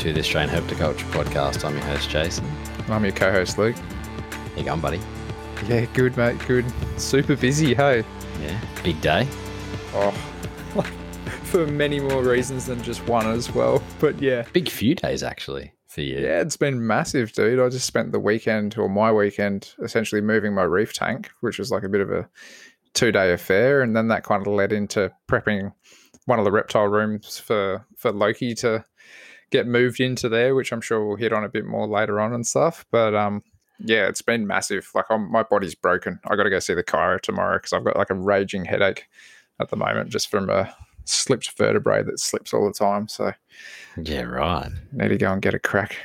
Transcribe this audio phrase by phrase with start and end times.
[0.00, 1.64] and welcome to the Australian Herpetoculture Podcast.
[1.64, 2.48] I'm your host, Jason.
[2.88, 3.76] I'm your co-host, Luke.
[3.76, 5.00] How you going, buddy?
[5.66, 6.38] Yeah, good, mate.
[6.46, 6.64] Good.
[6.96, 8.04] Super busy, hey.
[8.40, 9.26] Yeah, big day.
[9.94, 10.10] Oh,
[11.44, 13.82] for many more reasons than just one as well.
[13.98, 16.18] But yeah, Big few days, actually, for you.
[16.18, 17.60] yeah, it's been massive, dude.
[17.60, 21.70] I just spent the weekend or my weekend essentially moving my reef tank, which was
[21.70, 22.28] like a bit of a
[22.94, 25.72] two-day affair, and then that kind of led into prepping
[26.26, 28.84] one of the reptile rooms for for Loki to
[29.50, 32.32] get moved into there, which I'm sure we'll hit on a bit more later on
[32.32, 32.84] and stuff.
[32.90, 33.42] But um,
[33.78, 34.90] yeah, it's been massive.
[34.94, 36.20] Like I'm, my body's broken.
[36.26, 39.06] I got to go see the chiro tomorrow because I've got like a raging headache
[39.60, 40.72] at the moment just from a
[41.04, 43.08] slipped vertebrae that slips all the time.
[43.08, 43.32] So
[43.96, 44.70] Yeah, right.
[44.92, 45.96] need to go and get a crack.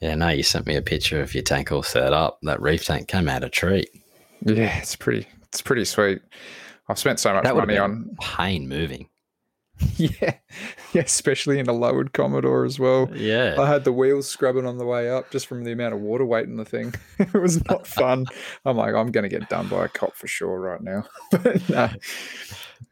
[0.00, 2.38] Yeah, no, you sent me a picture of your tank all set up.
[2.42, 3.90] That reef tank came out a treat.
[4.42, 5.26] Yeah, it's pretty.
[5.48, 6.22] It's pretty sweet.
[6.88, 8.16] I've spent so much That money on.
[8.18, 9.09] pain moving.
[9.96, 10.34] Yeah,
[10.94, 13.10] yeah, especially in a lowered Commodore as well.
[13.14, 16.00] Yeah, I had the wheels scrubbing on the way up just from the amount of
[16.00, 16.94] water weight in the thing.
[17.18, 18.26] it was not fun.
[18.64, 21.04] I'm like, I'm going to get done by a cop for sure right now.
[21.30, 21.90] but no,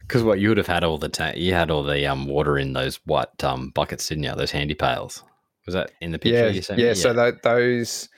[0.00, 2.58] Because what you would have had all the tank, you had all the um water
[2.58, 4.35] in those white um buckets, didn't you?
[4.35, 5.23] Those handy pails.
[5.64, 6.91] Was that in the picture yeah, you sent yeah.
[6.91, 6.95] me?
[6.95, 8.08] So that those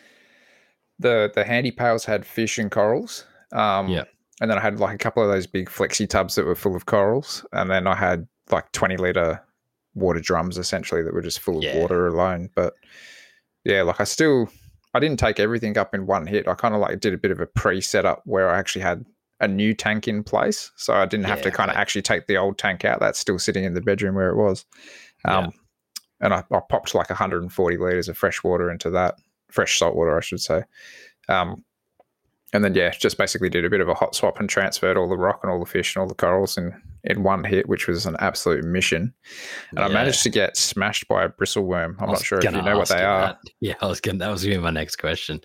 [0.98, 3.24] the the handy pails had fish and corals.
[3.52, 4.04] Um, Yeah.
[4.40, 6.76] and then I had like a couple of those big flexi tubs that were full
[6.76, 9.42] of corals, and then I had like 20 liter
[9.94, 11.78] water drums essentially that were just full of Yeah.
[11.78, 12.50] water alone.
[12.54, 12.74] But
[13.64, 14.48] yeah, like I still
[14.94, 16.48] I didn't take everything up in one hit.
[16.48, 19.04] I kind of like did a bit of a pre setup where I actually had
[19.40, 21.80] a new tank in place, so I didn't have to kind of okay.
[21.80, 23.00] actually take the old tank out.
[23.00, 24.66] That's still sitting in the bedroom where it was.
[25.24, 25.50] Um, Yeah.
[26.22, 29.14] And I, I popped like 140 liters of fresh water into that,
[29.50, 30.64] fresh salt water, I should say.
[31.30, 31.64] Um,
[32.52, 35.08] and then yeah, just basically did a bit of a hot swap and transferred all
[35.08, 36.74] the rock and all the fish and all the corals in
[37.04, 39.14] in one hit, which was an absolute mission.
[39.70, 41.96] And I managed to get smashed by a bristleworm.
[41.98, 43.28] I'm not sure if you know what they are.
[43.28, 43.38] that.
[43.60, 44.18] Yeah, I was going.
[44.18, 45.40] That was going to be my next question.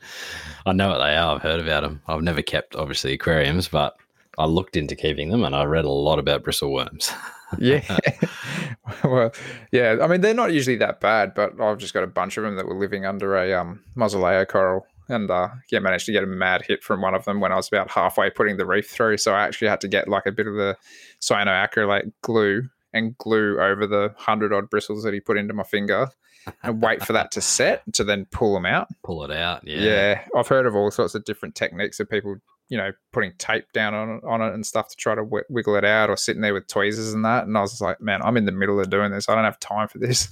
[0.65, 1.35] I know what they are.
[1.35, 2.01] I've heard about them.
[2.07, 3.95] I've never kept obviously aquariums, but
[4.37, 7.11] I looked into keeping them, and I read a lot about bristleworms.
[7.59, 7.97] Yeah.
[9.03, 9.31] well,
[9.71, 9.97] yeah.
[10.01, 12.55] I mean, they're not usually that bad, but I've just got a bunch of them
[12.55, 14.87] that were living under a um, mausoleo coral.
[15.07, 17.55] And uh, yeah, managed to get a mad hit from one of them when I
[17.55, 19.17] was about halfway putting the reef through.
[19.17, 20.77] So I actually had to get like a bit of the
[21.21, 26.09] cyanoacrylate glue and glue over the hundred odd bristles that he put into my finger
[26.63, 28.87] and wait for that to set to then pull them out.
[29.03, 29.67] Pull it out.
[29.67, 29.79] Yeah.
[29.79, 30.21] Yeah.
[30.35, 32.37] I've heard of all sorts of different techniques of people,
[32.69, 35.43] you know, putting tape down on it, on it and stuff to try to w-
[35.49, 37.45] wiggle it out or sitting there with tweezers and that.
[37.45, 39.29] And I was like, man, I'm in the middle of doing this.
[39.29, 40.29] I don't have time for this.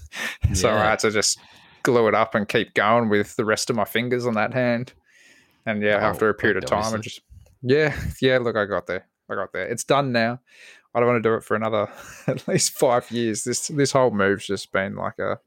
[0.53, 1.39] so I had to just
[1.83, 4.93] glue it up and keep going with the rest of my fingers on that hand.
[5.65, 7.21] And yeah, Oh, after a period of time, I just,
[7.61, 9.07] yeah, yeah, look, I got there.
[9.29, 9.65] I got there.
[9.67, 10.39] It's done now.
[10.93, 11.87] I don't want to do it for another
[12.27, 13.43] at least five years.
[13.45, 15.39] This this whole move's just been like a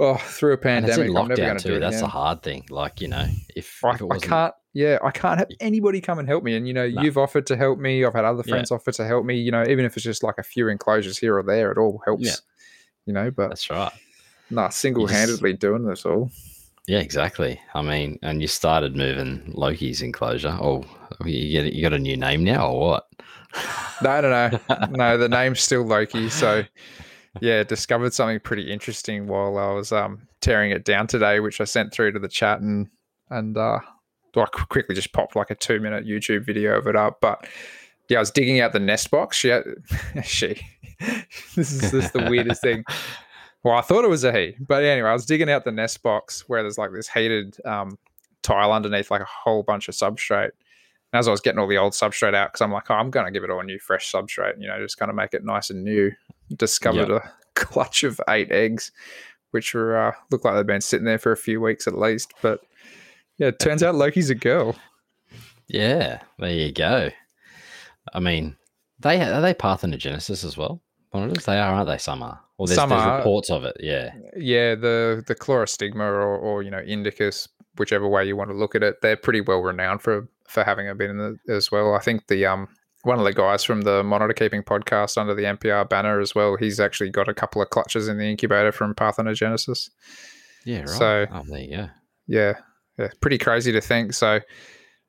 [0.00, 1.08] oh through a pandemic.
[1.16, 1.76] I'm never going lockdown to do too.
[1.76, 2.02] it That's again.
[2.02, 2.64] the hard thing.
[2.68, 4.54] Like you know, if, I, if I can't.
[4.74, 6.56] Yeah, I can't have anybody come and help me.
[6.56, 7.02] And you know, No.
[7.02, 8.04] you've offered to help me.
[8.04, 8.52] I've had other Yeah.
[8.54, 9.36] friends offer to help me.
[9.36, 12.00] You know, even if it's just like a few enclosures here or there, it all
[12.06, 12.24] helps.
[12.26, 12.34] Yeah.
[13.06, 13.92] You know, but that's right.
[14.52, 16.30] Nah, single-handedly doing this all.
[16.86, 17.60] Yeah, exactly.
[17.74, 20.56] I mean, and you started moving Loki's enclosure.
[20.60, 20.84] Oh,
[21.24, 23.08] you get you got a new name now, or what?
[24.02, 25.16] No, no, no, no.
[25.16, 26.28] The name's still Loki.
[26.28, 26.64] So,
[27.40, 31.64] yeah, discovered something pretty interesting while I was um tearing it down today, which I
[31.64, 32.88] sent through to the chat and
[33.30, 33.78] and uh,
[34.36, 37.20] I quickly just popped like a two-minute YouTube video of it up.
[37.20, 37.46] But
[38.08, 39.36] yeah, I was digging out the nest box.
[39.38, 39.64] She, had,
[40.24, 40.60] she.
[41.54, 42.84] this is this is the weirdest thing.
[43.64, 46.02] Well, I thought it was a he, but anyway, I was digging out the nest
[46.02, 47.96] box where there's like this heated um,
[48.42, 50.50] tile underneath, like a whole bunch of substrate.
[51.12, 53.10] And as I was getting all the old substrate out, because I'm like, oh, I'm
[53.10, 55.32] going to give it all a new fresh substrate, you know, just kind of make
[55.32, 56.10] it nice and new.
[56.56, 58.90] Discovered a clutch of eight eggs,
[59.52, 62.34] which were uh, look like they've been sitting there for a few weeks at least.
[62.42, 62.60] But
[63.38, 64.74] yeah, it turns out Loki's a girl.
[65.68, 67.10] Yeah, there you go.
[68.12, 68.56] I mean,
[68.98, 70.82] they are they parthenogenesis as well.
[71.14, 71.98] Monitors, they are, aren't they?
[71.98, 72.40] Some are.
[72.62, 73.18] Or there's, Some there's are.
[73.18, 73.76] reports of it.
[73.80, 78.56] Yeah, Yeah, the the chlorostigma or, or you know indicus, whichever way you want to
[78.56, 81.72] look at it, they're pretty well renowned for for having a bit in the, as
[81.72, 81.94] well.
[81.94, 82.68] I think the um
[83.02, 86.56] one of the guys from the monitor keeping podcast under the MPR banner as well.
[86.56, 89.90] He's actually got a couple of clutches in the incubator from parthenogenesis.
[90.64, 90.88] yeah, right.
[90.88, 91.88] So- oh, there you go.
[92.28, 92.52] Yeah,
[92.98, 94.12] yeah, pretty crazy to think.
[94.12, 94.38] So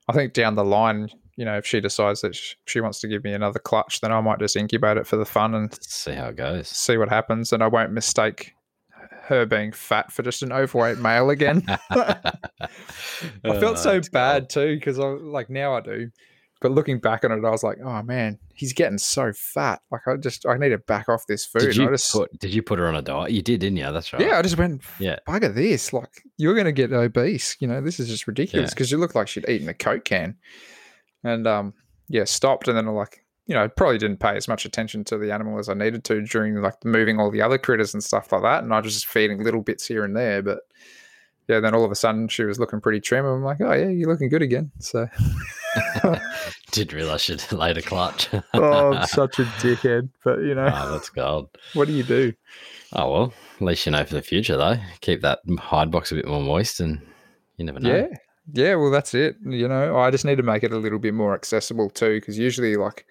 [0.07, 3.24] I think down the line, you know, if she decides that she wants to give
[3.24, 6.27] me another clutch, then I might just incubate it for the fun and see how
[6.27, 6.68] it goes.
[6.68, 7.51] see what happens.
[7.51, 8.53] And I won't mistake
[9.24, 11.63] her being fat for just an overweight male again.
[11.89, 12.33] I
[13.44, 16.12] felt oh, so bad too because I like now I do,
[16.62, 19.81] but looking back on it, I was like, oh man, he's getting so fat.
[19.91, 21.62] Like I just I need to back off this food.
[21.62, 23.31] Did you, just put, did you put her on a diet?
[23.31, 23.91] You did, didn't you?
[23.91, 24.21] That's right.
[24.21, 25.18] yeah, I just went Yeah.
[25.27, 25.94] bugger this.
[25.94, 27.56] Like you're gonna get obese.
[27.59, 28.74] You know, this is just ridiculous Yeah.
[28.75, 30.35] because you look like she'd eaten a Coke can.
[31.23, 31.73] And um
[32.09, 35.33] yeah, stopped and then like you know, probably didn't pay as much attention to the
[35.33, 38.41] animal as I needed to during like moving all the other critters and stuff like
[38.43, 38.63] that.
[38.63, 40.41] And I was just feeding little bits here and there.
[40.41, 40.59] But
[41.49, 43.25] yeah, then all of a sudden she was looking pretty trim.
[43.25, 44.71] I'm like, oh yeah, you're looking good again.
[44.79, 45.09] So
[46.71, 48.29] Didn't realize she'd laid a clutch.
[48.53, 50.09] oh, I'm such a dickhead.
[50.23, 51.49] But you know, Oh, that's gold.
[51.73, 52.33] what do you do?
[52.93, 54.77] Oh well, at least you know for the future though.
[55.01, 57.01] Keep that hide box a bit more moist, and
[57.57, 57.95] you never know.
[57.95, 58.17] Yeah.
[58.51, 59.38] Yeah, well, that's it.
[59.45, 62.38] You know, I just need to make it a little bit more accessible too, because
[62.38, 63.06] usually, like,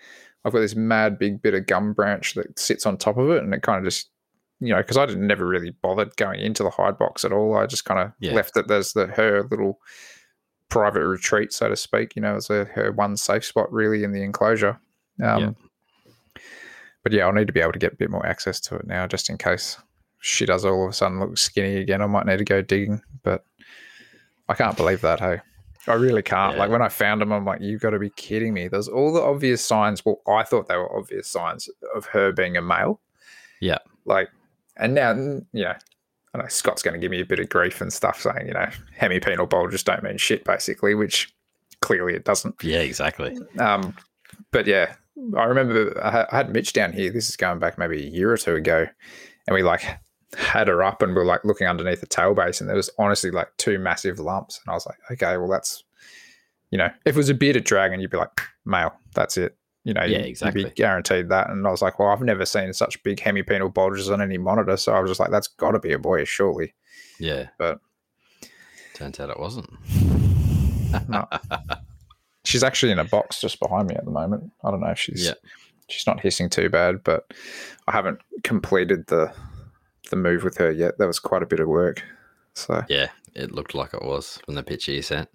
[0.44, 3.42] I've got this mad big bit of gum branch that sits on top of it,
[3.42, 4.10] and it kind of just,
[4.60, 7.56] you know, because I didn't never really bothered going into the hide box at all.
[7.56, 8.34] I just kind of Yeah.
[8.34, 9.80] left it as the her little
[10.68, 12.14] private retreat, so to speak.
[12.16, 14.78] You know, as a, her one safe spot really in the enclosure.
[15.22, 15.56] Um,
[17.02, 18.86] But yeah, I'll need to be able to get a bit more access to it
[18.86, 19.76] now, just in case
[20.20, 22.00] she does all of a sudden look skinny again.
[22.00, 23.44] I might need to go digging, but
[24.52, 25.20] I can't believe that.
[25.20, 25.40] Hey,
[25.86, 26.54] I really can't.
[26.54, 26.60] Yeah.
[26.60, 28.68] Like when I found him, I'm like, you've got to be kidding me.
[28.68, 30.04] There's all the obvious signs.
[30.04, 33.00] Well, I thought they were obvious signs of her being a male.
[33.60, 33.78] Yeah.
[34.04, 34.30] Like,
[34.76, 35.74] and now, you know,
[36.34, 38.54] I know Scott's going to give me a bit of grief and stuff, saying, you
[38.54, 38.68] know,
[38.98, 41.34] hemipenal bulges don't mean shit, basically, which
[41.80, 42.62] clearly it doesn't.
[42.62, 43.38] Yeah, exactly.
[43.58, 43.94] Um,
[44.50, 44.94] but yeah,
[45.36, 47.10] I remember I I had Mitch down here.
[47.10, 48.86] This is going back maybe a year or two ago,
[49.46, 49.84] and we like
[50.36, 52.90] had her up and we are like looking underneath the tail base, and there was
[52.98, 55.84] honestly like two massive lumps, and I was like, okay, well that's,
[56.70, 59.56] you know, if it was a bearded dragon, you'd be like male, that's it.
[59.84, 60.64] You know, Yeah, you- You'd exactly.
[60.64, 61.50] be guaranteed that.
[61.50, 64.76] And I was like, well, I've never seen such big hemipenal bulges on any monitor,
[64.76, 66.72] so I was just like, that's got to be a boy, surely.
[67.18, 67.80] Yeah, But
[68.94, 69.68] turns out it wasn't.
[71.08, 71.26] no.
[72.44, 74.50] she's actually in a box just behind me at the moment.
[74.64, 75.34] I don't know if she's Yeah.
[75.88, 77.32] she's not hissing too bad, but
[77.86, 79.32] I haven't completed the
[80.12, 80.98] the move with her yet.
[80.98, 82.04] That was quite a bit of work.
[82.54, 85.28] So Yeah, it looked like it was from the picture you sent.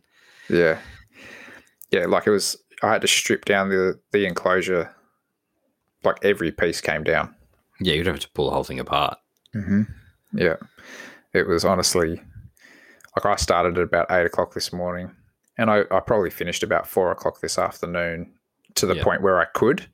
[0.49, 0.79] yeah,
[1.91, 2.55] yeah, like it was.
[2.83, 4.93] I had to strip down the the enclosure.
[6.03, 7.33] Like every piece came down.
[7.81, 9.17] Yeah, you'd have to pull the whole thing apart.
[9.55, 9.81] Mm-hmm.
[10.33, 10.55] Yeah,
[11.33, 12.21] it was honestly
[13.15, 15.11] like I started at about eight o'clock this morning,
[15.57, 18.31] and I, I probably finished about four o'clock this afternoon
[18.75, 19.87] to the point where I could,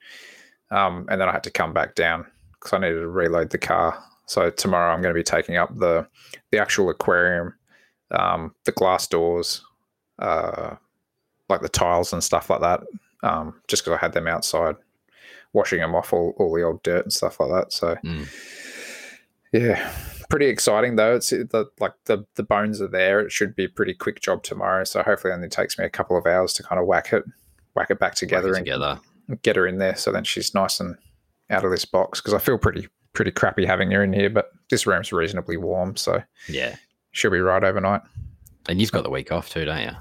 [0.72, 3.58] um, and then I had to come back down because I needed to reload the
[3.58, 4.04] car.
[4.34, 6.08] So tomorrow I'm going to be taking up the
[6.52, 7.54] the actual aquarium,
[8.12, 9.64] um, the glass doors,
[10.20, 10.76] uh,
[11.50, 12.82] like the tiles and stuff like that,
[13.22, 14.76] um, just because I had them outside,
[15.54, 17.74] washing them off all, all the old dirt and stuff like that.
[17.74, 18.28] So Mm.
[19.52, 19.92] yeah,
[20.30, 21.16] pretty exciting though.
[21.16, 23.20] It's the like the the bones are there.
[23.20, 24.84] It should be a pretty quick job tomorrow.
[24.84, 27.24] So hopefully, it only takes me a couple of hours to kind of whack it,
[27.76, 29.00] whack it back together, Work it and together.
[29.44, 29.96] get her in there.
[29.96, 30.98] So then she's nice and
[31.50, 34.30] out of this box because I feel pretty pretty crappy having her in here.
[34.30, 36.76] But this room's reasonably warm, so Yeah,
[37.12, 38.02] she'll be right overnight.
[38.68, 39.92] and you've got the week off too, don't you?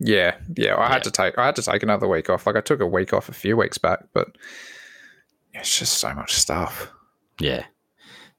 [0.00, 0.74] Yeah, yeah.
[0.74, 0.92] I Yeah.
[0.92, 2.46] had to take I had to take another week off.
[2.46, 4.28] Like I took a week off a few weeks back, but
[5.54, 6.90] it's just so much stuff.
[7.40, 7.64] Yeah,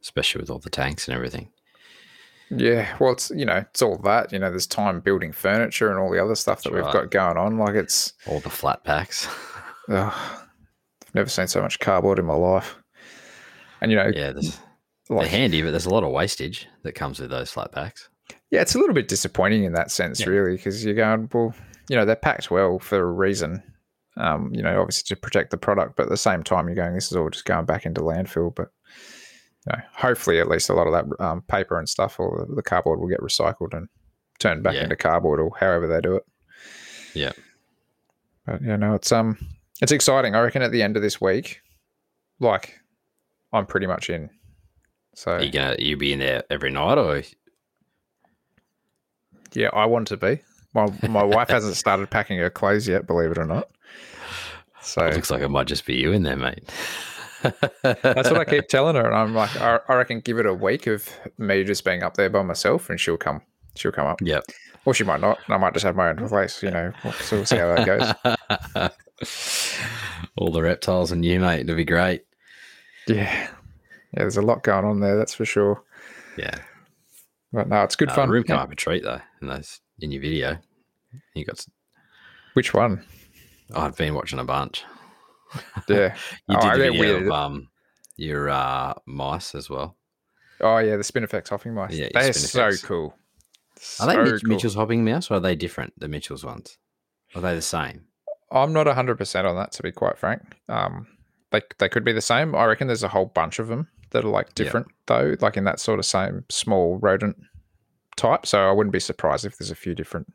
[0.01, 1.51] especially with all the tanks and everything.
[2.51, 4.31] Yeah, well, it's you know, it's all that.
[4.31, 6.93] You know, there's time building furniture and all the other stuff that That's we've right.
[6.93, 7.57] got going on.
[7.59, 9.27] Like it's, All the flat packs.
[9.89, 12.75] ugh, I've never seen so much cardboard in my life.
[13.81, 14.33] And you know, yeah,
[15.09, 18.09] like, they're handy, but there's a lot of wastage that comes with those flat packs.
[18.51, 20.27] yeah, it's a little bit disappointing in that sense, Yeah.
[20.27, 21.53] really, because you're going, well,
[21.89, 23.63] you know, they're packed well for a reason.
[24.17, 26.93] Um, you know, obviously to protect the product, but at the same time, you're going,
[26.93, 28.53] this is all just going back into landfill.
[28.53, 28.69] But
[29.65, 32.61] you know, hopefully, at least a lot of that um, paper and stuff or the,
[32.61, 33.87] cardboard will get recycled and
[34.39, 34.83] turned back Yeah.
[34.83, 36.23] into cardboard or however they do it.
[37.13, 37.31] Yeah.
[38.45, 39.37] But yeah, no, it's um,
[39.81, 40.35] it's exciting.
[40.35, 41.61] I reckon at the end of this week,
[42.39, 42.78] like,
[43.53, 44.29] I'm pretty much in.
[45.15, 47.23] So Are you gonna you be in there every night, or
[49.53, 50.39] yeah, I want to be.
[50.73, 53.69] My my wife hasn't started packing her clothes yet, believe it or not.
[54.81, 56.63] So it looks like it might just be you in there, mate?
[57.81, 60.53] that's what I keep telling her, and I'm like, I, I reckon give it a
[60.53, 63.41] week of me just being up there by myself, and she'll come.
[63.75, 64.43] She'll come up, Yep.
[64.85, 65.37] or she might not.
[65.45, 66.61] and I might just have my own place.
[66.63, 66.91] You know,
[67.21, 67.85] so we'll see how that
[68.75, 68.89] goes.
[70.37, 71.61] All the reptiles and you, mate.
[71.61, 72.23] It'll be great.
[73.09, 73.49] Yeah, yeah.
[74.13, 75.83] There's a lot going on there, that's for sure.
[76.37, 76.55] Yeah.
[77.51, 78.29] But no, it's good Uh, fun.
[78.29, 78.57] Room Yeah.
[78.57, 79.21] up a treat though.
[79.41, 80.57] In those in your video,
[81.33, 81.65] you got.
[82.53, 83.05] Which one?
[83.73, 84.83] oh, I've been watching a bunch.
[85.87, 86.15] Yeah.
[86.47, 87.23] You Oh, did I the video weird.
[87.27, 87.69] of um
[88.17, 89.95] your uh, mice as well.
[90.61, 91.93] Oh yeah, the Spinifex hopping mice.
[91.95, 93.15] Yeah, They're so cool.
[93.99, 94.49] Are they Mitch- cool.
[94.49, 95.93] Mitchell's hopping mouse or are they different?
[95.99, 96.77] The Mitchell's ones.
[97.33, 98.05] Are they the same?
[98.51, 100.41] I'm not 100% on that, to be quite frank.
[100.67, 101.07] Um,
[101.51, 102.55] they, they could be the same.
[102.55, 104.63] I reckon there's a whole bunch of them that are like Yeah.
[104.65, 107.37] different, though, like in that sort of same small rodent
[108.17, 108.45] type.
[108.45, 110.31] So I wouldn't be surprised if there's a few different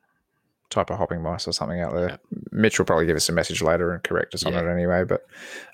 [0.70, 2.08] type of hopping mice or something out there.
[2.10, 2.16] Yeah.
[2.50, 4.60] Mitch will probably give us a message later and correct us on Yeah.
[4.62, 5.04] it anyway.
[5.04, 5.22] But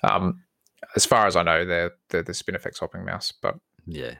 [0.03, 0.41] um,
[0.95, 3.31] as far as I know, they're, they're the Spinifex hopping mouse.
[3.31, 3.55] But
[3.85, 4.15] Yeah.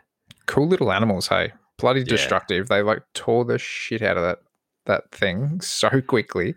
[0.48, 1.54] cool little animals, hey.
[1.78, 2.06] Bloody Yeah.
[2.08, 2.68] destructive.
[2.70, 4.40] They like tore the shit out of that
[4.86, 6.56] that thing so quickly.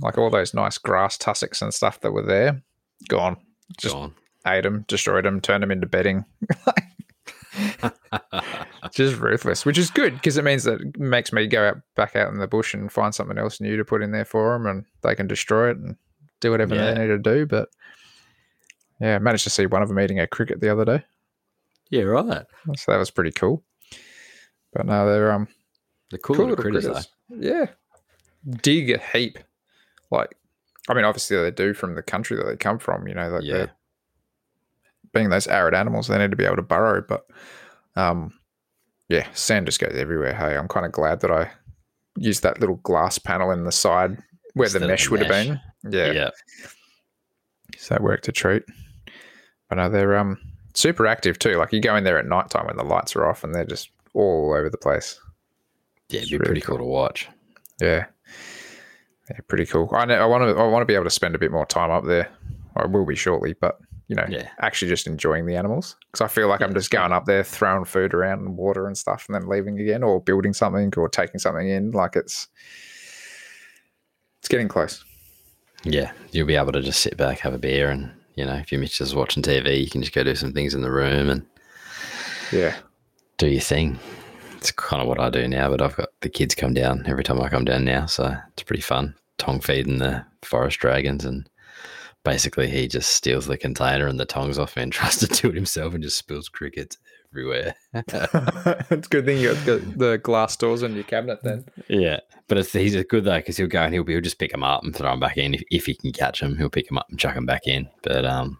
[0.00, 2.62] Like all those nice grass tussocks and stuff that were there,
[3.08, 3.36] gone.
[3.76, 4.14] Just Gone.
[4.46, 6.24] ate them, destroyed them, turned them into bedding.
[8.92, 12.16] Just ruthless, which is good because it means that it makes me go out back
[12.16, 14.66] out in the bush and find something else new to put in there for them,
[14.66, 15.96] and they can destroy it and
[16.40, 16.94] do whatever Yeah.
[16.94, 17.46] they need to do.
[17.46, 17.68] But
[19.00, 21.04] yeah, I managed to see one of them eating a cricket the other day.
[21.90, 22.46] yeah, right.
[22.76, 23.62] So that was pretty cool.
[24.72, 25.48] But no, they're um
[26.10, 27.08] The cool, cool little critters, critters.
[27.30, 27.66] Yeah,
[28.62, 29.38] dig a heap.
[30.10, 30.34] Like,
[30.88, 33.06] I mean, obviously they do from the country that they come from.
[33.08, 33.66] You know, like Yeah.
[35.12, 37.02] being those arid animals, they need to be able to burrow.
[37.06, 37.26] But
[37.96, 38.32] um,
[39.08, 40.34] yeah, sand just goes everywhere.
[40.34, 41.50] Hey, I'm kind of glad that I
[42.16, 44.18] used that little glass panel in the side
[44.54, 45.60] where the mesh would have been.
[45.88, 46.30] Yeah, yeah.
[47.76, 48.64] so that worked a treat.
[49.68, 50.38] But no, they're um
[50.74, 51.54] super active too.
[51.56, 53.64] Like you go in there at night time when the lights are off, and they're
[53.64, 55.20] just all over the place.
[56.08, 57.28] Yeah, it'd be really pretty cool to watch.
[57.80, 58.06] Yeah.
[59.30, 59.90] Yeah, pretty cool.
[59.92, 61.66] I know, I want to I want to be able to spend a bit more
[61.66, 62.28] time up there.
[62.76, 64.48] I will be shortly, but you know, Yeah.
[64.60, 67.84] actually just enjoying the animals because I feel like I'm just going up there throwing
[67.84, 71.38] food around and water and stuff, and then leaving again, or building something, or taking
[71.38, 71.90] something in.
[71.90, 72.48] Like it's
[74.40, 75.04] it's getting close.
[75.84, 78.72] Yeah, you'll be able to just sit back, have a beer, and you know, if
[78.72, 81.28] your Mitch is watching TV, you can just go do some things in the room
[81.28, 81.44] and
[82.50, 82.76] Yeah,
[83.36, 83.98] do your thing.
[84.58, 87.22] It's kind of what I do now, but I've got the kids come down every
[87.22, 89.14] time I come down now, so it's pretty fun.
[89.38, 91.48] Tong feeding the forest dragons, and
[92.24, 95.48] basically he just steals the container and the tongs off me and tries to do
[95.48, 96.98] it himself and just spills crickets
[97.30, 97.74] everywhere.
[97.94, 101.64] it's a good thing you got the, the glass doors in your cabinet then.
[101.86, 104.50] Yeah, but it's he's good though because he'll go and he'll be he'll just pick
[104.50, 106.56] them up and throw them back in if, if he can catch them.
[106.56, 107.88] He'll pick them up and chuck them back in.
[108.02, 108.58] But um,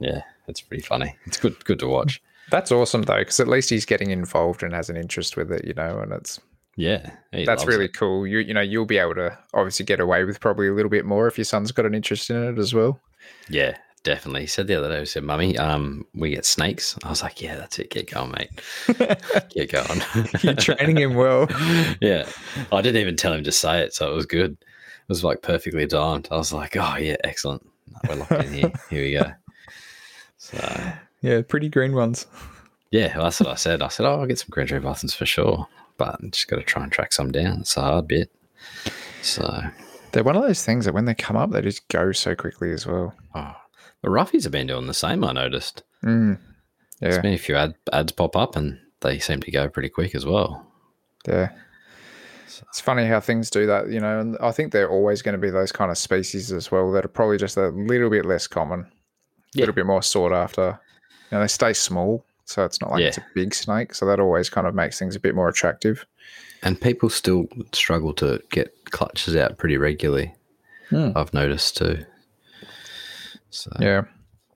[0.00, 1.14] yeah, it's pretty funny.
[1.26, 2.22] It's good good to watch.
[2.50, 5.64] That's awesome though, because at least he's getting involved and has an interest with it,
[5.64, 6.40] you know, and it's
[6.76, 7.96] Yeah, that's really it.
[7.96, 8.26] cool.
[8.26, 11.04] You you know you'll be able to obviously get away with probably a little bit
[11.04, 13.00] more if your son's got an interest in it as well.
[13.48, 13.76] yeah.
[14.04, 14.42] Definitely.
[14.42, 16.96] He said the other day, he said, Mummy, um, we get snakes.
[17.02, 17.90] I was like, Yeah, that's it.
[17.90, 18.50] Get going, mate.
[19.50, 20.00] Get going.
[20.42, 21.48] You're training him well.
[22.00, 22.24] yeah.
[22.70, 24.52] I didn't even tell him to say it, so it was good.
[24.52, 26.28] It was like perfectly timed.
[26.30, 27.66] I was like, Oh yeah, excellent.
[28.08, 28.72] We're locked in here.
[28.90, 29.32] Here we go.
[30.36, 30.58] So
[31.26, 32.26] Yeah, pretty green ones.
[32.92, 33.82] Yeah, well, that's what I said.
[33.82, 35.66] I said, "Oh, I'll get some green tree buttons for sure,
[35.96, 37.60] but I'm just got to try and track some down.
[37.60, 38.30] It's a hard bit."
[39.22, 39.60] So,
[40.12, 42.70] They're one of those things that when they come up, they just go so quickly
[42.70, 43.12] as well.
[43.34, 43.56] oh,
[44.02, 45.24] the roughies have been doing the same.
[45.24, 45.82] I noticed.
[46.04, 46.38] Mm.
[47.00, 49.88] There's Yeah, been a few ad, ads pop up, and they seem to go pretty
[49.88, 50.64] quick as well.
[51.26, 51.50] yeah.
[52.68, 55.38] It's funny how things do that, you know, and I think they're always going to
[55.40, 58.46] be those kind of species as well that are probably just a little bit less
[58.46, 58.84] common, a
[59.54, 59.62] Yeah.
[59.62, 60.78] little bit more sought after.
[61.30, 64.20] You know, they stay small, so it's not like it's a big snake, so that
[64.20, 66.04] always kind of makes things a bit more attractive.
[66.62, 70.34] And people still struggle to get clutches out pretty regularly.
[70.90, 71.10] Hmm.
[71.16, 72.04] I've noticed too.
[73.50, 74.02] So, Yeah.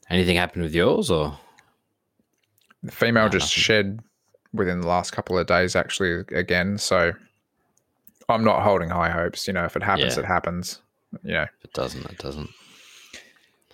[0.09, 1.39] anything happened with yours, or
[2.83, 3.63] The female No, just nothing.
[3.63, 4.01] shed
[4.55, 6.79] within the last couple of days, actually, again.
[6.79, 7.13] So
[8.29, 9.47] I'm not holding high hopes.
[9.47, 10.21] You know, if it happens, Yeah.
[10.23, 10.81] it happens.
[11.23, 12.49] You know, if it doesn't, it doesn't.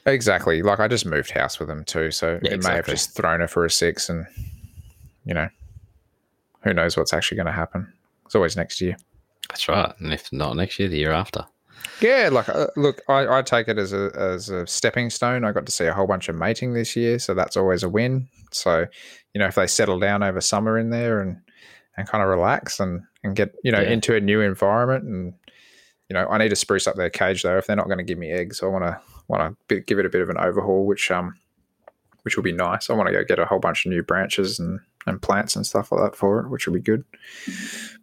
[0.07, 0.63] Exactly.
[0.63, 2.11] Like I just moved house with them too.
[2.11, 4.27] So Yeah, it may have just thrown her for a six and,
[5.25, 5.49] you know,
[6.63, 7.93] who knows what's actually going to happen.
[8.25, 8.97] It's always next year.
[9.49, 9.93] That's right.
[10.01, 11.45] And if not next year, the year after.
[12.01, 15.45] Yeah, like uh, look, I, I take it as a as a stepping stone.
[15.45, 17.89] I got to see a whole bunch of mating this year, so that's always a
[17.89, 18.29] win.
[18.51, 18.87] So,
[19.35, 21.39] you know, if they settle down over summer in there and
[21.97, 23.91] and kind of relax and and get you know Yeah.
[23.91, 25.35] into a new environment, and
[26.11, 27.57] you know, I need to spruce up their cage though.
[27.57, 30.07] If they're not going to give me eggs, I want to want to give it
[30.07, 31.35] a bit of an overhaul, which um
[32.23, 32.91] which will be nice.
[32.91, 35.67] I want to go get a whole bunch of new branches and and plants and
[35.67, 37.05] stuff like that for it, which will be good.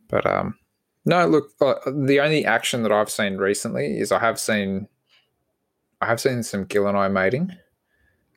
[0.07, 0.57] But um,
[1.05, 4.87] no, look, uh, the only action that I've seen recently is I have seen,
[5.99, 7.51] I have seen some gilleni mating.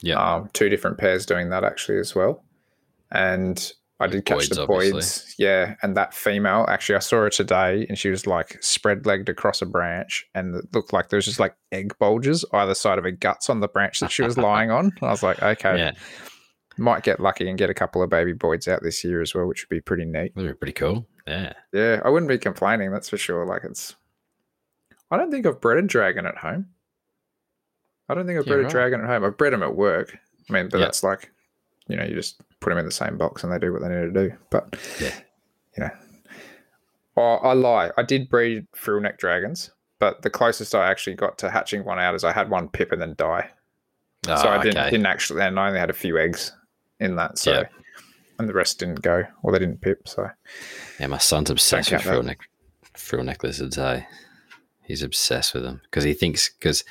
[0.00, 0.18] Yeah.
[0.18, 2.42] Um, two different pairs doing that actually as well,
[3.10, 5.34] and I did catch Boyds, the boys.
[5.38, 9.28] Yeah, and that female actually, I saw her today, and she was like spread legged
[9.30, 12.98] across a branch, and it looked like there was just like egg bulges either side
[12.98, 14.92] of her guts on the branch that she was lying on.
[15.00, 15.92] I was like, okay, yeah.
[16.76, 19.46] might get lucky and get a couple of baby boys out this year as well,
[19.46, 20.34] which would be pretty neat.
[20.34, 21.06] That'd be pretty cool.
[21.26, 21.54] Yeah.
[21.72, 23.46] Yeah, I wouldn't be complaining, that's for sure.
[23.46, 23.96] Like it's
[25.10, 26.66] I don't think I've bred a dragon at home.
[28.08, 29.24] I don't think I've Yeah, bred a dragon at home.
[29.24, 30.18] I've bred them at work.
[30.48, 30.84] I mean, but Yeah.
[30.84, 31.32] that's like,
[31.88, 33.88] you know, you just put them in the same box and they do what they
[33.88, 34.34] need to do.
[34.50, 35.14] But Yeah.
[35.78, 35.90] you know,
[37.16, 37.92] oh, I lie.
[37.96, 39.70] I did breed frill neck dragons,
[40.00, 42.90] but the closest I actually got to hatching one out is I had one pip
[42.90, 43.50] and then die.
[44.24, 44.90] so Oh, I didn't, okay.
[44.90, 46.50] didn't actually, and I only had a few eggs
[46.98, 47.38] in that.
[47.38, 47.62] So, Yeah.
[48.40, 50.08] and the rest didn't go, or they didn't pip.
[50.08, 50.28] So,
[50.98, 52.40] Yeah, my son's obsessed with frill neck,
[52.96, 53.76] frill neck lizards.
[53.76, 54.02] Hey, eh?
[54.82, 56.82] he's obsessed with them because he thinks because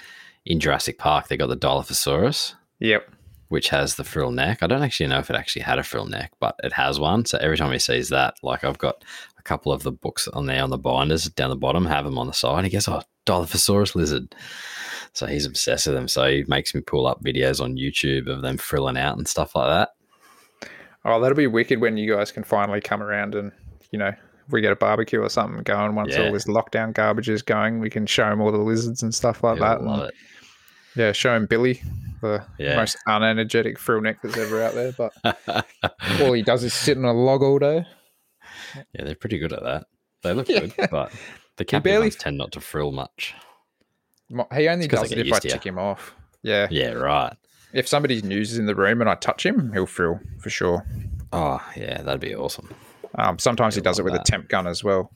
[0.45, 3.09] in Jurassic Park they got the Dilophosaurus, yep.
[3.49, 4.59] Which has the frill neck.
[4.61, 7.25] I don't actually know if it actually had a frill neck, but it has one.
[7.25, 9.03] So every time he sees that, like I've got
[9.37, 12.17] a couple of the books on there on the binders down the bottom, have them
[12.17, 12.63] on the side.
[12.63, 14.35] He goes, "Oh, Dilophosaurus lizard."
[15.13, 16.07] So he's obsessed with them.
[16.07, 19.55] So he makes me pull up videos on YouTube of them frilling out and stuff
[19.55, 19.89] like that.
[21.05, 23.51] Oh, that'll be wicked when you guys can finally come around and,
[23.91, 24.11] you know,
[24.49, 26.25] we get a barbecue or something going once Yeah.
[26.25, 29.43] all this lockdown garbage is going, we can show him all the lizards and stuff
[29.43, 29.83] like He'll that.
[29.83, 30.15] love and, it.
[30.95, 31.81] Yeah, showing Billy,
[32.21, 32.75] the Yeah.
[32.77, 34.91] most unenergetic frill neck that's ever out there.
[34.93, 35.67] But
[36.21, 37.85] all he does is sit on a log all day.
[38.93, 39.85] Yeah, they're pretty good at that.
[40.23, 40.67] They look Yeah.
[40.67, 41.11] good, but
[41.57, 43.35] the barely- ones tend not to frill much.
[44.55, 46.15] He only does it if I tick him off.
[46.41, 46.67] Yeah.
[46.71, 47.33] Yeah, right.
[47.73, 50.85] If somebody's news is in the room and I touch him, he'll frill for sure.
[51.33, 52.73] Oh, yeah, that'd be awesome.
[53.15, 54.27] Um, sometimes he Yeah, does it with that.
[54.27, 55.11] a temp gun as well.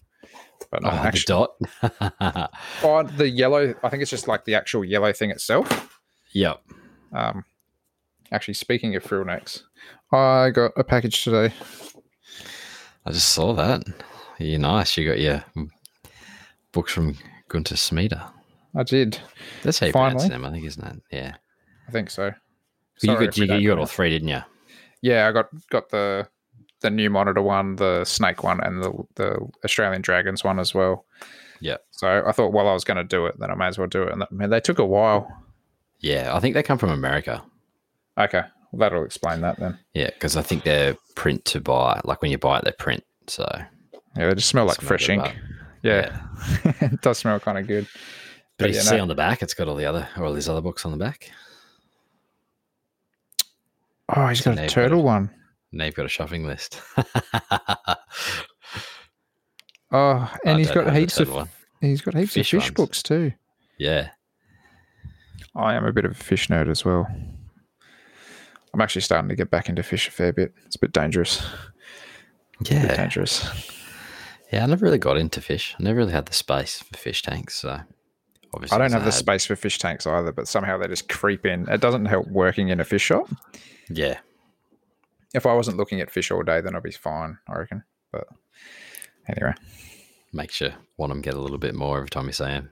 [0.72, 1.48] But not Oh, actually,
[1.82, 2.52] the dot.
[2.84, 6.00] oh, the yellow, I think it's just like the actual yellow thing itself.
[6.32, 6.62] yep.
[7.14, 7.44] Um,
[8.32, 9.64] actually, speaking of frill necks,
[10.12, 11.54] I got a package today.
[13.06, 13.84] I just saw that.
[14.38, 14.96] You're nice.
[14.98, 15.44] You got your
[16.72, 17.18] books from
[17.48, 18.32] Gunther Schmida.
[18.76, 19.20] I did.
[19.64, 21.02] That's how you pronounce them, I think, isn't it?
[21.12, 21.36] Yeah.
[21.88, 22.32] I think so.
[23.02, 24.42] you got you, you got all three, didn't you?
[25.02, 26.28] Yeah, I got got the
[26.82, 31.06] the new monitor one, the snake one, and the the Australian dragons one as well.
[31.62, 31.78] Yeah.
[31.92, 33.88] So I thought, well, I was going to do it, then I may as well
[33.88, 34.14] do it.
[34.14, 35.28] And that, man, they took a while.
[36.00, 37.44] Yeah, I think they come from America.
[38.18, 39.78] Okay, well, that'll explain that then.
[39.94, 42.00] Yeah, because I think they're print to buy.
[42.06, 43.04] Like when you buy it, they print.
[43.28, 43.46] So
[44.16, 45.22] Yeah, they just smell like Smell fresh ink.
[45.24, 45.36] but-
[45.84, 46.18] Yeah,
[46.82, 47.88] it does smell kind of good.
[48.58, 49.02] But, But you yeah, see no.
[49.04, 51.32] on the back, it's got all the other, all these other books on the back.
[54.10, 55.30] Oh, he's got a turtle one.
[55.72, 56.82] Now you've got a shopping list.
[59.92, 61.50] Oh, and he's got have the heaps of
[61.82, 62.72] he's got heaps of fish ones.
[62.72, 63.34] books too.
[63.80, 64.10] Yeah.
[65.56, 67.08] I am a bit of a fish nerd as well.
[68.72, 70.54] I'm actually starting to get back into fish a fair bit.
[70.68, 71.44] It's a bit dangerous.
[72.60, 72.96] bit Yeah.
[72.98, 73.48] dangerous.
[74.54, 75.76] Yeah, I never really got into fish.
[75.80, 77.56] I never really had the space for fish tanks.
[77.56, 77.80] So
[78.54, 81.10] obviously, I don't have the had- space for fish tanks either, but somehow they just
[81.10, 81.68] creep in.
[81.68, 83.28] It doesn't help working in a fish shop.
[83.90, 84.20] Yeah.
[85.34, 87.84] If I wasn't looking at fish all day, then I'd be fine, I reckon.
[88.12, 88.28] But
[89.28, 89.54] anyway,
[90.34, 92.72] Makes you want them get a little bit more every time you see them.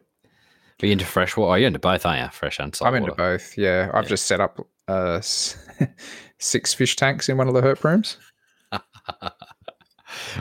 [0.81, 1.51] Are you into fresh water?
[1.51, 2.29] Oh, you're into both, aren't you?
[2.29, 3.57] Fresh and salt I'm into both.
[3.57, 4.09] Yeah, I've Yeah.
[4.09, 5.19] just set up uh,
[6.39, 8.17] six fish tanks in one of the herp rooms,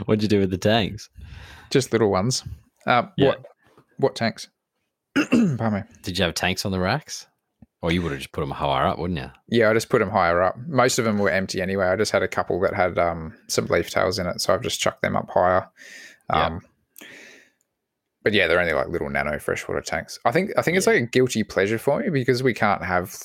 [0.05, 1.09] What'd you do with the tanks?
[1.71, 2.43] just little ones.
[2.85, 3.27] Um, Yeah.
[3.29, 3.45] What
[3.97, 4.47] what tanks?
[5.15, 5.81] Pardon me.
[6.03, 7.25] Did you have tanks on the racks?
[7.87, 9.29] Or you would have just put them higher up, wouldn't you?
[9.47, 10.57] Yeah, I just put them higher up.
[10.67, 11.85] Most of them were empty anyway.
[11.85, 14.61] I just had a couple that had um, some leaf tails in it, so I've
[14.61, 15.69] just chucked them up higher.
[16.29, 16.45] Yeah.
[16.47, 16.61] Um,
[18.23, 20.19] but yeah, they're only like little nano freshwater tanks.
[20.25, 23.15] I think I think it's like a guilty pleasure for me because we can't have,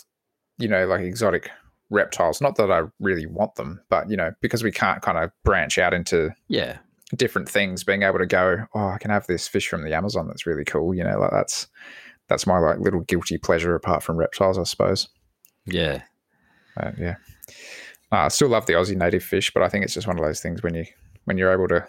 [0.58, 1.50] you know, like exotic
[1.90, 2.40] reptiles.
[2.40, 5.76] Not that I really want them, but you know, because we can't kind of branch
[5.76, 6.78] out into Yeah.
[7.16, 7.82] different things.
[7.82, 10.28] Being able to go, oh, I can have this fish from the Amazon.
[10.28, 10.94] That's really cool.
[10.94, 11.66] You know, like that's
[12.32, 15.08] that's my like little guilty pleasure apart from reptiles, I suppose.
[15.66, 16.02] Yeah.
[16.78, 17.16] Uh, yeah.
[18.10, 20.24] Uh, I still love the Aussie native fish, but I think it's just one of
[20.24, 20.86] those things when you
[21.24, 21.86] when you're able to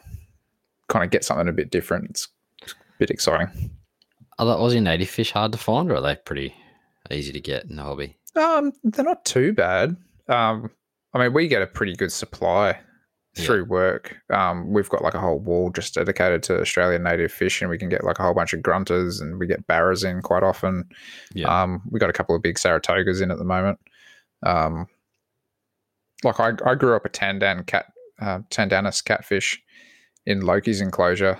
[0.89, 2.27] kind of get something a bit different, it's
[2.61, 3.71] a bit exciting.
[4.37, 6.53] Are the Aussie native fish hard to find or are they pretty
[7.09, 8.17] easy to get in the hobby?
[8.35, 9.95] Um, they're not too bad.
[10.27, 10.69] Um,
[11.13, 12.79] I mean, we get a pretty good supply
[13.35, 13.45] Yeah.
[13.45, 14.17] through work.
[14.31, 17.79] Um, we've got like a whole wall just dedicated to Australian native fish, and we
[17.79, 20.87] can get like a whole bunch of grunters, and we get barras in quite often.
[21.33, 21.47] Yeah.
[21.47, 23.79] Um, we got a couple of big Saratogas in at the moment.
[24.45, 24.87] Um,
[26.23, 27.87] like I, I grew up a Tandan cat,
[28.21, 29.61] uh, Tandanus catfish
[30.25, 31.39] in Loki's enclosure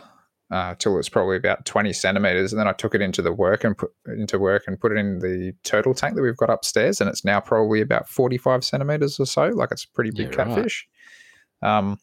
[0.51, 3.32] uh, till it was probably about twenty centimeters, and then I took it into the
[3.32, 6.49] work and put into work and put it in the turtle tank that we've got
[6.49, 9.47] upstairs, and it's now probably about forty-five centimeters or so.
[9.47, 10.88] Like it's a pretty big Yeah, right.
[11.63, 11.97] Um,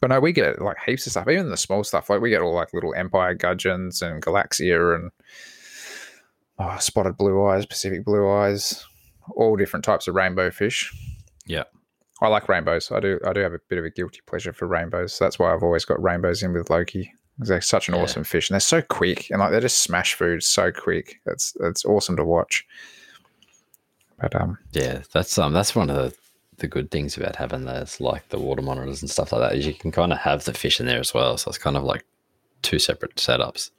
[0.00, 2.10] but no, we get like heaps of stuff, even the small stuff.
[2.10, 5.10] Like we get all like little Empire gudgeons and Galaxia and
[6.58, 8.84] oh, spotted blue eyes, Pacific blue eyes,
[9.36, 10.92] all different types of rainbow fish.
[11.46, 11.64] Yeah.
[12.20, 12.90] I like rainbows.
[12.90, 13.18] I do.
[13.26, 15.18] I do have a bit of a guilty pleasure for rainbows.
[15.18, 17.12] That's why I've always got rainbows in with Loki.
[17.38, 18.02] They're such an Yeah.
[18.02, 21.20] awesome fish, and they're so quick, and like they're just smash food so quick.
[21.26, 22.64] That's that's awesome to watch.
[24.20, 26.16] But um, Yeah, that's um that's one of the
[26.58, 29.66] the good things about having those like the water monitors and stuff like that is
[29.66, 31.36] you can kind of have the fish in there as well.
[31.36, 32.04] So it's kind of like
[32.62, 33.70] two separate setups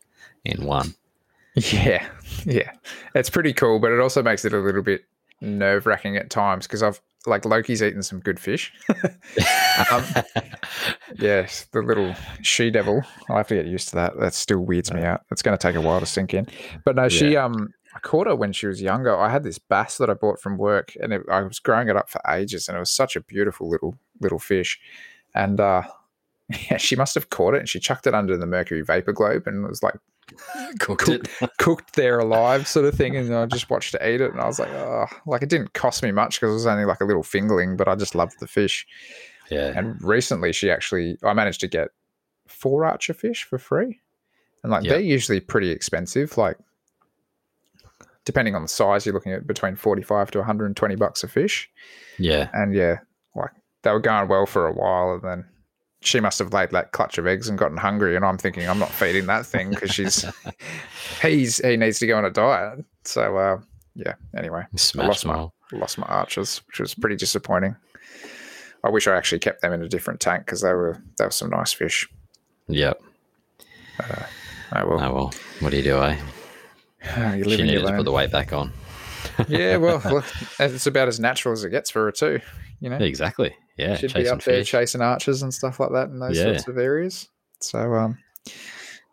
[0.43, 0.95] in one.
[1.55, 2.05] yeah,
[2.45, 2.71] yeah,
[3.13, 3.79] it's pretty cool.
[3.79, 5.05] But it also makes it a little bit
[5.41, 8.73] nerve wracking at times because I've like Loki's eaten some good fish.
[9.91, 10.03] um,
[11.15, 13.01] yes, the little she devil.
[13.29, 14.19] I'll have to get used to that.
[14.19, 15.21] That still weirds me out.
[15.31, 16.47] It's going to take a while to sink in.
[16.83, 19.15] But no, she um, I caught her when she was younger.
[19.17, 21.95] I had this bass that I bought from work, and it, I was growing it
[21.95, 24.79] up for ages, and it was such a beautiful little little fish.
[25.33, 25.83] And uh,
[26.69, 29.43] yeah, she must have caught it, and she chucked it under the mercury vapor globe,
[29.47, 29.95] and it was like
[30.79, 31.51] Cooked Cook- it.
[31.59, 34.47] cooked there alive sort of thing and I just watched her eat it and I
[34.47, 37.05] was like oh like it didn't cost me much because it was only like a
[37.05, 38.87] little fingerling but I just loved the fish
[39.51, 39.71] Yeah.
[39.77, 41.89] and recently she actually I managed to get
[42.47, 44.01] four archer fish for free
[44.63, 44.93] and like Yeah.
[44.93, 46.57] they're usually pretty expensive like
[48.25, 51.69] depending on the size you're looking at between 45 to 120 bucks a fish
[52.19, 52.49] Yeah.
[52.53, 52.97] and yeah
[53.35, 53.51] like
[53.83, 55.45] they were going well for a while and then
[56.01, 58.79] she must have laid that clutch of eggs and gotten hungry and i'm thinking i'm
[58.79, 60.25] not feeding that thing because she's
[61.21, 63.57] he's he needs to go on a diet so uh
[63.95, 67.75] yeah anyway Smash lost my- lost my archers which was pretty disappointing
[68.83, 71.31] i wish i actually kept them in a different tank because they were they were
[71.31, 72.07] some nice fish
[72.67, 72.99] Yep.
[74.71, 74.99] I will.
[74.99, 75.31] I will.
[75.59, 76.17] What do you do, eh?
[77.37, 78.71] you She needed to put the weight back on.
[79.47, 80.23] yeah well look,
[80.59, 82.39] it's about as natural as it gets for her too
[82.79, 83.55] you know Exactly.
[83.77, 83.97] Yeah.
[83.97, 84.69] should be up there fish.
[84.69, 86.43] chasing archers and stuff like that in those Yeah.
[86.45, 87.27] sorts of areas.
[87.59, 88.17] So um,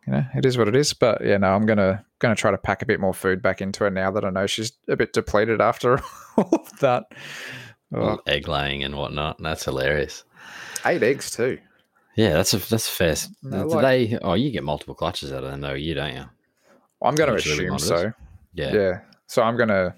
[0.07, 0.93] you know, it is what it is.
[0.93, 3.85] But yeah, no, I'm gonna gonna try to pack a bit more food back into
[3.85, 6.01] her now that I know she's a bit depleted after
[6.37, 7.05] all of that.
[7.95, 9.39] Oh, egg laying and whatnot.
[9.39, 10.25] And that's hilarious.
[10.85, 11.59] eight eggs too.
[12.17, 13.15] Yeah, that's a that's fair.
[13.43, 14.19] No, do like- they?
[14.23, 15.75] Oh, you get multiple clutches out of them though.
[15.75, 16.25] You don't you?
[17.05, 18.13] I'm gonna assume so.
[18.55, 18.73] Yeah.
[18.75, 19.01] Yeah.
[19.27, 19.95] So I'm gonna.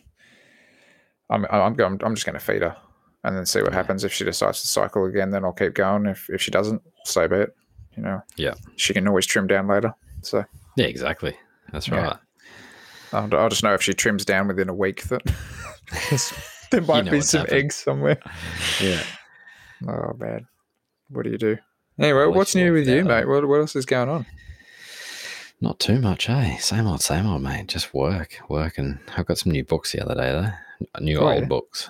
[1.30, 2.00] I'm I'm going.
[2.04, 2.76] I'm just gonna feed her
[3.24, 3.76] and then see what Yeah.
[3.78, 4.04] happens.
[4.04, 6.06] If she decides to cycle again, then I'll keep going.
[6.06, 7.54] If if she doesn't, so be it.
[7.96, 8.22] You know.
[8.36, 8.54] Yeah.
[8.76, 9.94] She can always trim down later.
[10.22, 10.44] So
[10.76, 11.36] Yeah, exactly.
[11.72, 11.96] That's Yeah.
[12.02, 12.16] right.
[13.12, 15.22] I'll, I'll just know if she trims down within a week that
[16.70, 17.56] there might know be some happened.
[17.58, 18.18] eggs somewhere.
[18.80, 19.02] Yeah.
[19.86, 20.46] Oh man,
[21.10, 21.56] what do you do?
[21.98, 23.28] Anyway, what's new with you, mate?
[23.28, 24.26] What what else is going on?
[25.64, 26.58] Not too much, eh?
[26.58, 27.68] Same old, same old, mate.
[27.68, 31.00] Just work, work, and I've got some new books the other day though.
[31.00, 31.48] New Oh, old yeah.
[31.48, 31.88] books.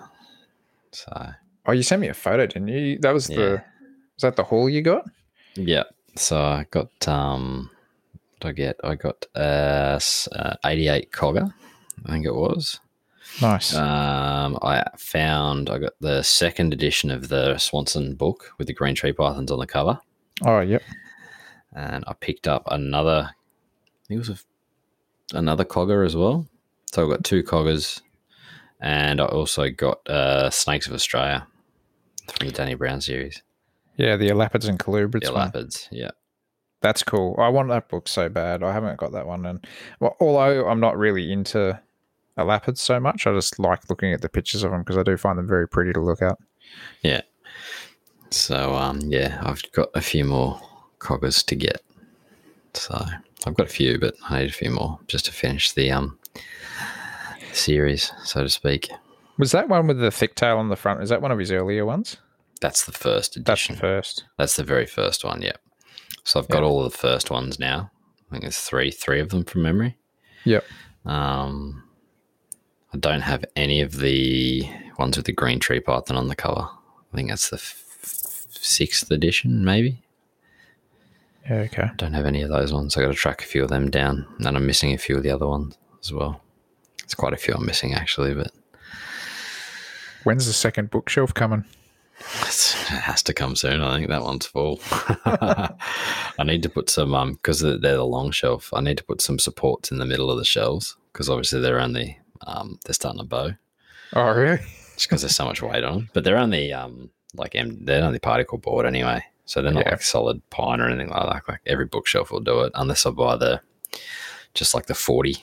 [0.93, 1.33] So
[1.67, 2.99] Oh, you sent me a photo, didn't you?
[3.01, 3.37] That was Yeah.
[3.37, 3.51] the
[4.15, 5.05] was that the haul you got?
[5.57, 5.83] yeah.
[6.15, 7.69] So I got um,
[8.13, 8.77] what did I get?
[8.85, 9.99] I got uh,
[10.33, 11.53] uh 88 Cogger,
[12.07, 12.79] I think it was.
[13.43, 13.75] Nice.
[13.75, 18.95] Um, I found I got the second edition of the Swanson book with the green
[18.95, 19.99] tree pythons on the cover,
[20.45, 20.83] oh, yep.
[21.75, 23.31] and I picked up another.
[24.11, 24.39] It was a,
[25.37, 26.47] another cogger as well.
[26.93, 28.03] So I got two coggers,
[28.81, 31.47] and I also got uh, Snakes of Australia
[32.33, 33.43] from the Danny Brown series.
[33.97, 35.51] Yeah, the Elapids and Colubrids The one.
[35.91, 36.11] Yeah,
[36.81, 37.37] That's cool.
[37.39, 38.63] I want that book so bad.
[38.63, 39.67] I haven't got that one, and
[40.01, 41.81] well, although I'm not really into
[42.39, 45.17] Elapids so much, I just like looking at the pictures of them because I do
[45.17, 46.37] find them very pretty to look at.
[47.03, 47.23] yeah.
[48.31, 50.61] So um, yeah, I've got a few more
[50.99, 51.81] coggers to get.
[52.77, 53.05] So
[53.47, 56.19] I've got a few, but I need a few more just to finish the um
[57.53, 58.91] series, so to speak.
[59.39, 61.03] Was that one with the thick tail on the front?
[61.03, 62.17] Is that one of his earlier ones?
[62.61, 63.75] That's the first edition.
[63.75, 64.25] That's the first.
[64.39, 65.59] That's the very first one, Yep.
[66.27, 66.69] So I've got Yeah.
[66.69, 67.91] all of the first ones now.
[68.29, 69.97] I think there's three, three of them from memory.
[70.45, 70.65] Yep.
[71.05, 71.83] Um,
[72.95, 74.67] I don't have any of the
[74.99, 76.63] ones with the green tree python on the cover.
[77.13, 77.85] I think that's the f-
[78.51, 80.03] sixth edition, maybe.
[81.49, 81.57] Yeah.
[81.61, 81.91] Okay.
[81.97, 82.97] Don't have any of those ones.
[82.97, 85.23] I got to track a few of them down, and I'm missing a few of
[85.23, 86.41] the other ones as well.
[87.03, 88.51] It's quite a few I'm missing actually, but
[90.25, 91.65] When's the second bookshelf coming?
[92.19, 93.83] It's- It has to come soon.
[93.83, 94.81] I think that one's full.
[94.91, 98.73] I need to put some um because they're they're the long shelf.
[98.73, 101.81] I need to put some supports in the middle of the shelves because obviously they're
[101.81, 103.53] only um they're starting to bow
[104.15, 104.59] Oh, really?
[104.95, 106.11] just because there's so much weight on them.
[106.15, 109.91] But they're only um like em- they're only particle board anyway, so they're not Yeah.
[109.93, 111.49] like solid pine or anything like that.
[111.49, 113.61] Like every bookshelf will do it unless I buy the
[114.55, 115.37] just like the forty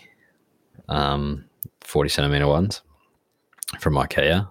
[0.89, 1.45] um
[1.81, 2.81] forty centimeter ones
[3.79, 4.47] from IKEA.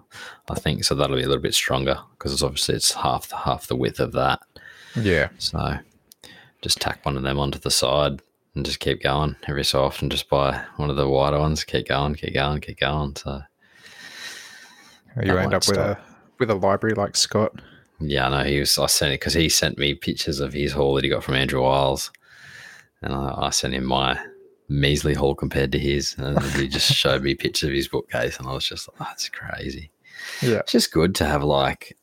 [0.49, 0.95] I think so.
[0.95, 3.99] That'll be a little bit stronger because it's obviously it's half the half the width
[3.99, 4.39] of that.
[4.95, 5.29] Yeah.
[5.37, 5.77] So
[6.61, 8.21] just tack one of them onto the side
[8.55, 10.09] and just keep going every so often.
[10.09, 11.63] Just buy one of the wider ones.
[11.63, 13.15] Keep going, keep going, keep going.
[13.15, 13.41] So
[15.23, 15.97] You end up with a
[16.39, 17.61] with a library like Scott.
[18.01, 18.77] Yeah, no, he was.
[18.77, 21.35] I sent it because he sent me pictures of his haul that he got from
[21.35, 22.11] Andrew Wiles,
[23.01, 24.19] and I, I sent him my
[24.69, 26.15] measly haul compared to his.
[26.17, 29.05] And he just showed me pictures of his bookcase, and I was just like, oh,
[29.09, 29.91] that's crazy.
[30.41, 30.59] Yeah.
[30.59, 31.97] It's just good to have like,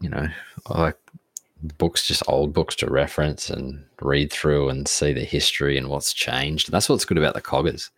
[0.00, 0.28] you know,
[0.68, 0.96] like
[1.78, 6.12] books, just old books to reference and read through and see the history and what's
[6.12, 6.68] changed.
[6.68, 7.90] And that's what's good about the coggers.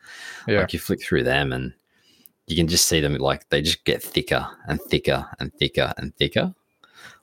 [0.46, 0.60] Yeah.
[0.60, 1.72] Like you flick through them and
[2.46, 6.14] you can just see them like they just get thicker and thicker and thicker and
[6.16, 6.54] thicker.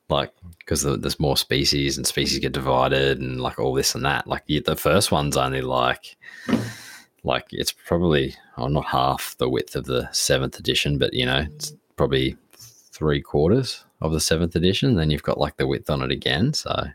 [0.10, 4.28] Like because there's more species and species get divided and like all this and that.
[4.28, 6.18] Like the first one's only like
[7.24, 11.48] like it's probably oh, not half the width of the seventh edition, but you know
[11.56, 14.96] it's probably three quarters of the seventh edition.
[14.96, 16.54] Then you've got like the width on it again.
[16.54, 16.88] So,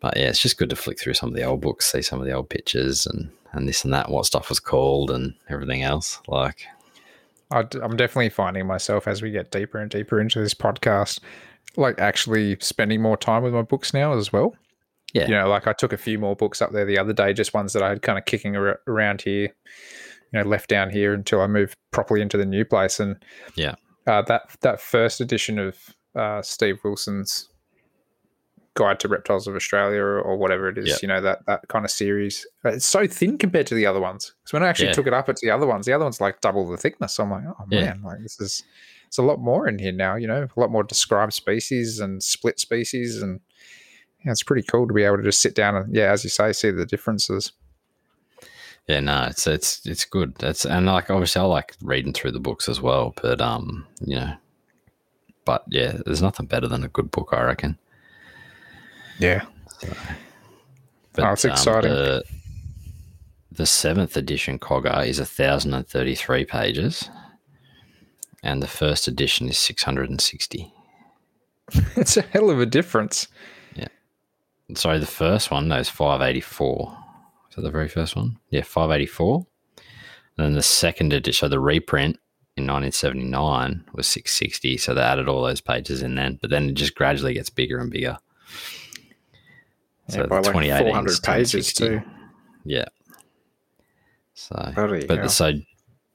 [0.00, 2.20] but yeah, it's just good to flick through some of the old books, see some
[2.20, 5.82] of the old pictures and and this and that, what stuff was called and everything
[5.82, 6.20] else.
[6.26, 6.66] Like,
[7.50, 11.20] I'm definitely finding myself as we get deeper and deeper into this podcast,
[11.76, 14.54] like actually spending more time with my books now as well.
[15.12, 15.26] Yeah.
[15.26, 17.54] You know, like I took a few more books up there the other day, just
[17.54, 19.42] ones that I had kind of kicking ar- around here,
[20.32, 22.98] you know, left down here until I moved properly into the new place.
[22.98, 23.16] And
[23.54, 23.76] Yeah.
[24.08, 25.76] uh, that that first edition of
[26.16, 27.48] uh, Steve Wilson's
[28.74, 30.96] Guide to Reptiles of Australia or, or whatever it is, Yeah.
[31.02, 32.46] you know, that that kind of series.
[32.64, 34.34] uh, It's so thin compared to the other ones.
[34.42, 34.92] Because when I actually Yeah.
[34.94, 35.86] took it up, it's the other ones.
[35.86, 37.14] The other one's like double the thickness.
[37.14, 37.80] So I'm like, oh Yeah.
[37.84, 38.62] man, like this is
[39.06, 40.16] it's a lot more in here now.
[40.16, 43.40] You know, a lot more described species and split species, and
[44.24, 46.30] yeah, it's pretty cool to be able to just sit down and yeah, as you
[46.30, 47.52] say, see the differences.
[48.88, 50.34] yeah, no, it's it's it's good.
[50.40, 54.16] That's and like obviously I like reading through the books as well, but um, you
[54.16, 54.34] know,
[55.44, 57.78] but yeah, there's nothing better than a good book, I reckon.
[59.18, 59.44] Yeah,
[61.12, 61.90] But, Oh, it's um, exciting.
[61.92, 62.24] the,
[63.52, 67.08] the seventh edition Cogger is thousand and thirty-three pages,
[68.42, 70.72] and the first edition is six hundred and sixty.
[71.96, 73.28] it's a hell of a difference.
[73.74, 73.88] Yeah.
[74.74, 76.96] Sorry, the first one is five eighty-four.
[77.50, 78.38] Is that the very first one?
[78.50, 79.46] Yeah, five eighty-four.
[80.36, 82.18] And then the second edition, so the reprint
[82.56, 84.76] in nineteen seventy-nine was six sixty.
[84.76, 87.78] So they added all those pages in then, but then it just gradually gets bigger
[87.78, 88.18] and bigger.
[90.08, 92.02] Yeah, the by like 2018 400 pages too.
[92.64, 92.84] Yeah.
[94.34, 95.28] So, Bloody but hell.
[95.28, 95.52] so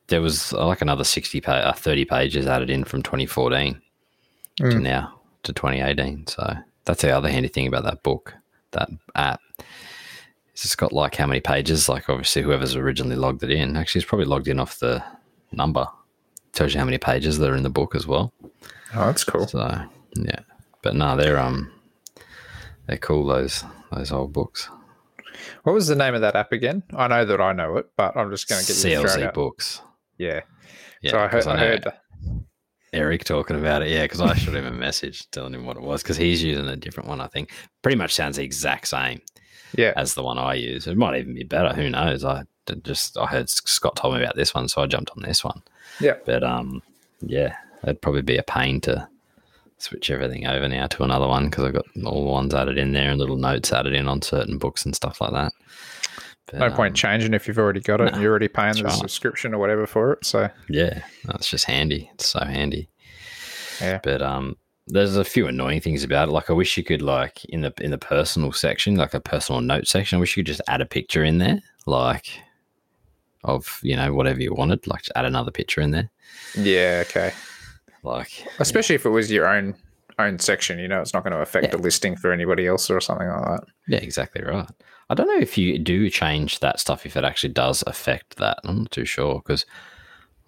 [0.07, 3.75] there was uh, like another 60 pa- uh, 30 pages added in from 2014
[4.57, 4.81] to Mm.
[4.81, 8.33] now to 2018 so that's the other handy thing about that book
[8.71, 9.39] that app
[10.51, 13.99] it's just got like how many pages like obviously whoever's originally logged it in actually
[13.99, 15.01] it's probably logged in off the
[15.53, 15.87] number
[16.51, 18.33] tells you how many pages that are in the book as well
[18.93, 19.47] Oh, that's cool.
[19.47, 19.59] so
[20.17, 20.39] yeah
[20.81, 21.71] but no they're um
[22.89, 24.69] they're cool those those old books
[25.63, 26.83] What was the name of that app again?
[26.93, 29.33] I know that I know it, but I'm just going to get you CLZ out.
[29.33, 29.81] books
[30.17, 30.41] Yeah.
[31.01, 31.87] yeah so I heard, I heard.
[32.91, 33.89] Eric talking about it.
[33.91, 36.67] Yeah, because I shot him a message telling him what it was because he's using
[36.67, 37.21] a different one.
[37.21, 37.51] I think
[37.83, 39.21] pretty much sounds the exact same
[39.77, 39.93] Yeah.
[39.95, 40.87] as the one I use.
[40.87, 41.69] It might even be better.
[41.75, 42.25] Who knows?
[42.25, 42.43] I
[42.83, 45.61] just I heard Scott told me about this one, so I jumped on this one.
[45.99, 46.15] Yeah.
[46.25, 46.81] But um,
[47.21, 49.07] yeah, it'd probably be a pain to
[49.79, 52.91] switch everything over now to another one because I've got all the ones added in
[52.91, 55.53] there and little notes added in on certain books and stuff like that.
[56.47, 58.83] But, No point um, changing if you've already got it and you're already paying the
[58.83, 58.93] right.
[58.93, 60.25] subscription or whatever for it.
[60.25, 62.09] So Yeah, that's just handy.
[62.13, 62.89] It's so handy.
[63.79, 63.99] Yeah.
[64.03, 66.31] But um, there's a few annoying things about it.
[66.31, 69.61] Like I wish you could like in the in the personal section, like a personal
[69.61, 70.17] note section.
[70.17, 72.27] I wish you could just add a picture in there, like
[73.43, 74.85] of you know whatever you wanted.
[74.87, 76.09] Like just add another picture in there.
[76.55, 77.31] yeah, okay.
[78.03, 79.75] Like Especially if it was your own
[80.17, 81.71] own section, you know, it's not going to affect Yeah.
[81.71, 83.63] the listing for anybody else or something like that.
[83.87, 84.69] yeah, exactly right.
[85.09, 88.59] I don't know if you do change that stuff if it actually does affect that.
[88.65, 89.65] I'm not too sure because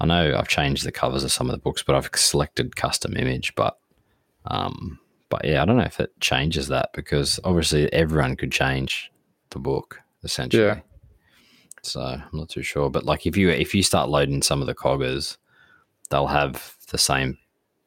[0.01, 3.15] I know I've changed the covers of some of the books, but I've selected custom
[3.15, 3.55] image.
[3.55, 3.77] But
[4.45, 9.09] um, but yeah, I don't know if it changes that because obviously everyone could change
[9.51, 10.63] the book essentially.
[10.63, 10.79] Yeah.
[11.83, 14.67] So I'm not too sure, but like if you if you start loading some of
[14.67, 15.37] the coggers,
[16.09, 17.37] they'll have the same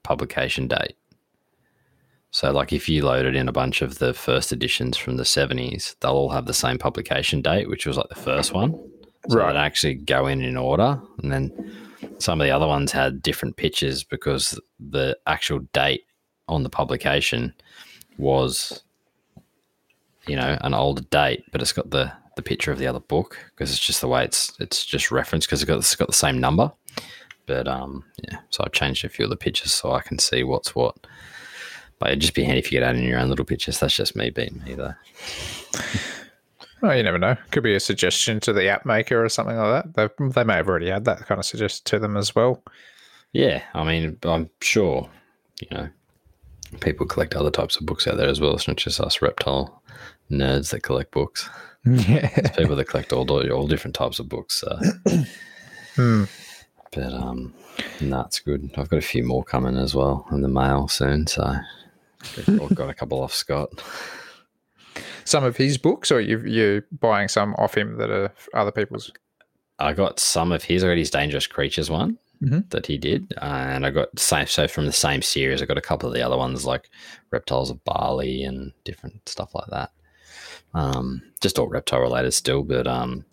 [0.03, 0.97] publication date.
[2.31, 5.95] So like if you loaded in a bunch of the first editions from the 70s,
[6.01, 8.73] they'll all have the same publication date, which was like the first one.
[9.29, 9.53] So Right.
[9.53, 11.53] they'd actually go in in order, and then
[12.19, 16.05] some of the other ones had different pictures because the actual date
[16.49, 17.55] on the publication
[18.19, 18.83] was,
[20.27, 23.39] you know, an older date, but it's got the the picture of the other book
[23.51, 26.15] because it's just the way it's it's just referenced because it's got it's got the
[26.15, 26.73] same number.
[27.47, 30.45] But um, yeah, so I've changed a few of the pictures so I can see
[30.45, 30.97] what's what.
[31.99, 33.79] But it'd just be handy if you could add in your own little pictures.
[33.79, 34.95] That's just me being me, though.
[36.83, 37.37] Well, you never know.
[37.51, 40.11] Could be a suggestion to the app maker or something like that.
[40.19, 42.63] They, they may have already had that kind of suggested to them as well.
[43.33, 45.09] Yeah, I mean, I'm sure,
[45.61, 45.89] you know,
[46.81, 48.55] people collect other types of books out there as well.
[48.55, 49.83] It's not just us reptile
[50.31, 51.49] nerds that collect books.
[51.87, 52.31] Yeah.
[52.35, 54.55] There's people that collect all all different types of books.
[54.61, 54.79] So.
[55.97, 56.25] Hmm.
[56.95, 57.55] But um,
[58.01, 58.71] no, it's good.
[58.77, 61.27] I've got a few more coming as well in the mail soon.
[61.27, 61.43] So
[62.39, 63.71] I've got a couple off Scott.
[65.25, 69.11] Some of his books, or you you buying some off him that are other people's?
[69.79, 70.85] I got some of his.
[70.85, 71.01] already.
[71.01, 72.69] his Dangerous Creatures one Mhm.
[72.71, 74.47] that he did, uh, and I got same.
[74.47, 76.91] So from the same series, I got a couple of the other ones like
[77.31, 79.91] Reptiles of Bali and different stuff like that.
[80.75, 83.25] Um, just all reptile related still, but um,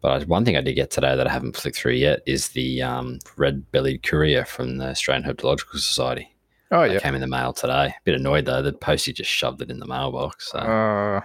[0.00, 2.48] but I, one thing I did get today that I haven't flicked through yet is
[2.48, 6.34] the um, red bellied courier from the Australian Herpetological Society.
[6.72, 6.98] Oh It yeah.
[7.00, 7.86] came in the mail today.
[7.88, 8.62] A Bit annoyed though.
[8.62, 10.52] The postie just shoved it in the mailbox.
[10.52, 11.20] So Uh,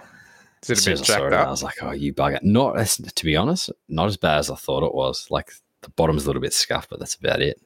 [0.62, 1.14] is it a bit as I
[1.46, 4.50] I was like, "Oh, you bugger!" Not as, to be honest, not as bad as
[4.50, 5.28] I thought it was.
[5.30, 7.60] Like the bottom's a little bit scuffed, but that's about it.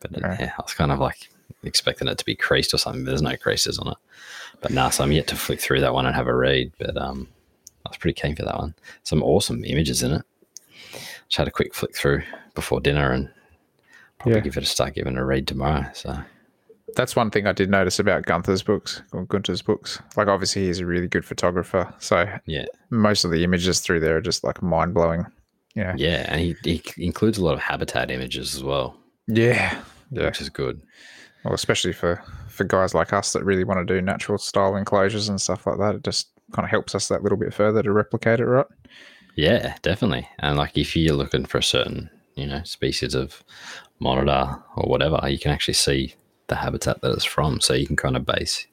[0.00, 0.36] But Okay.
[0.44, 1.28] yeah, I was kind of like
[1.62, 3.04] expecting it to be creased or something.
[3.04, 3.96] But there's no creases on it.
[4.60, 6.72] But nah, so I'm yet to flick through that one and have a read.
[6.78, 7.28] But um,
[7.86, 8.74] I was pretty keen for that one.
[9.04, 10.22] Some awesome images in it.
[11.30, 12.22] Just had a quick flick through
[12.54, 13.30] before dinner and
[14.18, 14.44] probably Yeah.
[14.44, 15.86] give it a start giving it a read tomorrow.
[15.94, 16.18] So
[16.96, 20.02] That's one thing I did notice about Gunther's books or Gunter's books.
[20.16, 24.16] Like obviously he's a really good photographer, so yeah, most of the images through there
[24.16, 25.24] are just like mind blowing.
[25.76, 25.94] Yeah.
[25.96, 28.96] yeah, and he, he includes a lot of habitat images as well,
[29.28, 29.80] Yeah.
[30.10, 30.24] Yeah.
[30.26, 30.82] which is good.
[31.44, 35.28] Well, especially for for guys like us that really want to do natural style enclosures
[35.28, 37.92] and stuff like that, it just kind of helps us that little bit further to
[37.92, 38.66] replicate it, right?
[39.36, 40.28] Yeah, definitely.
[40.38, 43.42] And like if you're looking for a certain, you know, species of
[43.98, 46.14] monitor or whatever, you can actually see
[46.48, 47.60] the habitat that it's from.
[47.60, 48.66] So you can kind of base,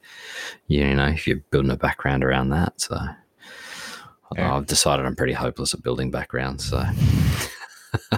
[0.67, 2.79] you know, if you're building a background around that.
[2.81, 2.97] So
[4.35, 4.55] yeah.
[4.55, 6.65] I've decided I'm pretty hopeless at building backgrounds.
[6.69, 6.83] So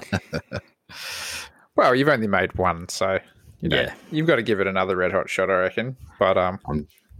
[1.75, 3.19] Well, you've only made one, so
[3.61, 3.93] you know Yeah.
[4.11, 5.95] you've got to give it another red hot shot, I reckon.
[6.19, 6.59] But um,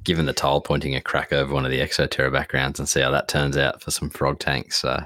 [0.04, 3.12] given the tile pointing a crack over one of the Exoterra backgrounds and see how
[3.12, 4.78] that turns out for some frog tanks.
[4.82, 5.04] So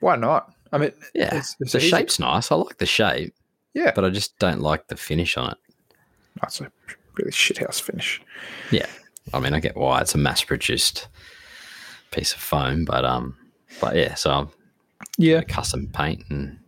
[0.00, 0.52] why not?
[0.72, 2.50] I mean, yeah, it's, it's the easy- shape's nice.
[2.50, 3.34] I like the shape,
[3.74, 5.58] Yeah, but I just don't like the finish on it.
[6.40, 6.72] that's a
[7.16, 8.20] really shithouse finish.
[8.70, 8.86] Yeah,
[9.34, 11.08] I mean, I get why it's a mass-produced
[12.10, 13.36] piece of foam, but um,
[13.80, 14.48] but yeah, so I'm
[15.18, 16.58] Yeah, custom paint and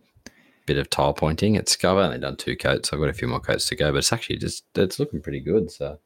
[0.67, 1.55] bit of tile pointing.
[1.55, 2.93] It's I've only done two coats.
[2.93, 5.39] I've got a few more coats to go, but it's actually just it's looking pretty
[5.39, 5.71] good.
[5.71, 5.97] So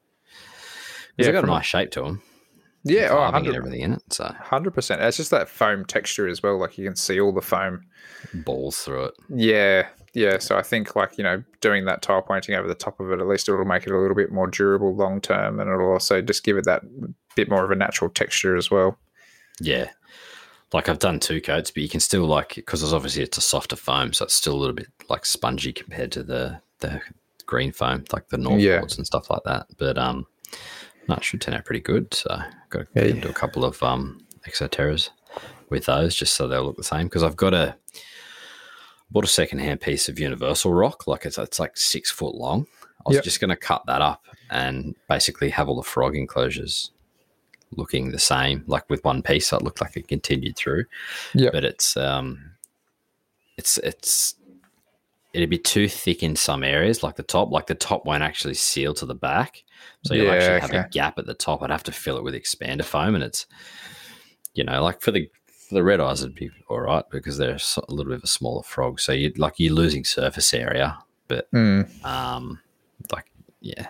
[1.19, 2.21] yeah, Yeah, it's got a nice shape to them.
[2.83, 4.03] yeah, oh, and everything in it.
[4.11, 5.01] So Hundred percent.
[5.01, 6.57] It's just that foam texture as well.
[6.59, 7.81] Like you can see all the foam.
[8.33, 9.13] balls through it.
[9.29, 10.39] Yeah, yeah.
[10.39, 13.19] So I think like you know doing that tile pointing over the top of it,
[13.19, 16.21] at least it'll make it a little bit more durable long term, and it'll also
[16.21, 16.81] just give it that
[17.35, 18.97] bit more of a natural texture as well.
[19.61, 19.89] Yeah.
[20.71, 23.41] Like I've done two coats, but you can still like because it's obviously it's a
[23.41, 27.01] softer foam, so it's still a little bit like spongy compared to the the
[27.47, 28.79] green foam, like the North Yeah.
[28.79, 29.65] boards and stuff like that.
[29.79, 30.27] But um,
[31.09, 32.13] no, it should turn out pretty good.
[32.13, 35.09] So I've got to Yeah, get into a couple of um exoterras
[35.69, 37.07] with those just so they'll look the same.
[37.07, 37.75] Because I've got a
[39.11, 42.65] bought a second hand piece of Universal Rock, like it's it's like six foot long.
[43.05, 43.23] I was Yep.
[43.23, 46.91] just going to cut that up and basically have all the frog enclosures
[47.71, 49.47] looking the same, like with one piece.
[49.47, 50.85] So it looked like it continued through.
[51.33, 51.53] Yep.
[51.53, 52.51] But it's um,
[53.57, 54.35] it's it's
[55.33, 57.51] it'd be too thick in some areas, like the top.
[57.51, 59.63] Like the top won't actually seal to the back,
[60.03, 61.61] so you'll Yeah, actually have a gap at the top.
[61.61, 63.45] I'd have to fill it with expander foam, and it's
[64.53, 67.57] you know like for the for the red eyes, it'd be all right because they're
[67.57, 68.99] a little bit of a smaller frog.
[68.99, 71.87] So you like you're losing surface area, but Mm.
[72.05, 72.59] um,
[73.11, 73.87] like yeah.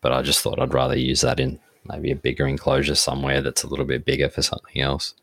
[0.00, 3.62] But I just thought I'd rather use that in maybe a bigger enclosure somewhere that's
[3.64, 5.14] a little bit bigger for something else.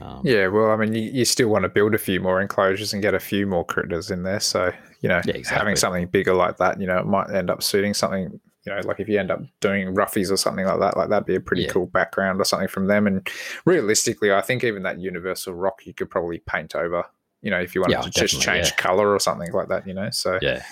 [0.00, 2.92] Um, Yeah, well, I mean, you, you still want to build a few more enclosures
[2.92, 4.40] and get a few more critters in there.
[4.40, 5.58] So, you know, Yeah, exactly.
[5.58, 8.80] having something bigger like that, you know, it might end up suiting something, you know,
[8.84, 11.40] like if you end up doing roughies or something like that, like that'd be a
[11.40, 11.72] pretty Yeah.
[11.72, 13.06] cool background or something from them.
[13.06, 13.28] And
[13.64, 17.04] realistically, I think even that universal rock you could probably paint over,
[17.42, 19.94] you know, if you wanted Yeah, to just change color or something like that, you
[19.94, 20.62] know, so yeah,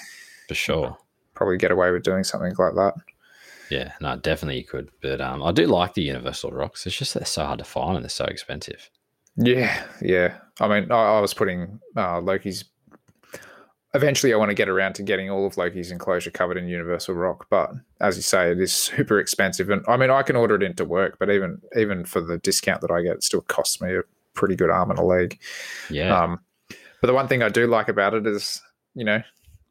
[0.49, 0.99] for sure.
[1.35, 2.95] probably get away with doing something like that.
[3.70, 4.91] Yeah, no, definitely you could.
[5.01, 6.87] But um, I do like the Universal rocks.
[6.87, 8.91] It's just they're so hard to find and they're so expensive.
[9.37, 10.37] Yeah, yeah.
[10.61, 12.64] I mean, I, I was putting uh, Loki's.
[13.95, 17.14] Eventually, I want to get around to getting all of Loki's enclosure covered in Universal
[17.14, 17.70] Rock, but
[18.01, 19.70] as you say, it is super expensive.
[19.70, 22.80] And I mean, I can order it into work, but even even for the discount
[22.80, 24.03] that I get, it still costs me a
[24.35, 25.39] pretty good arm and a leg.
[25.91, 26.41] Yeah, Um,
[27.01, 28.61] but the one thing I do like about it is,
[28.97, 29.22] you know,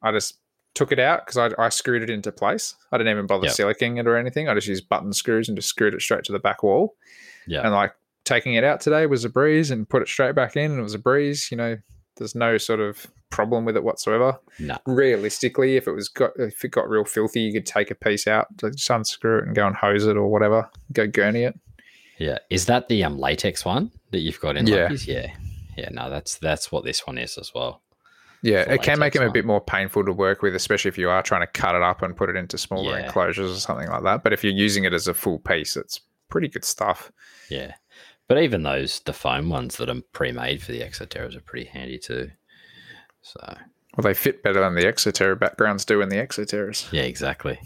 [0.02, 0.38] I just
[0.74, 2.76] took it out because I, I screwed it into place.
[2.94, 3.56] I didn't even bother Yep.
[3.56, 4.48] silicking it or anything.
[4.48, 6.96] I just used button screws and just screwed it straight to the back wall.
[7.46, 7.94] yeah, And like
[8.26, 10.84] taking it out today was a breeze and put it straight back in and it
[10.84, 11.50] was a breeze.
[11.52, 11.78] You know,
[12.18, 14.40] there's no sort of problem with it whatsoever.
[14.60, 17.96] no, Realistically, if it was got if it got real filthy, you could take a
[17.96, 20.70] piece out, just unscrew it and go and hose it or whatever.
[20.92, 21.60] Go gurney it.
[22.20, 24.90] Yeah, is that the um latex one that you've got in Yeah.
[24.92, 25.34] Yeah,
[25.76, 25.90] yeah.
[25.92, 27.82] No, that's that's what this one is as well.
[28.44, 31.10] Yeah, it can make them a bit more painful to work with, especially if you
[31.10, 33.06] are trying to cut it up and put it into smaller Yeah.
[33.06, 34.22] enclosures or something like that.
[34.22, 37.10] But if you're using it as a full piece, it's pretty good stuff.
[37.50, 37.74] Yeah,
[38.28, 41.98] but even those the foam ones that are pre-made for the Exoterras are pretty handy
[42.00, 42.32] too.
[43.22, 43.40] So
[43.98, 46.92] Well, they fit better than the Exoterra backgrounds do in the Exoterras.
[46.92, 47.60] yeah, exactly.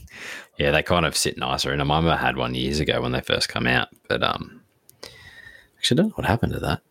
[0.58, 1.72] Yeah, they kind of sit nicer.
[1.72, 4.62] And I remember I had one years ago when they first come out, but um,
[5.78, 6.82] actually, I don't know what happened to that.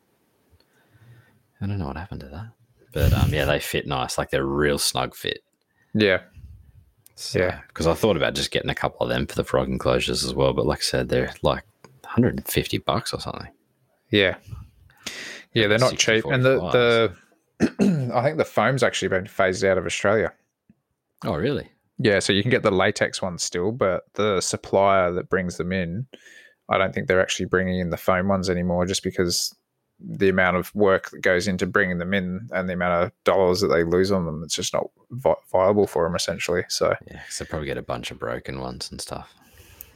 [1.61, 2.49] I don't know what happened to that,
[2.93, 4.19] but um, yeah, they fit nice.
[4.19, 5.43] Like they're real snug fit.
[5.95, 6.21] Yeah,
[7.15, 7.61] So, Yeah.
[7.69, 10.35] Because I thought about just getting a couple of them for the frog enclosures as
[10.35, 11.65] well, but like I said, they're like
[12.17, 13.49] 150 bucks or something.
[14.11, 14.37] yeah,
[15.53, 15.67] yeah.
[15.69, 16.59] They're not 60, cheap, and the
[17.59, 20.33] the I think the foam's actually been phased out of Australia.
[21.25, 21.71] Oh, really?
[21.99, 25.73] Yeah, so you can get the latex ones still, but the supplier that brings them
[25.73, 26.07] in,
[26.69, 29.55] I don't think they're actually bringing in the foam ones anymore, just because
[29.99, 33.63] the amount of work that goes into bringing them in and the amount of dollars
[33.63, 36.65] that they lose on them, it's just not vi- viable for them essentially.
[36.69, 39.33] So Yeah, they probably get a bunch of broken ones and stuff.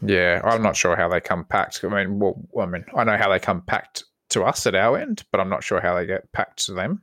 [0.03, 1.84] Yeah, I'm not sure how they come packed.
[1.84, 4.96] I mean, well, I mean, I know how they come packed to us at our
[4.98, 7.03] end, but I'm not sure how they get packed to them.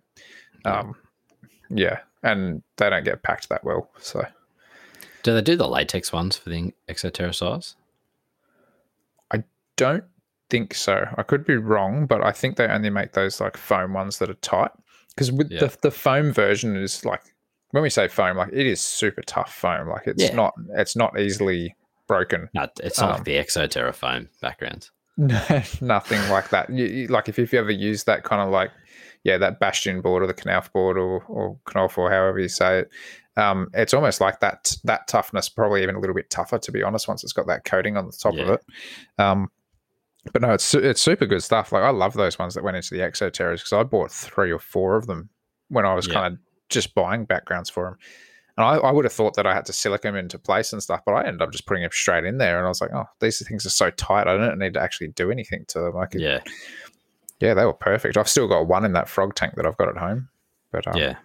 [0.65, 0.79] Yeah.
[0.79, 0.95] Um,
[1.69, 3.89] yeah, and they don't get packed that well.
[3.99, 4.25] So
[5.23, 7.75] Do they do the latex ones for the Exoterra size?
[9.31, 9.43] I
[9.75, 10.05] don't
[10.49, 11.05] think so.
[11.17, 14.29] I could be wrong, but I think they only make those like foam ones that
[14.29, 14.71] are tight.
[15.09, 15.59] Because with Yeah.
[15.61, 17.21] the the foam version is like
[17.71, 19.89] when we say foam, like it is super tough foam.
[19.89, 20.35] Like it's Yeah.
[20.35, 21.75] not it's not easily
[22.07, 22.49] broken.
[22.53, 24.91] No, it's not Um, like the Exoterra foam backgrounds.
[25.81, 26.69] Nothing like that.
[26.69, 28.71] You, you- like if you've ever used that kind of like
[29.23, 32.79] yeah that bastion board or the Knauf board or or Knauf or however you say
[32.79, 32.89] it.
[33.35, 36.81] Um, it's almost like that that toughness, probably even a little bit tougher to be
[36.83, 37.07] honest.
[37.07, 38.61] Once it's got that coating on the top of it,
[39.19, 39.49] um,
[40.33, 41.71] but no, it's it's super good stuff.
[41.71, 44.59] Like I love those ones that went into the Exoterras because I bought three or
[44.59, 45.29] four of them
[45.69, 46.13] when I was Yeah.
[46.13, 46.39] kind of
[46.69, 47.97] just buying backgrounds for them.
[48.57, 50.81] And I, I would have thought that I had to silic them into place and
[50.81, 52.57] stuff, but I ended up just putting them straight in there.
[52.57, 54.27] And I was like, oh, these things are so tight.
[54.27, 55.97] I don't need to actually do anything to them.
[55.97, 56.39] I could, yeah.
[57.39, 58.17] Yeah, they were perfect.
[58.17, 60.29] I've still got one in that frog tank that I've got at home,
[60.71, 61.17] but um, yeah,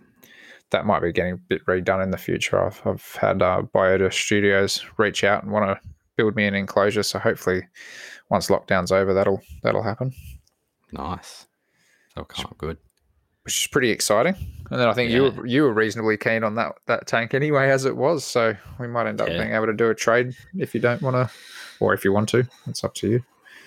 [0.68, 2.62] that might be getting a bit redone in the future.
[2.62, 7.02] I've, I've had uh, Biota Studios reach out and want to build me an enclosure.
[7.02, 7.62] So hopefully,
[8.28, 10.12] once lockdown's over, that'll that'll happen,
[10.92, 11.46] nice.
[12.14, 12.76] Oh, come on, good.
[13.45, 14.34] Which is pretty exciting.
[14.70, 17.68] And then I think you were you were reasonably keen on that that tank anyway,
[17.70, 18.24] as it was.
[18.24, 19.38] So we might end up Yeah.
[19.38, 21.30] being able to do a trade if you don't want to,
[21.80, 22.47] or if you want to.
[22.66, 23.24] It's up to you.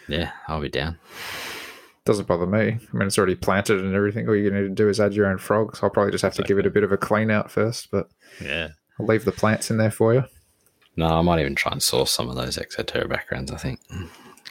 [0.08, 0.98] Yeah, I'll be down.
[2.06, 2.60] Doesn't bother me.
[2.60, 4.28] I mean, it's already planted and everything.
[4.28, 5.80] All you need to do is add your own frogs.
[5.82, 8.10] I'll probably just have to give it a bit of a clean out first, but
[8.40, 8.70] Yeah.
[9.00, 10.24] I'll leave the plants in there for you.
[10.96, 13.52] No, I might even try and source some of those Exoterra backgrounds.
[13.52, 13.80] I think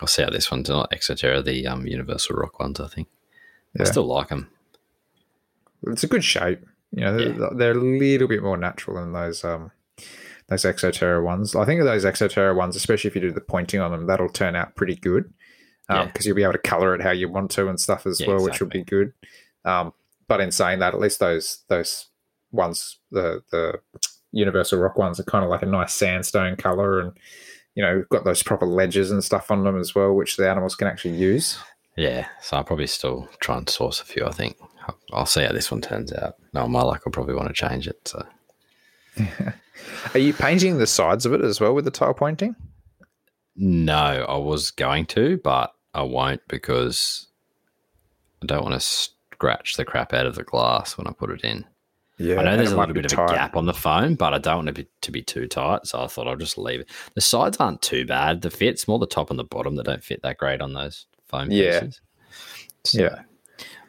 [0.01, 2.81] I'll see how this one's not Exoterra, the um, Universal Rock ones.
[2.81, 3.07] I think
[3.79, 4.51] I still like them.
[5.89, 6.61] It's a good shape.
[6.93, 9.71] You know, they're, they're a little bit more natural than those um
[10.49, 11.55] those Exoterra ones.
[11.57, 14.55] I think those Exoterra ones, especially if you do the pointing on them, that'll turn
[14.55, 15.33] out pretty good
[15.89, 16.29] because Yeah.
[16.29, 18.43] you'll be able to color it how you want to and stuff as Yeah, well,
[18.43, 19.13] which will be good.
[19.65, 19.93] Um,
[20.29, 22.07] but in saying that, at least those those
[22.53, 23.81] ones, the the
[24.33, 27.13] Universal Rock ones, are kind of like a nice sandstone color, and
[27.75, 30.75] you know, got those proper ledges and stuff on them as well, which the animals
[30.77, 31.59] can actually use.
[31.97, 34.25] Yeah, so I'll probably still try and source a few.
[34.27, 34.57] I think
[35.13, 36.35] I'll, see how this one turns out.
[36.53, 38.07] No, my luck, I'll probably want to change it.
[38.07, 38.25] So
[40.15, 42.57] Are you painting the sides of it as well with the tile pointing?
[43.57, 43.95] no,
[44.29, 47.29] I was going to, but I won't because
[48.43, 51.45] I don't want to scratch the crap out of the glass when I put it
[51.45, 51.65] in.
[52.19, 54.39] Yeah, I know there's a little bit of a gap on the foam, but I
[54.39, 55.87] don't want it to be, to be too tight.
[55.87, 56.89] So I thought I'll just leave it.
[57.15, 58.43] The sides aren't too bad.
[58.43, 61.07] The fit's more the top and the bottom that don't fit that great on those
[61.27, 61.81] foam Yeah.
[61.81, 62.01] pieces.
[62.85, 63.23] So Yeah.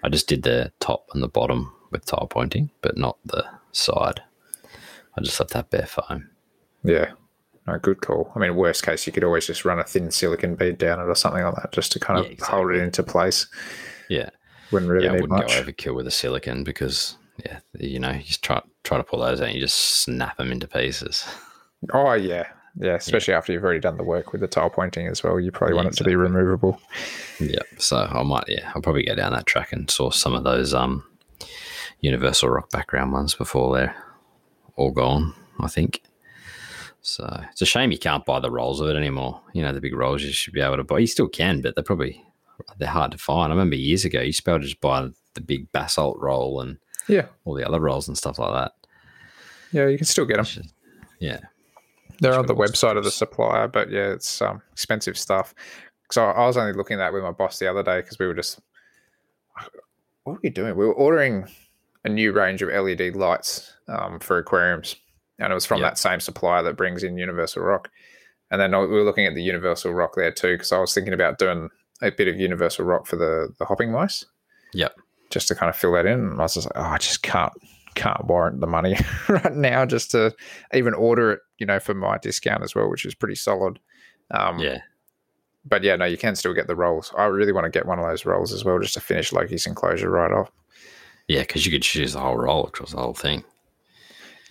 [0.06, 4.22] I just did the top and the bottom with tile pointing, but not the side.
[5.18, 6.30] I just left that bare foam.
[6.84, 7.14] Yeah.
[7.66, 8.32] No, good call.
[8.36, 11.06] I mean, worst case, you could always just run a thin silicon bead down it
[11.10, 13.48] or something like that just to kind of Yeah, hold it into place.
[14.08, 14.30] Yeah.
[14.72, 15.56] Wouldn't really yeah, I need wouldn't much.
[15.56, 19.22] go overkill with the silicon because, yeah, you know, you just try, try to pull
[19.22, 21.26] those out and you just snap them into pieces.
[21.92, 22.46] Oh, yeah.
[22.78, 25.40] Yeah, especially after you've already done the work with the tile pointing as well.
[25.40, 26.82] You probably Yeah, want it to be removable.
[27.40, 30.44] Yeah, so I might, yeah, I'll probably go down that track and source some of
[30.44, 31.04] those um,
[32.02, 33.96] Universal Rock background ones before they're
[34.76, 35.34] all gone.
[35.60, 36.02] I think.
[37.02, 39.40] So it's a shame you can't buy the rolls of it anymore.
[39.54, 41.00] You know, the big rolls you should be able to buy.
[41.00, 42.22] You still can, but they're probably
[42.78, 43.52] they're hard to find.
[43.52, 46.18] I remember years ago you used to be able to just buy the big basalt
[46.20, 47.28] roll and Yeah.
[47.46, 48.72] all the other rolls and stuff like that.
[49.72, 50.64] Yeah, you can still get them.
[51.20, 51.40] Yeah,
[52.20, 55.54] They're on the website of the supplier, but yeah, it's um, expensive stuff.
[56.12, 58.28] So I, was only looking at that with my boss the other day because we
[58.28, 58.60] were just
[60.24, 60.76] what are we doing?
[60.76, 61.48] We were ordering
[62.04, 64.96] a new range of LED lights um, for aquariums,
[65.40, 65.90] and it was from Yeah.
[65.90, 67.90] that same supplier that brings in Universal Rock.
[68.52, 71.14] And then we were looking at the Universal Rock there too because I was thinking
[71.14, 71.70] about doing
[72.02, 74.26] a bit of Universal Rock for the the hopping mice
[74.74, 74.94] Yep.
[75.32, 76.20] just to kind of fill that in.
[76.20, 77.54] And I was just like, oh, I just can't
[77.96, 78.96] can't warrant the money
[79.30, 80.36] right now just to
[80.74, 83.80] even order it, you know, for my discount as well, which is pretty solid.
[84.32, 84.80] Um, Yeah.
[85.68, 87.12] But yeah, no, you can still get the rolls.
[87.18, 89.66] I really want to get one of those rolls as well, just to finish Loki's
[89.66, 90.52] enclosure right off.
[91.28, 93.44] Yeah, because you could choose the whole roll across the whole thing.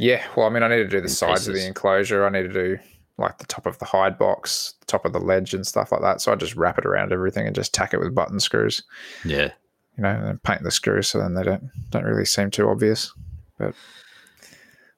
[0.01, 2.27] Yeah, well, I mean, I need to do the In sides of the enclosure.
[2.27, 2.79] I need to do
[3.17, 6.01] like the top of the hide box, the top of the ledge, and stuff like
[6.01, 6.21] that.
[6.21, 8.83] So I just wrap it around everything and just tack it with button screws.
[9.25, 9.53] Yeah.
[9.97, 13.13] you know, and paint the screws so then they don't don't really seem too obvious.
[13.59, 13.75] But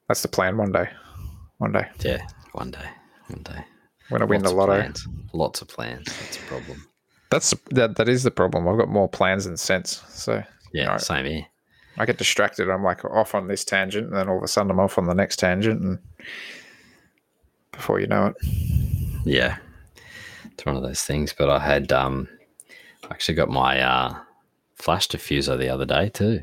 [0.09, 0.57] that's the plan.
[0.57, 0.88] One day,
[1.59, 2.26] one day Yeah.
[2.52, 2.88] One day.
[3.28, 3.64] One day.
[4.09, 4.72] when I win the lotto.
[4.80, 5.07] Plans.
[5.32, 6.07] Lots of plans.
[6.07, 6.86] That's a problem.
[7.30, 8.68] That's that that is the problem.
[8.68, 10.42] I've got more plans than sense, so
[10.72, 10.86] Yeah.
[10.86, 10.98] No.
[10.98, 11.46] Same here.
[11.98, 12.68] I get distracted.
[12.70, 15.07] I'm like off on this tangent, and then all of a sudden I'm off on
[15.07, 15.98] the next tangent, and
[17.72, 18.36] before you know it,
[19.24, 19.57] Yeah.
[20.52, 21.34] It's one of those things.
[21.36, 22.28] But I had um
[23.04, 24.14] I actually got my uh
[24.76, 26.42] flash diffuser the other day too.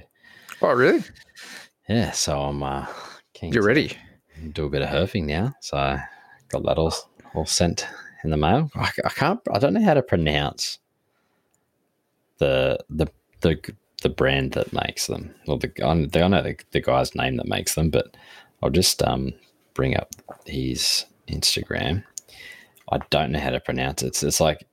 [0.61, 1.03] oh really?
[1.89, 2.85] Yeah, so I'm uh
[3.33, 3.97] keen You're to ready?
[4.53, 5.53] do a bit of herping now.
[5.61, 6.03] So I
[6.49, 6.93] got that all
[7.33, 7.87] all sent
[8.23, 8.69] in the mail.
[8.75, 10.79] I, I can't I don't know how to pronounce
[12.37, 13.07] the the
[13.41, 13.59] the
[14.01, 15.33] the brand that makes them.
[15.47, 18.15] Well, the I I know the, the guy's name that makes them, but
[18.61, 19.33] I'll just um
[19.73, 20.09] bring up
[20.45, 22.03] his Instagram.
[22.91, 24.07] I don't know how to pronounce it.
[24.07, 24.67] It's, it's like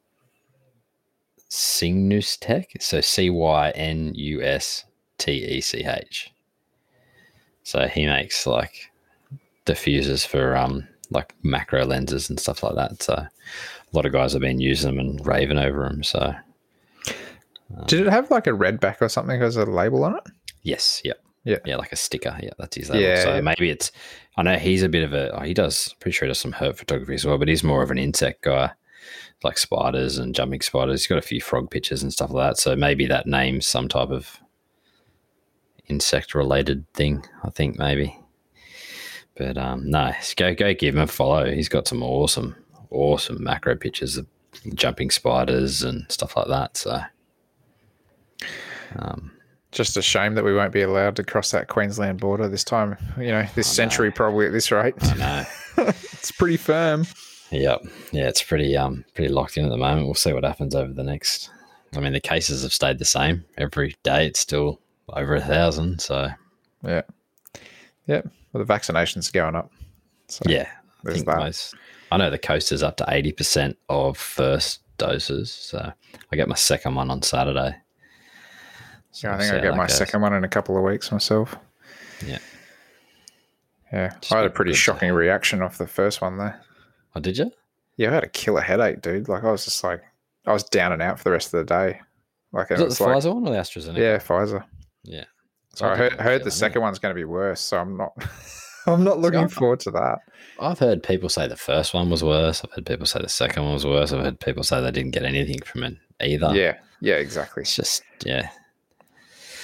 [1.49, 2.71] Cygnus Tech.
[2.81, 4.85] So C Y N U S
[5.19, 6.33] T E C H.
[7.63, 8.91] So he makes like
[9.67, 13.03] diffusers for um like macro lenses and stuff like that.
[13.03, 13.29] So a
[13.93, 16.03] lot of guys have been using them and raving over them.
[16.03, 16.35] So
[17.87, 20.23] Did it have like a red back or something as a label on it?
[20.63, 21.23] yes, yep.
[21.45, 21.57] Yeah.
[21.65, 22.39] Yeah, like a sticker.
[22.43, 23.03] Yeah, that's his label.
[23.03, 23.41] Yeah, so yeah.
[23.41, 23.91] maybe it's
[24.37, 26.53] I know he's a bit of a oh, he does pretty sure he does some
[26.53, 28.73] herp photography as well, but he's more of an insect guy.
[29.43, 31.01] Like spiders and jumping spiders.
[31.01, 32.59] He's got a few frog pictures and stuff like that.
[32.59, 34.39] So maybe that name's some type of
[35.91, 38.17] insect related thing, I think maybe.
[39.37, 41.51] But um no, go go give him a follow.
[41.51, 42.55] He's got some awesome,
[42.91, 44.27] awesome macro pictures of
[44.75, 46.77] jumping spiders and stuff like that.
[46.77, 47.01] So
[48.97, 49.33] um
[49.73, 52.97] Just a shame that we won't be allowed to cross that Queensland border this time.
[53.17, 53.89] You know, this I know.
[53.89, 54.95] century probably at this rate.
[55.03, 55.45] I know.
[55.89, 57.07] it's pretty firm.
[57.51, 57.83] Yep.
[58.13, 60.07] Yeah, it's pretty um pretty locked in at the moment.
[60.07, 61.51] We'll see what happens over the next.
[61.97, 64.27] I mean, the cases have stayed the same every day.
[64.27, 64.81] It's still
[65.17, 66.01] over a thousand.
[66.01, 66.29] So
[66.85, 67.03] Yeah.
[68.07, 68.23] Yeah.
[68.53, 69.71] Well, the vaccinations are going up.
[70.29, 70.69] So yeah,
[71.07, 71.37] I think that.
[71.39, 71.75] most.
[72.13, 75.51] I know the coast is up to eighty percent of first doses.
[75.53, 75.93] So
[76.33, 77.77] I get my second one on Saturday.
[79.13, 79.97] So Yeah, I think I get my goes.
[79.97, 81.57] second one in a couple of weeks myself.
[82.27, 82.39] Yeah.
[83.93, 84.13] Yeah.
[84.21, 86.61] Just I had a pretty shocking reaction off the first one there.
[87.17, 87.51] Oh, did you?
[87.97, 89.29] Yeah, I had a killer headache, dude.
[89.29, 90.03] Like I was just like
[90.47, 92.01] I was down and out for the rest of the day.
[92.53, 93.97] Like Was it it was the like Pfizer one or the AstraZeneca?
[93.99, 94.65] Yeah, Pfizer.
[95.03, 95.25] Yeah.
[95.75, 97.61] So I heard, heard the second one's going to be worse.
[97.61, 98.13] So I'm not.
[98.87, 100.21] I'm not looking forward to that.
[100.59, 102.65] I've heard people say the first one was worse.
[102.65, 104.11] I've heard people say the second one was worse.
[104.13, 106.55] I've heard people say they didn't get anything from it either.
[106.55, 106.79] Yeah.
[107.01, 107.17] Yeah.
[107.17, 107.63] Exactly.
[107.63, 108.49] It's just yeah,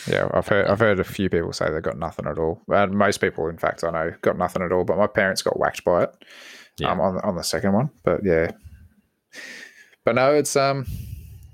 [0.06, 0.28] Yeah.
[0.32, 0.66] I've heard.
[0.66, 2.60] I've heard a few people say they got nothing at all.
[2.68, 4.84] And most people, in fact, I know got nothing at all.
[4.84, 6.10] But my parents got whacked by it.
[6.78, 6.92] Yeah.
[6.92, 7.90] Um, on on the second one.
[8.04, 8.52] But yeah.
[10.04, 10.86] But no, it's um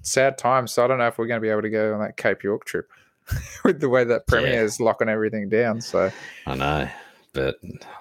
[0.03, 0.73] sad times.
[0.73, 2.43] So I don't know if we're going to be able to go on that Cape
[2.43, 2.89] York trip
[3.65, 4.63] with the way that Premier Yeah.
[4.63, 5.81] is locking everything down.
[5.81, 6.11] So
[6.47, 6.89] I know,
[7.33, 7.57] but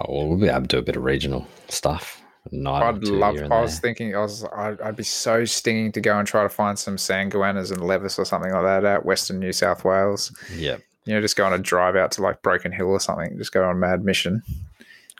[0.08, 2.22] oh, we'll be able to do a bit of regional stuff.
[2.52, 3.38] night I'd love.
[3.52, 3.82] I was there.
[3.90, 6.96] thinking, I was, I'd, I'd be so stinging to go and try to find some
[6.98, 10.36] sanguinas and levis or something like that out Western New South Wales.
[10.56, 13.38] yeah, You know, just go on a drive out to like Broken Hill or something.
[13.38, 14.42] Just go on a mad mission.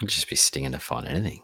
[0.02, 1.42] I'd just be stinging to find anything.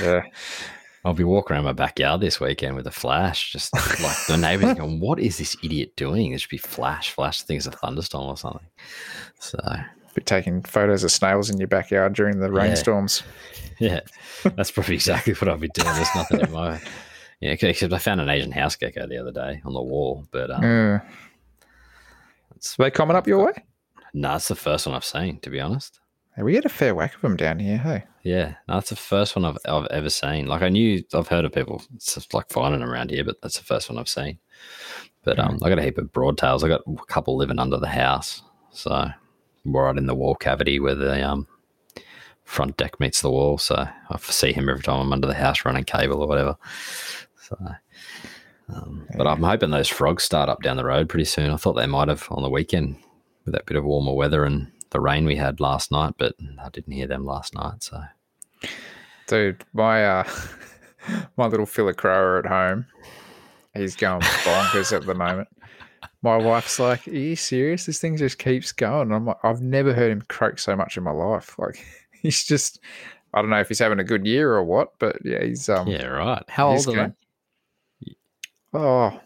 [0.00, 0.22] Yeah,
[1.06, 4.74] I'll be walking around my backyard this weekend with a flash, just like the neighbors
[4.78, 7.42] going, "What is this idiot doing?" It should be flash, flash.
[7.42, 8.66] I think it's a thunderstorm or something.
[9.38, 9.58] So
[10.14, 12.58] be taking photos of snails in your backyard during the Yeah.
[12.62, 13.22] rainstorms.
[13.78, 14.00] yeah,
[14.56, 15.94] that's probably exactly what I'll be doing.
[15.94, 16.80] There's nothing in my
[17.40, 17.52] yeah.
[17.52, 20.62] Except I found an Asian house gecko the other day on the wall, but um,
[20.64, 21.00] Yeah.
[22.56, 23.52] it's, Are they coming up your way?
[24.12, 25.38] no, it's the first one I've seen.
[25.40, 26.00] To be honest.
[26.36, 27.78] Yeah, we get a fair whack of them down here.
[27.78, 30.46] Hey, Yeah, no, that's the first one I've, I've ever seen.
[30.46, 33.40] Like I knew, I've heard of people it's just like finding them around here, but
[33.40, 34.38] that's the first one I've seen.
[35.24, 36.62] But um, I got a heap of broadtails.
[36.62, 39.08] I got a couple living under the house, so
[39.64, 41.46] right in the wall cavity where the um
[42.44, 43.58] front deck meets the wall.
[43.58, 46.56] So I see him every time I'm under the house running cable or whatever.
[47.40, 47.56] So
[48.68, 51.50] Um, But I'm hoping those frogs start up down the road pretty soon.
[51.50, 52.96] I thought they might have on the weekend
[53.44, 56.70] with that bit of warmer weather and the rain we had last night, but I
[56.70, 57.82] didn't hear them last night.
[57.82, 58.00] So
[59.26, 60.24] Dude, my uh,
[61.36, 62.86] my little Philocroa at home,
[63.74, 65.48] he's going bonkers at the moment.
[66.22, 67.84] My wife's like, "Are you serious?
[67.84, 71.02] This thing just keeps going." I'm like, "I've never heard him croak so much in
[71.04, 71.56] my life.
[71.58, 71.84] Like,
[72.22, 72.80] he's just,
[73.34, 75.88] I don't know if he's having a good year or what, but yeah, he's um,
[75.88, 76.42] yeah, right.
[76.48, 77.14] How old are going-
[78.72, 79.20] Oh,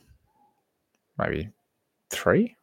[1.18, 1.50] maybe
[2.10, 2.56] three,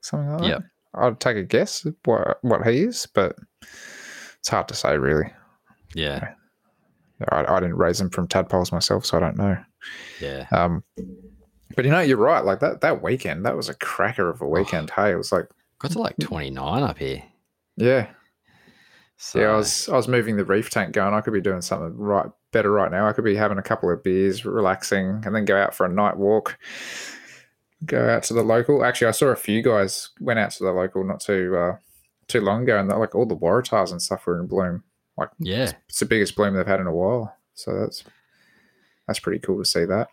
[0.00, 0.48] something like they?
[0.48, 0.62] that.
[0.96, 3.36] I'd take a guess what what he is, but
[4.38, 5.32] it's hard to say really.
[5.94, 6.32] Yeah.
[7.30, 9.56] I, I didn't raise them from tadpoles myself, so I don't know.
[10.20, 10.46] Yeah.
[10.52, 10.82] Um,
[11.74, 12.44] but you know, you're right.
[12.44, 14.90] Like that that weekend, that was a cracker of a weekend.
[14.90, 17.22] Hey, it was like, Got to like 29 up here.
[17.76, 18.08] yeah,
[19.18, 19.46] So, yeah.
[19.48, 21.14] I was I was moving the reef tank, going.
[21.14, 23.06] I could be doing something right better right now.
[23.08, 25.92] I could be having a couple of beers, relaxing, and then go out for a
[25.92, 26.58] night walk.
[27.84, 28.84] Go out to the local.
[28.84, 31.76] Actually, I saw a few guys went out to the local not too uh,
[32.26, 34.82] too long ago, and like all the waratahs and stuff were in bloom.
[35.18, 35.72] Like yeah.
[35.88, 37.36] it's the biggest bloom they've had in a while.
[37.54, 38.02] So that's
[39.06, 40.08] that's pretty cool to see that.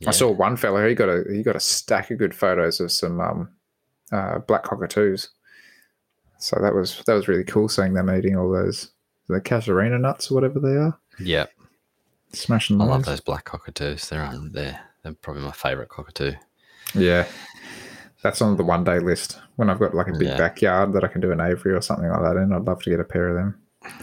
[0.00, 0.08] yeah.
[0.08, 0.86] I saw one fella.
[0.88, 3.48] He got a he got a stack of good photos of some um,
[4.12, 5.28] uh, black cockatoos.
[6.38, 8.90] So that was that was really cool seeing them eating all those
[9.28, 11.46] the casuarina nuts or whatever they are, Yeah.
[12.32, 14.08] smashing I love those black cockatoos.
[14.08, 14.80] They're on there.
[15.02, 16.32] They're probably my favorite cockatoo.
[16.94, 17.26] Yeah,
[18.22, 19.38] that's on the one day list.
[19.56, 20.36] When I've got like a big Yeah.
[20.36, 22.90] backyard that I can do an aviary or something like that in, I'd love to
[22.90, 23.60] get a pair of them.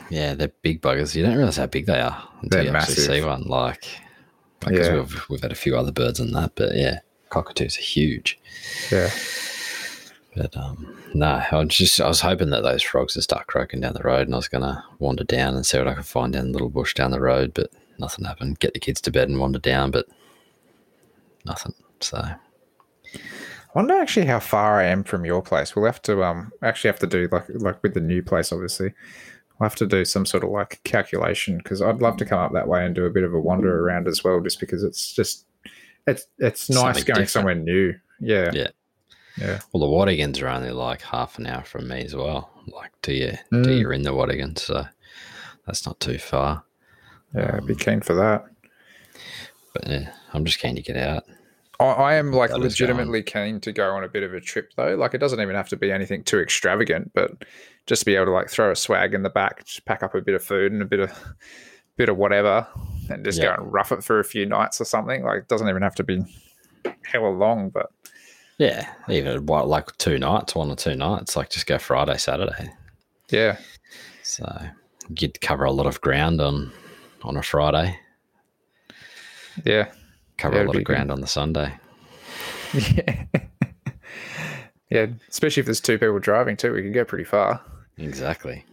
[0.09, 1.13] Yeah, they're big buggers.
[1.15, 3.43] You don't realize how big they are until They're you actually see one.
[3.43, 3.85] Like,
[4.59, 4.93] because Yeah.
[4.95, 8.39] we've, we've had a few other birds and that, but yeah, cockatoos are huge.
[8.91, 9.09] Yeah,
[10.35, 13.81] But um, no, I was just I was hoping that those frogs would start croaking
[13.81, 16.33] down the road, and I was gonna wander down and see what I could find
[16.33, 17.69] down the little bush down the road, but
[17.99, 18.59] nothing happened.
[18.59, 20.07] Get the kids to bed and wander down, but
[21.45, 21.73] nothing.
[21.99, 22.25] So
[23.75, 25.75] wonder actually how far I am from your place.
[25.75, 28.93] We'll have to um actually have to do like like with the new place, obviously.
[29.59, 32.53] We'll have to do some sort of like calculation because I'd love to come up
[32.53, 35.13] that way and do a bit of a wander around as well, just because it's
[35.13, 35.45] just
[36.07, 37.29] it's it's nice Something going different.
[37.29, 37.93] somewhere new.
[38.19, 38.67] Yeah, Yeah.
[39.37, 42.49] yeah, well, the Watagans are only like half an hour from me as well.
[42.67, 43.63] Like to you, Mm.
[43.65, 44.85] to you're in the Watagans, so
[45.65, 46.63] that's not too far.
[47.35, 47.55] yeah.
[47.57, 48.45] I'd be keen for that.
[49.73, 51.23] But yeah, I'm just keen to get out.
[51.83, 54.71] I, I am like That legitimately keen to go on a bit of a trip
[54.75, 54.95] though.
[54.95, 57.31] Like it doesn't even have to be anything too extravagant, but
[57.87, 60.15] just to be able to like throw a swag in the back, just pack up
[60.15, 61.11] a bit of food and a bit of
[61.97, 62.67] bit of whatever,
[63.09, 63.55] and just Yeah.
[63.55, 65.23] go and rough it for a few nights or something.
[65.23, 66.23] Like it doesn't even have to be
[67.05, 67.91] hella long, but
[68.57, 71.35] Yeah, even like two nights, one or two nights.
[71.35, 72.69] Like just go Friday, Saturday.
[73.29, 73.57] yeah,
[74.23, 74.45] So
[75.19, 76.71] you'd cover a lot of ground on
[77.23, 77.97] on a Friday.
[79.65, 79.91] yeah,
[80.43, 80.85] Cover a lot of good.
[80.85, 81.73] ground on the Sunday.
[82.73, 83.23] yeah,
[84.89, 85.05] yeah.
[85.29, 87.61] Especially if there's two people driving too, we can go pretty far.
[87.97, 88.65] Exactly.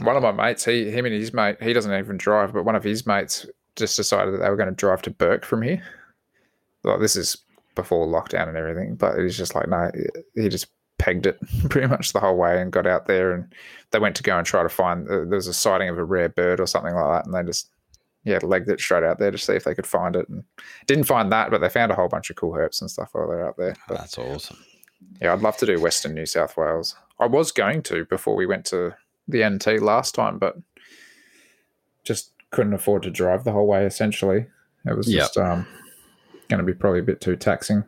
[0.00, 2.76] One of my mates, he him and his mate, he doesn't even drive, but one
[2.76, 5.82] of his mates just decided that they were going to drive to Bourke from here.
[6.84, 7.36] Like this is
[7.74, 9.90] before lockdown and everything, but he's just like, no,
[10.36, 13.52] he just pegged it pretty much the whole way and got out there and
[13.90, 16.04] they went to go and try to find uh, there was a sighting of a
[16.04, 17.70] rare bird or something like that, and they just
[18.28, 20.44] yeah legged it straight out there to see if they could find it and
[20.86, 23.26] didn't find that, but they found a whole bunch of cool herps and stuff while
[23.28, 23.74] they're out there.
[23.88, 24.58] But That's awesome.
[25.20, 26.94] yeah, I'd love to do Western New South Wales.
[27.18, 28.94] I was going to before we went to
[29.26, 30.56] the NT last time, but
[32.04, 33.84] just couldn't afford to drive the whole way.
[33.84, 34.46] Essentially,
[34.86, 35.20] it was Yep.
[35.20, 35.66] just um,
[36.48, 37.84] going to be probably a bit too taxing.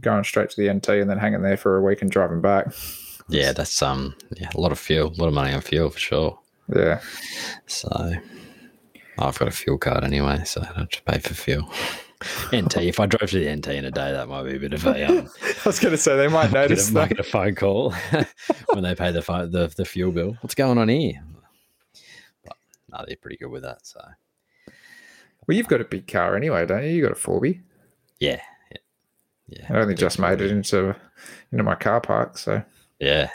[0.00, 2.66] Going straight to the NT and then hanging there for a week and driving back.
[3.28, 5.98] Yeah, that's um yeah, a lot of fuel, a lot of money on fuel for
[5.98, 6.38] sure.
[6.74, 7.00] Yeah,
[7.66, 8.12] So
[9.18, 11.70] I've got a fuel card anyway, so I don't have to pay for fuel.
[12.54, 14.72] NT, if I drove to the NT in a day, that might be a bit
[14.72, 17.18] of a um, I was going to say they might bit notice of, might get
[17.18, 17.90] a phone call
[18.72, 20.36] when they pay the, phone, the the fuel bill.
[20.40, 21.22] What's going on here?
[22.44, 22.56] But
[22.90, 23.84] no, they're pretty good with that.
[23.86, 24.00] So
[25.46, 26.90] Well, you've got a big car anyway, don't you?
[26.90, 27.60] You got a Forby.
[28.20, 28.40] yeah,
[28.70, 28.78] yeah,
[29.48, 29.66] yeah.
[29.68, 30.94] I only just made it into
[31.50, 32.62] into my car park, so
[33.00, 33.30] Yeah.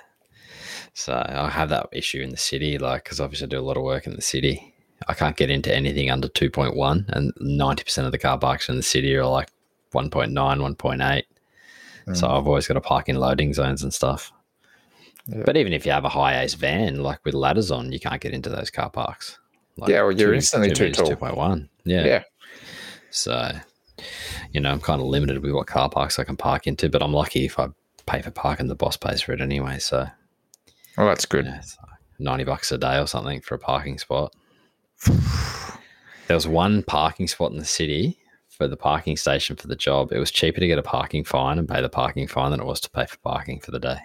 [0.94, 3.78] So I have that issue in the city, like, because obviously I do a lot
[3.78, 4.74] of work in the city.
[5.08, 8.84] I can't get into anything under 2.1, and 90% of the car parks in the
[8.84, 9.50] city are like
[9.94, 11.24] 1.9, 1.8.
[12.16, 12.38] So mm.
[12.38, 14.32] I've always got to park in loading zones and stuff.
[15.28, 15.44] Yeah.
[15.46, 18.34] But even if you have a HiAce van, like with ladders on, you can't get
[18.34, 19.40] into those car parks.
[19.78, 21.08] Like Yeah, well, you're instantly too tall.
[21.08, 21.68] 2.1.
[21.84, 22.06] Yeah.
[22.06, 22.24] yeah,
[23.12, 23.52] So,
[24.54, 27.04] you know, I'm kind of limited with what car parks I can park into, but
[27.04, 27.68] I'm lucky if I
[28.06, 29.80] pay for parking, the boss pays for it anyway.
[29.80, 30.08] So,
[30.98, 31.46] well, that's good.
[31.46, 34.34] yeah, like 90 bucks a day or something for a parking spot.
[36.28, 38.20] There was one parking spot in the city
[38.58, 41.60] for the parking station for the job, it was cheaper to get a parking fine
[41.60, 43.98] and pay the parking fine than it was to pay for parking for the day.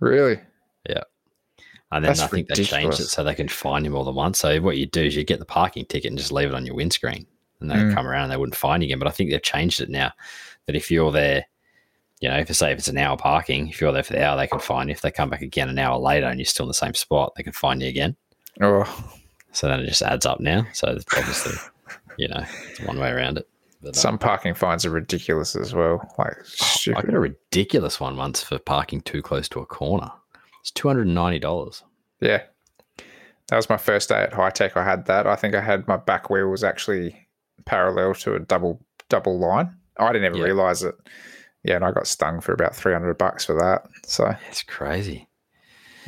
[0.00, 0.40] Really?
[0.88, 1.02] Yeah.
[1.92, 4.14] And then That's I think they changed it so they can fine you more than
[4.14, 4.38] once.
[4.38, 6.66] So what you do is you get the parking ticket and just leave it on
[6.66, 7.26] your windscreen,
[7.60, 7.94] and they Mm.
[7.94, 8.98] come around and they wouldn't fine you again.
[8.98, 10.12] But I think they've changed it now
[10.66, 11.44] that if you're there,
[12.20, 14.36] you know, if say if it's an hour parking, if you're there for the hour,
[14.36, 14.92] they can fine you.
[14.92, 17.34] If they come back again an hour later and you're still in the same spot,
[17.36, 18.16] they can fine you again.
[18.60, 18.88] Oh,
[19.54, 20.66] So then it just adds up now.
[20.74, 21.54] So obviously,
[22.18, 23.48] you know, it's one way around it.
[23.82, 26.06] But, uh, some parking fines are ridiculous as well.
[26.18, 27.06] Like I stupid.
[27.06, 30.10] got a ridiculous one once for parking too close to a corner.
[30.60, 31.82] It's two hundred and ninety dollars.
[32.20, 32.42] Yeah.
[33.48, 34.76] That was my first day at high tech.
[34.76, 35.26] I had that.
[35.26, 37.28] I think I had my back wheel was actually
[37.66, 38.80] parallel to a double
[39.10, 39.76] double line.
[39.98, 40.44] I didn't even Yeah.
[40.46, 40.94] realize it.
[41.62, 43.84] Yeah, and I got stung for about three hundred bucks for that.
[44.06, 45.28] So It's crazy.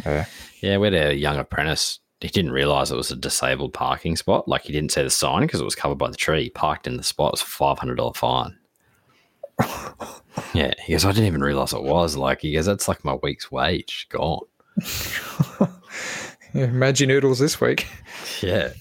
[0.05, 0.25] yeah.
[0.63, 2.01] Yeah, we had a young apprentice.
[2.27, 4.49] He didn't realize it was a disabled parking spot.
[4.49, 6.43] Like he didn't see the sign because it was covered by the tree.
[6.43, 7.29] He parked in the spot.
[7.29, 8.59] It was a five hundred dollar fine.
[10.53, 11.05] yeah, he goes.
[11.05, 12.17] I didn't even realize it was.
[12.17, 14.41] Like he goes, that's like my week's wage gone.
[16.53, 17.87] yeah Maggi noodles this week.
[18.43, 18.73] Yeah.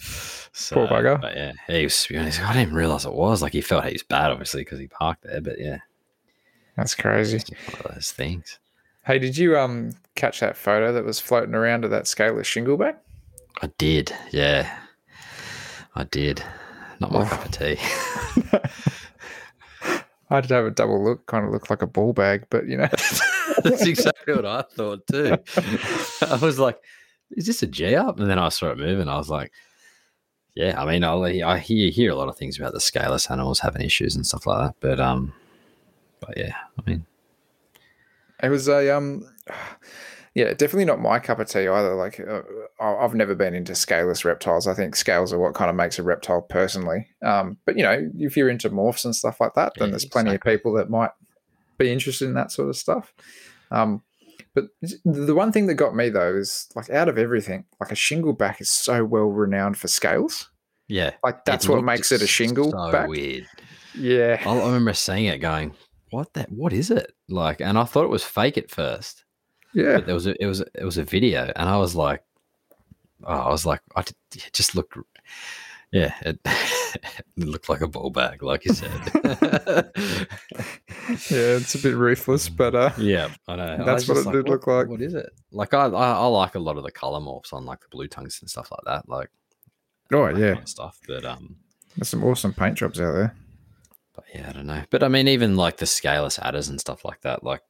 [0.51, 1.21] So, Poor bugger.
[1.21, 2.25] But yeah, he was spewing.
[2.25, 3.41] He's like, I didn't even realize it was.
[3.41, 5.39] Like he felt he was bad, obviously, because he parked there.
[5.39, 5.77] But yeah,
[6.75, 7.37] That's crazy.
[7.71, 8.57] one of those things.
[9.05, 12.95] Hey, did you um catch that photo that was floating around of that scaleless shingleback?
[13.61, 14.11] I did.
[14.31, 14.69] Yeah,
[15.95, 16.43] I did.
[16.99, 17.25] Not my Oh.
[17.25, 17.77] cup of tea.
[20.29, 22.77] I did have a double look, kind of looked like a ball bag, but you
[22.77, 22.87] know.
[23.63, 25.37] That's exactly what I thought too.
[26.21, 26.77] I was like,
[27.31, 29.07] "Is this a G up?" And then I saw it moving.
[29.07, 29.51] I was like,
[30.55, 33.59] "Yeah." I mean, I'll, I hear hear a lot of things about the scaleless animals
[33.59, 35.33] having issues and stuff like that, but um,
[36.19, 37.05] but yeah, I mean,
[38.43, 39.25] It was a um,
[40.35, 41.95] yeah, definitely not my cup of tea either.
[41.95, 42.41] Like, uh,
[42.79, 44.67] I've never been into scaleless reptiles.
[44.67, 47.07] I think scales are what kind of makes a reptile personally.
[47.23, 50.05] Um, but you know, if you're into morphs and stuff like that, then Yeah, there's
[50.05, 50.53] plenty exactly.
[50.53, 51.11] of people that might
[51.77, 53.13] be interested in that sort of stuff.
[53.71, 54.03] Um,
[54.53, 54.65] but
[55.03, 58.61] the one thing that got me though is like out of everything, like a shingleback
[58.61, 60.49] is so well renowned for scales.
[60.87, 63.09] yeah, Like that's what makes it a shingle So back.
[63.09, 63.47] weird.
[63.97, 64.41] Yeah.
[64.45, 65.73] I, I remember seeing it, going,
[66.11, 66.49] "What that?
[66.51, 69.24] What is it?" Like, and I thought it was fake at first.
[69.75, 69.97] Yeah.
[69.97, 72.23] But there was a, it was it was a video, and I was like,
[73.23, 74.97] oh, I was like, I did, it just looked,
[75.91, 79.91] yeah, it, it looked like a ball bag, like you said.
[81.29, 83.83] Yeah, it's a bit ruthless, but uh yeah, I know.
[83.85, 84.87] That's was what it did look like.
[84.87, 85.29] What is it?
[85.51, 88.07] Like I, I, I like a lot of the color morphs on like the blue
[88.07, 89.07] tongues and stuff like that.
[89.07, 89.29] Like
[90.11, 90.53] oh yeah.
[90.53, 90.99] kind of stuff.
[91.07, 91.57] But um,
[91.95, 93.35] There's some awesome paint jobs out there.
[94.15, 94.83] but yeah, I don't know.
[94.89, 97.61] But I mean, even like the scaleless adders and stuff like that, like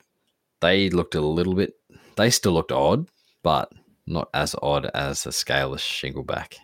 [0.61, 1.73] they looked a little bit.
[2.15, 3.07] They still looked odd,
[3.43, 3.71] but
[4.07, 6.55] not as odd as the scaleless shingleback.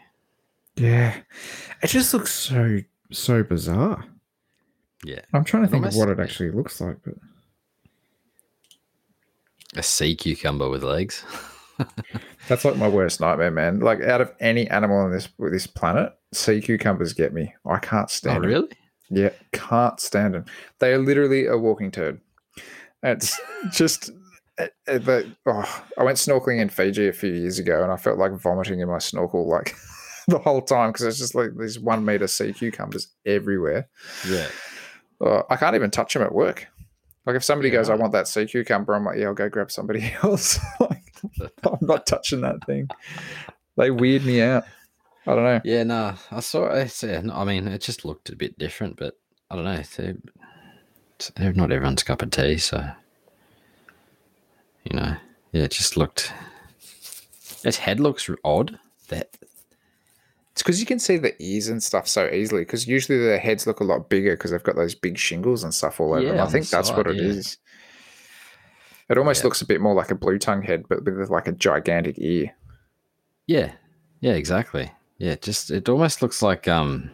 [0.75, 1.17] Yeah.
[1.81, 2.79] It just looks so
[3.11, 4.05] so bizarre.
[5.03, 7.15] Yeah, I'm trying to think of what it almost- actually looks like, but
[9.75, 11.23] a sea cucumber with legs.
[12.47, 13.79] that's like my worst nightmare, man.
[13.79, 17.53] Like out of any animal on this this planet, sea cucumbers get me.
[17.65, 18.37] I can't stand.
[18.37, 18.49] Oh, stand 'em.
[18.49, 18.69] really?
[19.09, 20.45] Yeah, can't stand them.
[20.79, 22.21] They are literally a walking turd.
[23.03, 23.39] It's
[23.71, 24.11] just.
[24.61, 27.97] Uh, uh, But oh, I went snorkeling in Fiji a few years ago, and I
[27.97, 29.75] felt like vomiting in my snorkel like
[30.27, 33.89] the whole time because it's just like these one meter sea cucumbers everywhere.
[34.27, 34.47] Yeah.
[35.19, 36.67] Uh, I can't even touch them at work.
[37.25, 39.49] Like if somebody Yeah, goes, "I want that sea cucumber," I'm like, "Yeah, I'll go
[39.49, 41.13] grab somebody else." like,
[41.63, 42.89] I'm not touching that thing.
[43.77, 44.63] They weird me out.
[45.27, 45.61] I don't know.
[45.63, 47.03] Yeah, no, I saw it.
[47.03, 49.19] Yeah, no, I mean, it just looked a bit different, but
[49.51, 49.73] I don't know.
[49.73, 50.13] It's, uh,
[51.19, 52.83] it's not everyone's cup of tea, so
[54.83, 55.15] you know,
[55.51, 56.33] yeah, it just looked.
[57.63, 58.79] Its head looks odd.
[59.09, 59.29] That
[60.51, 62.61] It's because you can see the ears and stuff so easily.
[62.61, 65.73] Because usually their heads look a lot bigger because they've got those big shingles and
[65.73, 66.39] stuff all over them.
[66.39, 67.29] I think the that's what side, it yeah.
[67.29, 67.57] is.
[69.09, 69.47] It almost Yeah.
[69.47, 72.55] looks a bit more like a blue tongue head, but with like a gigantic ear.
[73.47, 73.73] yeah,
[74.21, 74.91] yeah, exactly.
[75.17, 77.11] Yeah, just it almost looks like um,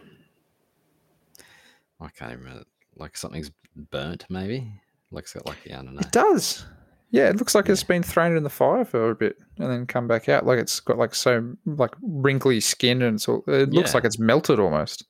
[2.00, 2.64] I can't even remember.
[2.96, 3.50] Like something's
[3.90, 4.72] burnt, maybe.
[5.10, 6.00] Looks like yeah, I don't know.
[6.00, 6.64] It does.
[7.10, 9.86] Yeah, it looks like it's been thrown in the fire for a bit and then
[9.86, 10.44] come back out.
[10.44, 13.94] Like it's got like so like wrinkly skin and it's all, it looks Yeah.
[13.96, 15.04] like it's melted almost.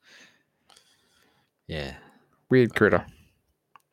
[1.66, 1.94] Yeah,
[2.50, 3.04] Weird critter.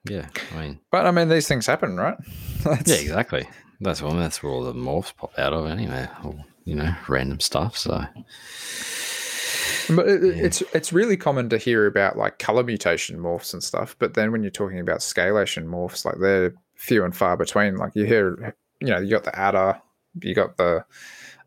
[0.08, 0.28] yeah.
[0.56, 2.16] I mean, But I mean, these things happen, right?
[2.64, 3.48] That's- Yeah, exactly.
[3.82, 6.08] That's what that's where all the morphs pop out of anyway.
[6.24, 7.76] All, you know, random stuff.
[7.78, 8.06] So
[9.90, 10.44] But it, Yeah.
[10.46, 13.96] it's it's really common to hear about like color mutation morphs and stuff.
[14.00, 17.78] But then when you're talking about scalation morphs, like they're few and far between.
[17.78, 19.82] Like you hear, you know, you got the adder,
[20.22, 20.86] you got the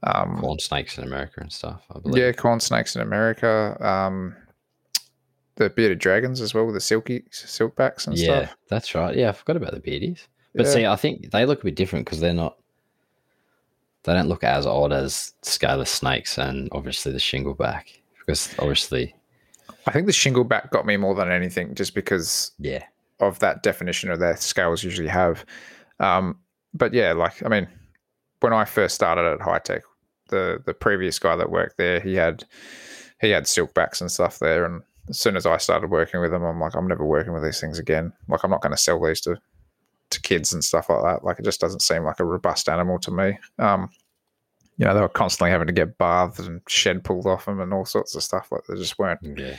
[0.02, 1.84] um, corn snakes in America and stuff.
[1.94, 2.22] I believe.
[2.22, 3.76] yeah, corn snakes in America.
[3.80, 4.36] Um,
[5.56, 8.42] the bearded dragons as well with the silky silkbacks and yeah, stuff.
[8.42, 9.16] Yeah, that's right.
[9.16, 10.26] Yeah, I forgot about the beardies.
[10.54, 10.72] But Yeah.
[10.72, 12.56] see, I think they look a bit different because they're not.
[14.04, 19.14] They don't look as odd as scaleless snakes and obviously the shingleback because obviously,
[19.86, 22.84] I think the shingleback got me more than anything, just because yeah,
[23.20, 25.44] of that definition of their scales usually have.
[26.00, 26.38] Um,
[26.74, 27.68] but yeah, like I mean,
[28.40, 29.82] when I first started at High Tech,
[30.28, 32.44] the the previous guy that worked there, he had
[33.20, 36.44] he had silkbacks and stuff there, and as soon as I started working with them,
[36.44, 38.12] I'm like, I'm never working with these things again.
[38.28, 39.40] Like I'm not going to sell these to
[40.10, 41.24] to kids and stuff like that.
[41.24, 43.38] Like it just doesn't seem like a robust animal to me.
[43.58, 43.90] Um,
[44.78, 47.74] you know, they were constantly having to get bathed and shed pulled off them and
[47.74, 48.50] all sorts of stuff.
[48.52, 49.56] Like they just weren't yeah,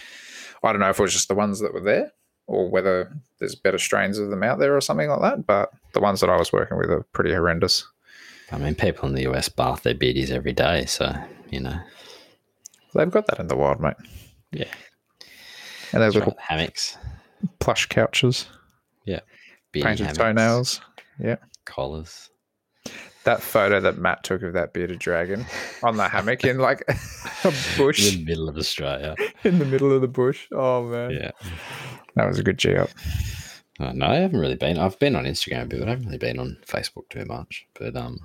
[0.64, 2.12] I don't know if it was just the ones that were there
[2.50, 5.46] or whether there's better strains of them out there or something like that.
[5.46, 7.86] But the ones that I was working with are pretty horrendous.
[8.52, 11.14] I mean, people in the US bath their beardies every day, so
[11.52, 11.80] you know,
[12.96, 13.96] They've got that in the wild, mate.
[14.52, 14.66] yeah,
[15.94, 16.98] And those That's little right, hammocks,
[17.60, 18.48] plush couches,
[19.08, 19.22] beardie
[19.84, 20.82] painted hammocks, toenails.
[21.20, 21.36] Yeah,
[21.66, 22.29] collars.
[23.26, 25.46] That photo that Matt took of that bearded dragon
[25.84, 26.84] on the hammock in like
[27.44, 29.16] a bush In the middle of Australia.
[29.44, 30.48] in the middle of the bush.
[30.52, 31.32] Oh man, Yeah.
[32.16, 32.90] that was a good G up.
[33.80, 34.78] Uh, no, I haven't really been.
[34.78, 37.66] I've been on Instagram a bit, but I haven't really been on Facebook too much.
[37.80, 38.20] But um,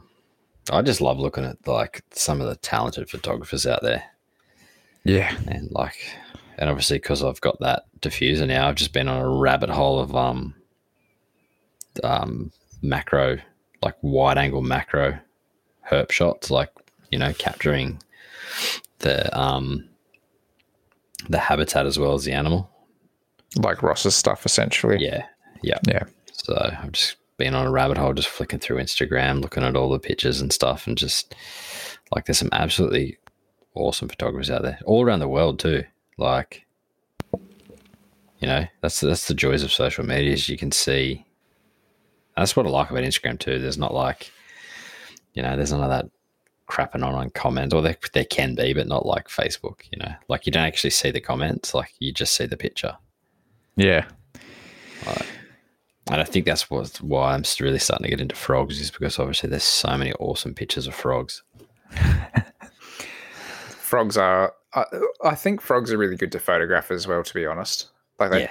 [0.70, 4.02] I just love looking at like some of the talented photographers out there,
[5.04, 5.96] Yeah, and like,
[6.58, 9.98] and obviously because I've got that diffuser now, I've just been on a rabbit hole
[10.00, 10.54] of um,
[12.02, 12.50] um,
[12.82, 13.38] macro,
[13.84, 15.18] like wide angle macro
[15.88, 16.70] herp shots, like
[17.10, 18.00] you know, capturing
[19.00, 19.88] the um,
[21.28, 22.70] the habitat as well as the animal.
[23.56, 24.96] like Ross's stuff essentially.
[25.00, 25.26] Yeah,
[25.62, 25.78] yeah.
[25.86, 26.04] Yeah.
[26.32, 29.90] So I've just been on a rabbit hole, just flicking through Instagram, looking at all
[29.90, 31.34] the pictures and stuff, and just
[32.14, 33.18] like there's some absolutely
[33.74, 35.84] awesome photographers out there, all around the world too.
[36.16, 36.64] Like,
[38.38, 40.32] you know, that's that's the joys of social media.
[40.32, 41.26] Is you can see.
[42.36, 43.58] That's what I like about Instagram too.
[43.58, 44.32] There's not like,
[45.34, 46.06] you know, there's none of that
[46.68, 49.80] crapping on on comments, or there there can be, but not like Facebook.
[49.92, 52.96] You know, like you don't actually see the comments, like you just see the picture.
[53.76, 54.06] Yeah,
[56.10, 59.18] And I think that's what, why I'm really starting to get into frogs is because
[59.18, 61.42] obviously there's so many awesome pictures of frogs.
[63.68, 64.52] frogs are.
[64.74, 64.84] I,
[65.24, 67.22] I think frogs are really good to photograph as well.
[67.22, 68.50] To be honest, like they Yeah.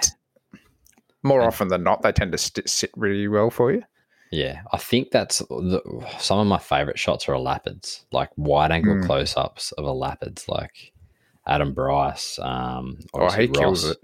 [1.24, 3.82] More often than not, they tend to st- sit really well for you.
[4.30, 5.80] Yeah, I think that's the,
[6.18, 9.06] some of my favorite shots are elapids, like wide angle Mm.
[9.06, 10.92] close ups of elapids, like
[11.46, 12.38] Adam Bryce.
[12.40, 13.98] Um, Oh, he obviously kills it.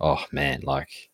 [0.00, 1.10] Oh man, like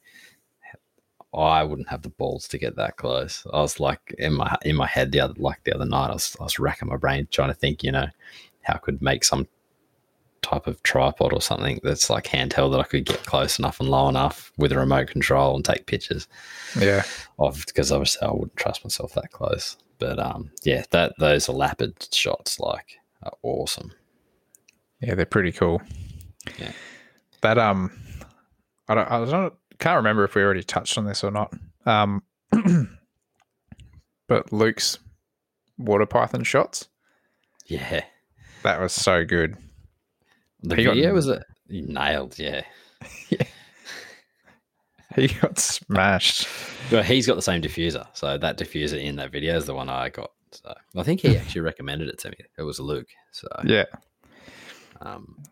[1.33, 3.47] I wouldn't have the balls to get that close.
[3.53, 6.11] I was like in my in my head the other like the other night.
[6.11, 8.07] I was I was racking my brain trying to think, you know,
[8.63, 9.47] how I could make some
[10.43, 13.89] type of tripod or something that's like handheld that I could get close enough and
[13.89, 16.27] low enough with a remote control and take pictures
[16.79, 17.03] Yeah,
[17.39, 19.77] of because obviously I wouldn't trust myself that close.
[19.99, 23.93] But um, yeah, that those elapid shots like are awesome.
[25.01, 25.83] yeah, they're pretty cool.
[26.59, 26.73] Yeah.
[27.43, 27.91] That um,
[28.89, 31.53] I don't, I don't, can't remember if we already touched on this or not.
[31.87, 32.23] Um,
[34.29, 34.99] but Luke's
[35.79, 36.89] water python shots
[37.67, 38.05] Yeah,
[38.63, 39.57] that was so good.
[40.63, 42.37] The He got- video was a nailed.
[42.39, 42.63] Yeah,
[45.17, 46.47] He got smashed.
[46.93, 48.07] Well, he's got the same diffuser.
[48.13, 50.31] So that diffuser in that video is the one I got.
[50.53, 52.37] So I think he actually recommended it to me.
[52.59, 53.09] It was Luke.
[53.33, 53.85] So Yeah,
[55.01, 55.43] um,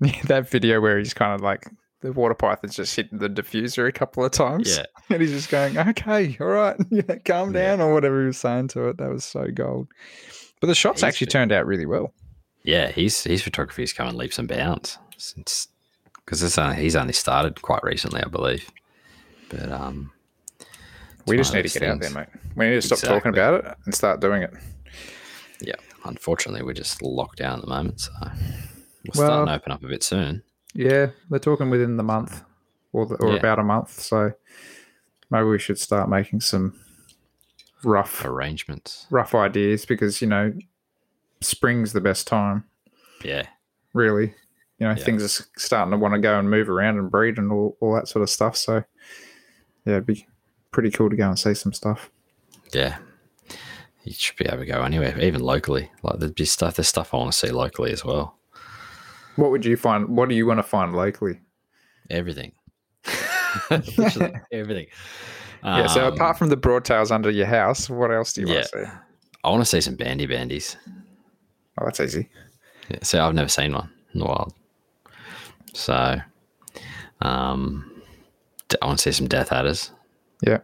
[0.24, 1.66] that video where he's kind of like
[2.02, 4.76] the water python's just hitting the diffuser a couple of times.
[4.76, 7.76] yeah, And he's just going, okay, all right, yeah, calm Yeah.
[7.76, 8.98] down, or whatever he was saying to it.
[8.98, 9.88] That was so gold.
[10.60, 12.12] But the shots He's actually turned out really well.
[12.62, 15.68] Yeah, his his photography is come in leaps and bounds since
[16.24, 18.70] because it's he's only started quite recently, I believe.
[19.48, 20.12] But um,
[21.26, 22.28] We just need to get out there, mate.
[22.54, 24.52] We need to stop talking about it and start doing it.
[25.60, 28.00] Yeah, unfortunately, we're just locked down at the moment.
[28.00, 28.32] So we'll
[29.16, 30.42] Well- start and open up a bit soon.
[30.72, 32.42] Yeah, they're talking within the month
[32.92, 33.38] or, the, or Yeah.
[33.38, 34.00] about a month.
[34.00, 34.32] So
[35.30, 36.78] maybe we should start making some
[37.82, 39.06] rough, Arrangements.
[39.10, 40.52] rough ideas because, you know,
[41.40, 42.64] spring's the best time,
[43.24, 43.46] Yeah,
[43.94, 44.34] really.
[44.78, 45.04] You know, Yeah.
[45.04, 47.94] things are starting to want to go and move around and breed and all, all
[47.94, 48.56] that sort of stuff.
[48.56, 48.76] So,
[49.84, 50.26] yeah, it'd be
[50.70, 52.10] pretty cool to go and see some stuff.
[52.72, 52.98] yeah.
[54.04, 55.90] You should be able to go anywhere, even locally.
[56.02, 56.76] Like there's just stuff.
[56.76, 58.38] There's stuff I want to see locally as well.
[59.36, 60.08] What would you find?
[60.08, 61.40] What do you want to find locally?
[62.08, 62.52] Everything.
[64.50, 64.86] Everything.
[65.62, 65.86] yeah.
[65.86, 68.68] So Um, apart from the broadtails under your house, what else do you want to
[68.86, 68.92] see?
[69.44, 70.76] I want to see some bandy bandies.
[71.80, 72.28] Oh, that's easy.
[72.90, 74.52] Yeah, see, I've never seen one in the wild.
[75.72, 76.20] So
[77.22, 78.02] Um,
[78.82, 79.90] I want to see some Death Adders.
[80.46, 80.58] Yeah.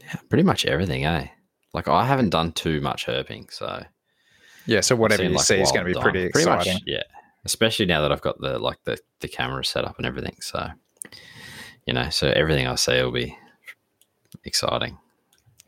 [0.00, 1.28] Yeah, pretty much everything, eh?
[1.72, 3.84] Like I haven't done too much herping, so
[4.66, 4.80] Yeah.
[4.80, 6.28] So whatever you like, see is going to be pretty dom.
[6.28, 6.74] exciting.
[6.74, 7.02] much, yeah.
[7.44, 10.68] Especially now that I've got the like the the camera set up and everything, so
[11.86, 13.36] you know, so everything I see will be
[14.44, 14.98] exciting.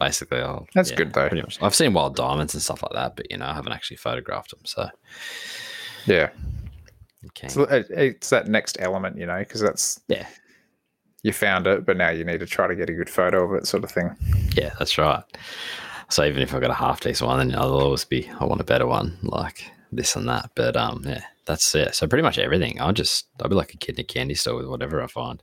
[0.04, 1.28] Basically, I'll, That's yeah, good, though.
[1.28, 1.62] Pretty much.
[1.62, 4.50] I've seen wild diamonds and stuff like that, but you know, I haven't actually photographed
[4.50, 4.88] them, so
[6.06, 6.30] yeah.
[7.26, 7.46] okay.
[7.46, 10.26] It's, it's that next element, you know, because that's yeah,
[11.22, 13.54] you found it, but now you need to try to get a good photo of
[13.54, 14.14] it, sort of thing.
[14.54, 15.22] yeah, that's right.
[16.10, 18.60] So even if I got a half decent one, then there'll always be I want
[18.60, 20.50] a better one, like this and that.
[20.54, 21.94] But um, yeah, that's it.
[21.94, 22.80] So pretty much everything.
[22.80, 25.42] I'll just I'll be like a kid in a candy store with whatever I find.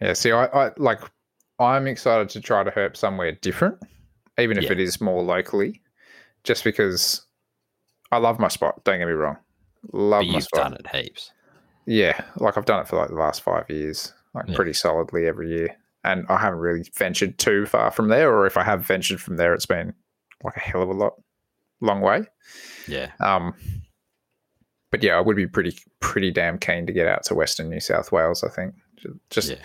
[0.00, 0.12] Yeah.
[0.12, 1.00] See, I, I like.
[1.58, 3.78] I'm excited to try to herp somewhere different,
[4.38, 4.72] even if Yeah.
[4.72, 5.82] it is more locally,
[6.42, 7.26] just because
[8.10, 8.82] I love my spot.
[8.84, 9.36] Don't get me wrong,
[9.92, 10.62] love But my you've spot.
[10.62, 11.32] done it heaps.
[11.86, 14.56] Yeah, like I've done it for like the last five years, like Yeah.
[14.56, 18.32] pretty solidly every year, and I haven't really ventured too far from there.
[18.34, 19.94] Or if I have ventured from there, it's been
[20.42, 21.14] like a hell of a lot,
[21.80, 22.26] long way.
[22.88, 23.54] Yeah, Um,
[24.90, 27.80] but yeah, I would be pretty pretty damn keen to get out to Western New
[27.80, 28.42] South Wales.
[28.44, 28.74] I think
[29.30, 29.56] just Yeah.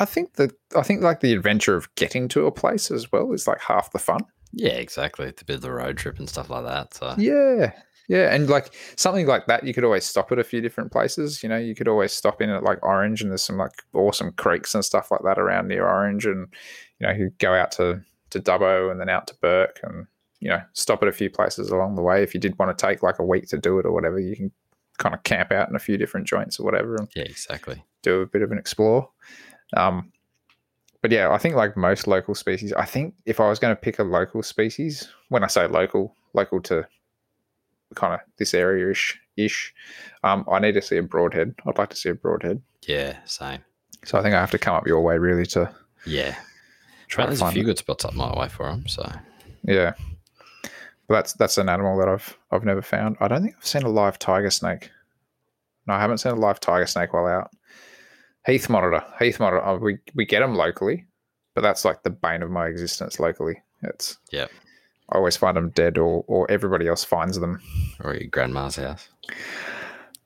[0.00, 3.32] I- think that I think like the adventure of getting to a place as well
[3.32, 4.20] is like half the fun.
[4.52, 5.26] yeah, exactly.
[5.36, 6.94] The bit of the road trip and stuff like that.
[6.94, 7.72] So Yeah.
[8.06, 11.42] Yeah, and like something like that, you could always stop at a few different places.
[11.42, 14.32] You know, you could always stop in at like Orange, and there's some like awesome
[14.32, 16.46] creeks and stuff like that around near Orange, and
[17.00, 20.06] you know, you go out to to Dubbo and then out to Bourke, and
[20.40, 22.22] you know, stop at a few places along the way.
[22.22, 24.36] If you did want to take like a week to do it or whatever, you
[24.36, 24.52] can
[24.98, 27.82] kind of camp out in a few different joints or whatever, and yeah, exactly.
[28.02, 29.08] do a bit of an explore.
[29.76, 30.12] Um,
[31.02, 33.80] but yeah, I think like most local species, I think if I was going to
[33.80, 36.86] pick a local species, when I say local, local to
[37.94, 39.74] kind of this area ish, ish,
[40.22, 41.54] um, I need to see a broadhead.
[41.66, 42.62] I'd like to see a broadhead.
[42.86, 43.60] Yeah, same.
[44.04, 45.70] So I think I have to come up your way really to
[46.06, 46.34] Yeah,
[47.08, 47.66] try but there's a few it.
[47.66, 48.86] good spots up my way for them.
[48.88, 49.10] So
[49.64, 49.92] Yeah,
[51.08, 53.16] but that's that's an animal that I've I've never found.
[53.20, 54.90] I don't think I've seen a live tiger snake.
[55.86, 57.50] No, I haven't seen a live tiger snake while out.
[58.46, 59.64] Heath monitor, Heath monitor.
[59.64, 61.06] oh, we we get them locally,
[61.54, 63.62] but that's like the bane of my existence locally.
[63.82, 64.46] It's yeah.
[65.10, 67.60] I always find them dead, or or everybody else finds them.
[68.02, 69.08] or your grandma's house.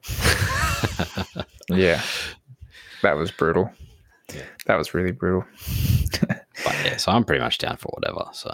[1.70, 2.00] Yeah,
[3.02, 3.70] that was brutal.
[4.34, 4.44] Yeah.
[4.66, 5.44] That was really brutal.
[6.64, 8.24] But yeah, so I'm pretty much down for whatever.
[8.32, 8.52] So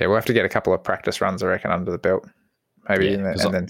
[0.00, 2.26] Yeah, we'll have to get a couple of practice runs, I reckon, under the belt,
[2.88, 3.68] maybe, Yeah, and, then, 'cause and I- then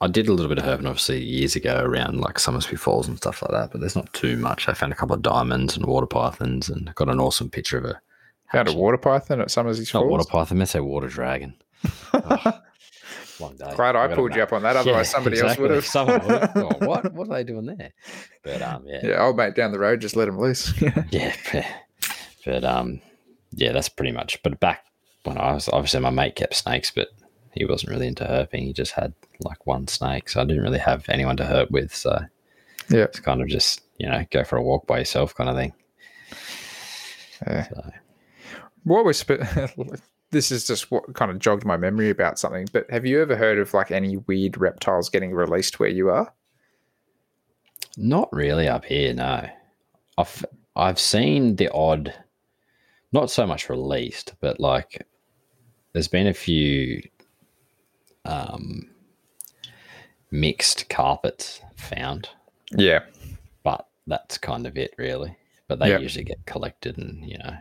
[0.00, 3.16] I did a little bit of herping, obviously, years ago around like Somersby Falls and
[3.16, 4.68] stuff like that, but there's not too much.
[4.68, 7.84] I found a couple of diamonds and water pythons and got an awesome picture of
[7.84, 8.00] a
[8.52, 11.54] found a water python at Summersy's not water python, let's say water dragon.
[13.40, 13.72] Oh, long day.
[13.76, 14.74] Glad I pulled you up on that.
[14.74, 15.84] Otherwise, Yeah, somebody else would have.
[15.96, 16.52] Someone would have.
[16.56, 17.12] Oh, what?
[17.14, 17.92] What are they doing there?
[18.42, 20.72] But um, yeah, Yeah, old mate down the road, just let him loose.
[21.12, 21.36] yeah,
[22.44, 23.00] but um,
[23.52, 24.42] yeah, that's pretty much.
[24.42, 24.84] But back
[25.36, 27.08] was obviously my mate kept snakes, but
[27.52, 28.60] he wasn't really into herping.
[28.60, 31.94] He just had like one snake, so I didn't really have anyone to herp with.
[31.94, 32.18] So
[32.90, 35.56] yeah, it's kind of just you know go for a walk by yourself kind of
[35.56, 35.72] thing.
[37.46, 37.68] yeah.
[37.68, 37.90] So
[38.84, 39.24] What was
[40.30, 42.68] this is just what kind of jogged my memory about something.
[42.72, 46.32] But have you ever heard of like any weird reptiles getting released where you are?
[47.98, 49.12] not really up here.
[49.12, 49.48] No,
[50.16, 50.44] I've
[50.76, 52.14] I've seen the odd,
[53.12, 55.06] not so much released, but like
[55.92, 57.02] there's been a few
[58.24, 58.88] um
[60.30, 62.28] mixed carpets found.
[62.72, 63.00] Yeah,
[63.62, 65.36] but that's kind of it really.
[65.68, 66.00] But they Yep.
[66.00, 67.56] usually get collected and you know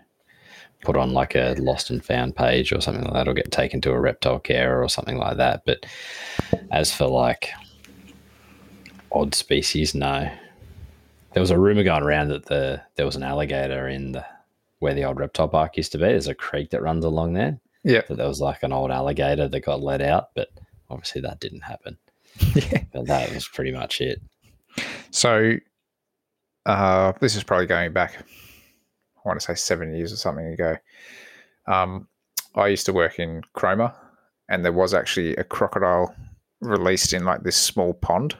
[0.83, 3.81] put on like a lost and found page or something like that or get taken
[3.81, 5.63] to a reptile care or something like that.
[5.65, 5.85] But
[6.71, 7.49] as for like
[9.11, 10.29] odd species no.
[11.33, 14.25] There was a rumor going around that the there was an alligator in the
[14.79, 16.05] where the old reptile park used to be.
[16.05, 19.47] There's a creek that runs along there yeah, that there was like an old alligator
[19.47, 20.49] that got let out but
[20.89, 21.97] obviously that didn't happen
[22.55, 22.83] yeah.
[22.93, 24.21] but that was pretty much it
[25.11, 25.53] So,
[26.65, 28.17] uh, this is probably going back.
[28.19, 30.75] I want to say seven years or something ago.
[31.65, 32.07] Um,
[32.55, 33.93] I used to work in Cromer,
[34.49, 36.13] and there was actually a crocodile
[36.61, 38.35] released in like this small pond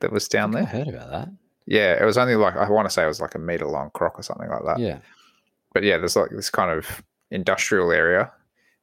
[0.00, 0.66] that was down I there.
[0.66, 1.28] heard about that
[1.66, 3.90] Yeah, it was only like I want to say it was like a meter long
[3.90, 4.78] croc or something like that.
[4.78, 4.98] yeah
[5.74, 7.02] But yeah, there's like this kind of
[7.32, 8.30] industrial area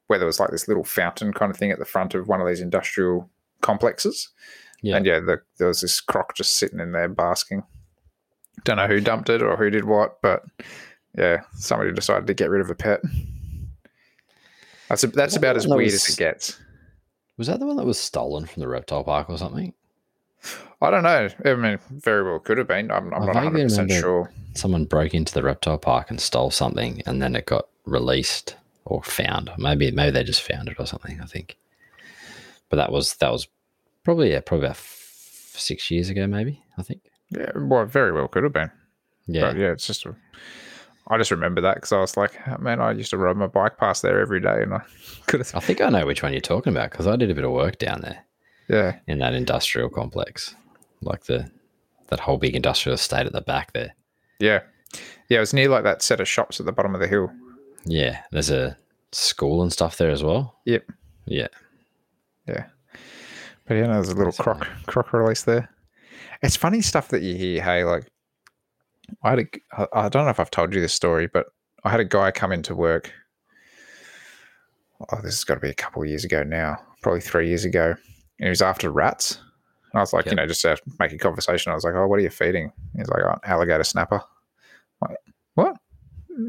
[0.06, 2.40] where there was like this little fountain kind of thing at the front of one
[2.40, 3.30] of these industrial
[3.60, 4.28] complexes.
[4.82, 4.96] Yeah.
[4.96, 7.62] And yeah, the, there was this croc just sitting in there basking.
[8.64, 10.42] Don't know who dumped it or who did what, but
[11.16, 13.00] yeah, somebody decided to get rid of a pet.
[14.88, 16.58] That's a, that's about as that weird was- as it gets.
[17.36, 19.72] Was that the one that was stolen from the reptile park or something?
[20.82, 21.28] I don't know.
[21.44, 22.90] I mean, very well could have been.
[22.90, 24.30] I'm, I'm not 100 percent sure.
[24.54, 29.02] Someone broke into the reptile park and stole something, and then it got released or
[29.02, 29.50] found.
[29.58, 31.20] Maybe maybe they just found it or something.
[31.20, 31.56] I think.
[32.68, 33.48] But that was that was
[34.04, 36.26] probably yeah, probably about f- six years ago.
[36.26, 37.02] Maybe I think.
[37.30, 38.70] Yeah, well, very well could have been.
[39.26, 39.42] Yeah.
[39.52, 40.06] But yeah, it's just.
[40.06, 40.14] A,
[41.08, 43.46] I just remember that because I was like, "Oh, man, I used to ride my
[43.48, 44.80] bike past there every day, and I
[45.26, 45.54] could have.
[45.54, 47.50] I think I know which one you're talking about because I did a bit of
[47.52, 48.24] work down there
[48.68, 50.54] Yeah, in that industrial complex,
[51.02, 51.50] like the
[52.08, 53.94] that whole big industrial estate at the back there.
[54.40, 54.60] yeah,
[55.28, 55.38] yeah.
[55.38, 57.30] It was near like that set of shops at the bottom of the hill.
[57.84, 58.76] Yeah, there's a
[59.12, 60.56] school and stuff there as well.
[60.66, 60.84] Yep.
[61.26, 61.48] Yeah,
[62.48, 62.66] Yeah.
[63.66, 65.70] But yeah, no, there's a little That's croc croc release there.
[66.42, 67.62] It's funny stuff that you hear.
[67.62, 68.10] Hey, like
[69.22, 69.44] I had a,
[69.92, 71.46] I I don't know if I've told you this story, but
[71.84, 73.12] I had a guy come into work.
[75.12, 77.64] Oh, this has got to be a couple of years ago now, probably three years
[77.64, 79.38] ago, and he was after rats.
[79.92, 80.32] And I was like, Yep.
[80.32, 81.72] you know, just to make a conversation.
[81.72, 82.70] I was like, oh, what are you feeding?
[82.96, 84.22] He's like, oh, alligator snapper.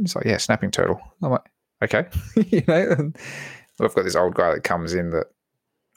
[0.01, 1.01] He's like, yeah, snapping turtle.
[1.21, 1.49] I'm like,
[1.83, 2.05] okay,
[2.47, 2.95] you know.
[2.97, 3.17] And
[3.79, 5.27] we've got this old guy that comes in that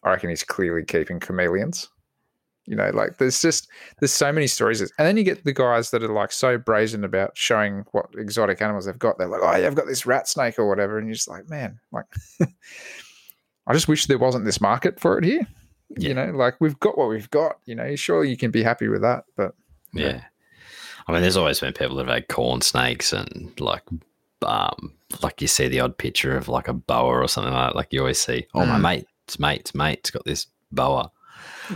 [0.02, 1.88] I reckon he's clearly keeping chameleons.
[2.66, 3.68] You know, like there's just
[4.00, 7.04] there's so many stories, and then you get the guys that are like so brazen
[7.04, 9.18] about showing what exotic animals they've got.
[9.18, 11.48] They're like, oh, yeah, I've got this rat snake or whatever, and you're just like,
[11.50, 12.06] man, like,
[13.66, 15.46] I just wish there wasn't this market for it here.
[15.90, 16.08] Yeah.
[16.08, 17.58] You know, like we've got what we've got.
[17.66, 19.54] You know, sure you can be happy with that, but
[19.92, 20.22] yeah.
[21.06, 23.82] I mean, there's always been people that have had corn snakes and like,
[24.42, 24.92] um,
[25.22, 27.76] like you see the odd picture of like a boa or something like that.
[27.76, 28.82] Like you always see, oh my Mm.
[28.82, 31.10] mate's mate's mate's got this boa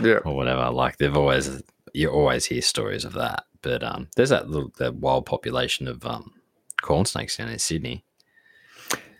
[0.01, 0.69] yeah, or whatever.
[0.71, 1.61] Like they've always,
[1.93, 3.43] you always hear stories of that.
[3.61, 6.33] But um, there's that little that wild population of um
[6.81, 8.03] corn snakes down in Sydney.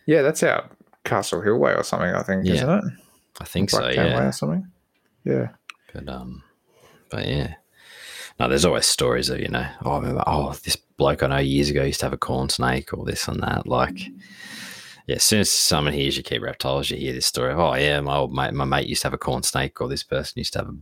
[0.05, 0.71] yeah, that's out
[1.03, 2.09] Castle Hill Way or something.
[2.13, 2.53] I think, Yeah.
[2.55, 2.83] isn't it?
[3.41, 3.79] I think so.
[3.81, 4.27] Blacktown Way Yeah.
[4.27, 4.67] or something.
[5.25, 5.47] Yeah,
[5.93, 6.43] But um,
[7.09, 7.55] but yeah.
[8.39, 11.37] No, there's always stories of you know, oh, I remember, oh, this bloke I know
[11.37, 13.67] years ago used to have a corn snake or this and that.
[13.67, 13.99] Like,
[15.07, 17.51] yeah, as soon as someone hears you keep reptiles, you hear this story.
[17.51, 19.89] Of, oh yeah, my old mate, my mate used to have a corn snake, or
[19.89, 20.77] this person used to have a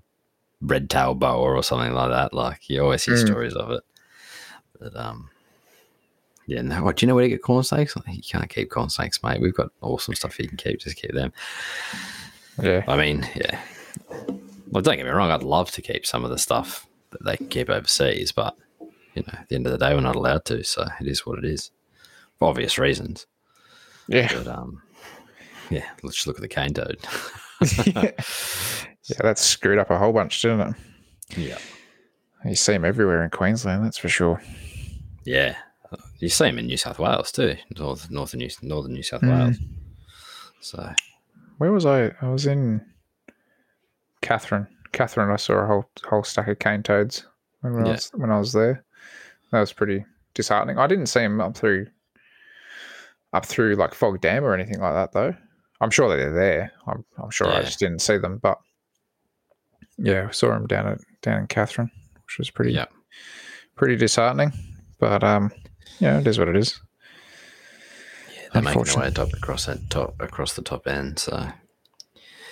[0.61, 2.33] red tail boa or something like that.
[2.33, 3.27] Like, you always hear Mm.
[3.27, 3.83] stories of it.
[4.79, 5.29] But um,
[6.45, 7.95] yeah, no, what do you know where to get corn snakes?
[8.07, 9.41] You can't keep corn snakes, mate.
[9.41, 10.79] We've got awesome stuff you can keep.
[10.79, 11.33] Just keep them.
[12.61, 13.59] yeah, I mean, yeah.
[14.69, 15.31] Well, don't get me wrong.
[15.31, 18.55] I'd love to keep some of the stuff that they can keep overseas, but
[19.13, 20.63] you know, at the end of the day, we're not allowed to.
[20.63, 21.71] So it is what it is,
[22.37, 23.25] for obvious reasons.
[24.07, 24.31] yeah.
[24.33, 24.81] But um,
[25.69, 26.99] yeah, let's just look at the cane toad.
[27.95, 28.11] yeah,
[29.19, 30.75] that's screwed up a whole bunch, didn't it?
[31.37, 31.57] yeah,
[32.45, 34.41] You see them everywhere in Queensland, that's for sure.
[35.25, 35.55] yeah.
[36.19, 39.29] You see them in New South Wales too, north, northern New, northern New South Mm.
[39.45, 39.57] Wales.
[40.61, 40.93] So
[41.59, 42.11] Where was I?
[42.21, 42.81] I was in
[44.21, 44.67] Katherine.
[44.97, 47.25] Katherine, I saw a whole whole stack of cane toads
[47.61, 47.91] when, I Yeah.
[47.93, 48.83] was when I was there.
[49.51, 50.03] That was pretty
[50.33, 50.79] disheartening.
[50.79, 51.85] I didn't see them up through
[53.31, 55.35] up through like Fog Dam or anything like that though.
[55.79, 56.71] I'm sure they're there.
[56.87, 58.57] I'm, I'm sure I just didn't see them, but
[59.99, 61.91] yeah, I saw them down at down in Katherine,
[62.25, 62.85] which was pretty yeah,
[63.75, 64.51] pretty disheartening.
[64.99, 65.51] But um,
[65.99, 66.79] yeah, it is what it is.
[68.33, 71.19] yeah they're making their way up across that top across the top end.
[71.19, 71.47] So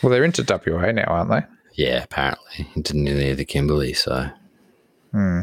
[0.04, 1.42] Well, they're into WA now, aren't they?
[1.76, 3.94] Yeah, apparently into near the Kimberley.
[3.94, 4.30] So
[5.12, 5.42] Hmm.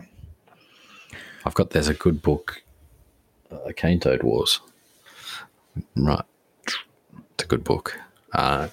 [1.44, 2.62] I've got there's a good book,
[3.50, 4.60] uh, Cane Toad Wars.
[5.96, 6.24] Right,
[7.34, 7.98] it's a good book.
[8.32, 8.68] Uh,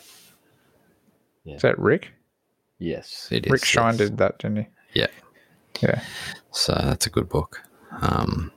[1.45, 2.11] Is that Rick?
[2.79, 3.51] yes, it is.
[3.51, 4.09] Rick Shine yes.
[4.09, 4.67] did that, didn't he?
[4.93, 5.07] Yeah.
[5.81, 6.01] Yeah.
[6.51, 7.61] So that's a good book.
[8.01, 8.51] Um,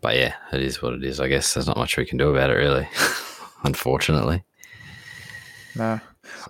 [0.00, 1.20] but yeah, it is what it is.
[1.20, 2.88] I guess there's not much we can do about it, really.
[3.64, 4.42] Unfortunately.
[5.76, 6.00] No,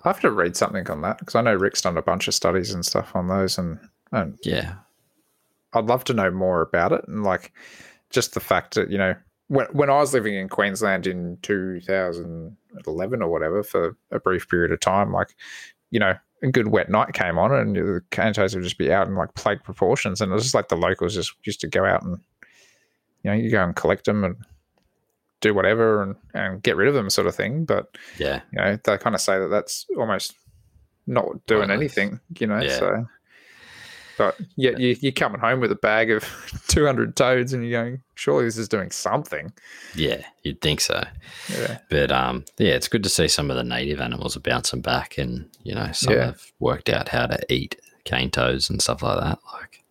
[0.03, 2.33] I have to read something on that because I know Rick's done a bunch of
[2.33, 3.79] studies and stuff on those, and,
[4.11, 4.75] and Yeah.
[5.73, 7.05] I'd love to know more about it.
[7.07, 7.51] And like,
[8.09, 9.15] just the fact that you know,
[9.47, 14.71] when when I was living in Queensland in 2011 or whatever for a brief period
[14.71, 15.35] of time, like,
[15.91, 18.91] you know, a good wet night came on, and the cane toads would just be
[18.91, 21.67] out in like plague proportions, and it was just like the locals just used to
[21.67, 22.19] go out and,
[23.23, 24.35] you know, you go and collect them and
[25.41, 27.65] do whatever and, and get rid of them, sort of thing.
[27.65, 28.41] But Yeah.
[28.51, 30.33] you know, they kind of say that that's almost
[31.07, 32.59] not doing anything, you know.
[32.61, 32.79] Yeah.
[32.79, 33.07] So,
[34.17, 36.23] but yet you, you're coming home with a bag of
[36.69, 39.51] 200 toads and you're going, surely this is doing something.
[39.93, 40.23] Yeah.
[40.43, 41.03] You'd think so.
[41.49, 41.79] Yeah.
[41.89, 45.17] But um, yeah, it's good to see some of the native animals are bouncing back
[45.17, 46.25] and, you know, some Yeah.
[46.27, 49.39] have worked out how to eat cane toads and stuff like that.
[49.53, 49.83] Like,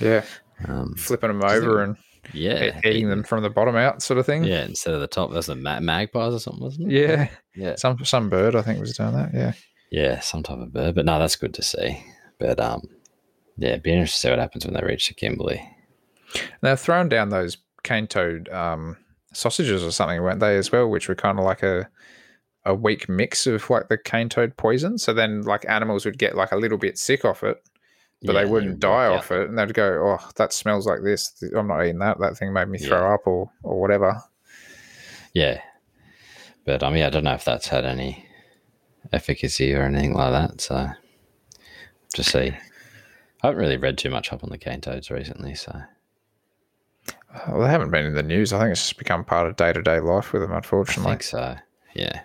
[0.00, 0.24] Yeah.
[0.66, 1.96] um, Flipping them over and
[2.32, 4.44] Yeah, eating them from the bottom out, sort of thing.
[4.44, 7.08] Yeah, instead of the top, that's the ma- magpies or something, wasn't it?
[7.08, 7.28] yeah.
[7.54, 9.30] yeah, Some some bird I think was doing that.
[9.34, 9.52] Yeah,
[9.90, 10.94] yeah, some type of bird.
[10.94, 12.02] But no, that's good to see.
[12.38, 12.82] But um,
[13.56, 15.62] yeah, it'd be interesting to see what happens when they reach the Kimberley.
[16.60, 18.96] they're throwing down those cane toad um,
[19.32, 20.88] sausages or something, weren't they as well?
[20.88, 21.88] Which were kind of like a
[22.64, 24.96] a weak mix of like the cane toad poison.
[24.96, 27.60] So then like animals would get like a little bit sick off it,
[28.24, 31.42] but Yeah, they wouldn't die off it, and they'd go, "Oh, that smells like this.
[31.56, 32.18] I'm not eating that.
[32.20, 33.14] That thing made me throw Yeah.
[33.14, 34.20] up or or whatever."
[35.34, 35.60] Yeah,
[36.64, 38.26] but I mean, I don't know if that's had any
[39.12, 40.60] efficacy or anything like that.
[40.60, 40.90] So
[42.14, 42.52] just see.
[43.42, 45.82] I haven't really read too much up on the cane toads recently, so
[47.48, 48.52] Well, they haven't been in the news.
[48.52, 51.10] I think it's just become part of day to day life with them, unfortunately.
[51.10, 51.56] I think so.
[51.94, 52.20] Yeah,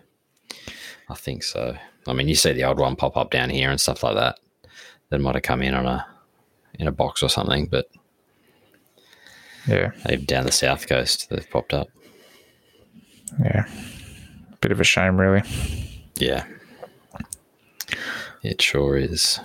[1.09, 1.75] I think so.
[2.07, 4.37] I mean, you see the old one pop up down here and stuff like that.
[5.09, 6.05] That might have come in on a
[6.79, 7.89] in a box or something, but
[9.67, 11.87] Yeah, even down the south coast, they've popped up.
[13.41, 13.65] yeah.
[14.61, 15.43] Bit of a shame, really.
[16.15, 16.45] Yeah,
[18.43, 19.39] it sure is.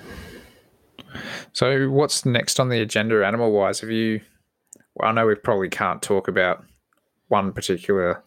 [1.52, 3.80] So, what's next on the agenda, animal wise?
[3.80, 4.20] Have you?
[4.94, 6.64] Well, I know we probably can't talk about
[7.28, 8.22] one particular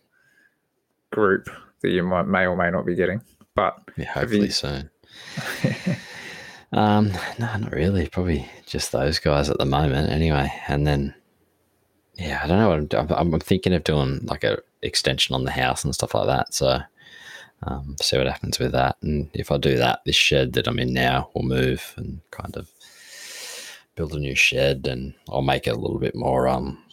[1.12, 1.50] group
[1.82, 3.22] that you might may or may not be getting,
[3.56, 4.90] but Yeah, hopefully you- soon.
[6.72, 8.08] um, no, not really.
[8.08, 10.52] Probably just those guys at the moment, anyway.
[10.68, 11.14] And then,
[12.16, 12.70] yeah, I don't know.
[12.70, 16.14] What I'm, I'm, I'm thinking of doing like a extension on the house and stuff
[16.14, 16.54] like that.
[16.54, 16.80] So,
[17.64, 18.98] um, see what happens with that.
[19.02, 22.56] And if I do that, this shed that I'm in now will move and kind
[22.58, 22.70] of
[23.96, 26.84] build a new shed, and I'll make it a little bit more um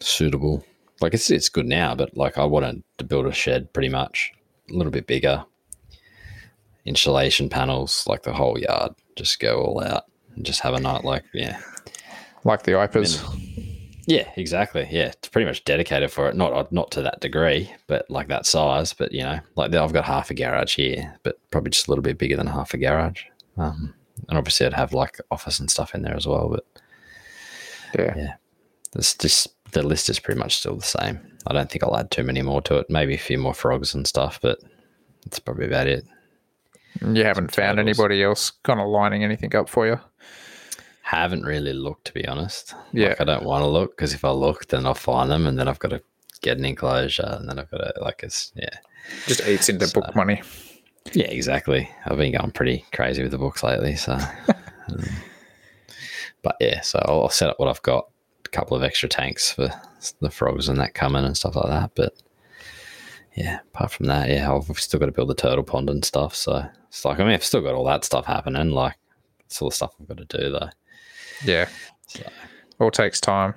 [0.00, 0.64] suitable.
[1.00, 4.32] Like it's it's good now, but like I wanted to build a shed pretty much
[4.70, 5.44] a little bit bigger
[6.88, 10.04] insulation panels, like the whole yard, just go all out
[10.34, 11.60] and just have a night like yeah.
[12.44, 13.22] like the IPAs,
[14.06, 14.88] Yeah, exactly.
[14.90, 16.34] Yeah, it's pretty much dedicated for it.
[16.34, 18.94] Not not to that degree, but like that size.
[18.94, 22.02] But you know, like I've got half a garage here, but probably just a little
[22.02, 23.24] bit bigger than half a garage.
[23.58, 23.92] Um,
[24.28, 26.48] and obviously, I'd have like office and stuff in there as well.
[26.48, 26.64] But
[27.98, 28.14] yeah.
[28.16, 28.34] yeah.
[28.96, 31.20] it's just the list is pretty much still the same.
[31.46, 32.86] I don't think I'll add too many more to it.
[32.88, 34.58] Maybe a few more frogs and stuff, but
[35.24, 36.06] that's probably about it.
[37.00, 37.98] You haven't found turtles.
[37.98, 40.00] anybody else kind of lining anything up for you.
[41.02, 42.74] haven't really looked to be honest.
[42.92, 43.08] Yeah.
[43.10, 45.58] Like I don't want to look because if I look, then I'll find them, and
[45.58, 46.02] then I've got to
[46.42, 48.68] get an enclosure, and then I've got to like it's yeah,
[49.26, 50.42] Just eats into book money.
[51.12, 51.88] yeah, exactly.
[52.06, 54.12] I've been going pretty crazy with the books lately, so.
[54.88, 55.04] um,
[56.42, 58.08] but yeah, so I'll, I'll set up what I've got,
[58.44, 59.68] a couple of extra tanks for
[60.20, 61.90] the frogs and that coming and stuff like that.
[61.94, 62.14] But
[63.38, 66.34] yeah, apart from that, yeah, I've still got to build the turtle pond and stuff.
[66.34, 68.70] So it's like I mean, I've still got all that stuff happening.
[68.70, 68.96] Like
[69.46, 70.70] it's all the stuff I've got to do though.
[71.44, 71.68] Yeah.
[72.08, 72.22] So.
[72.80, 73.54] All takes time.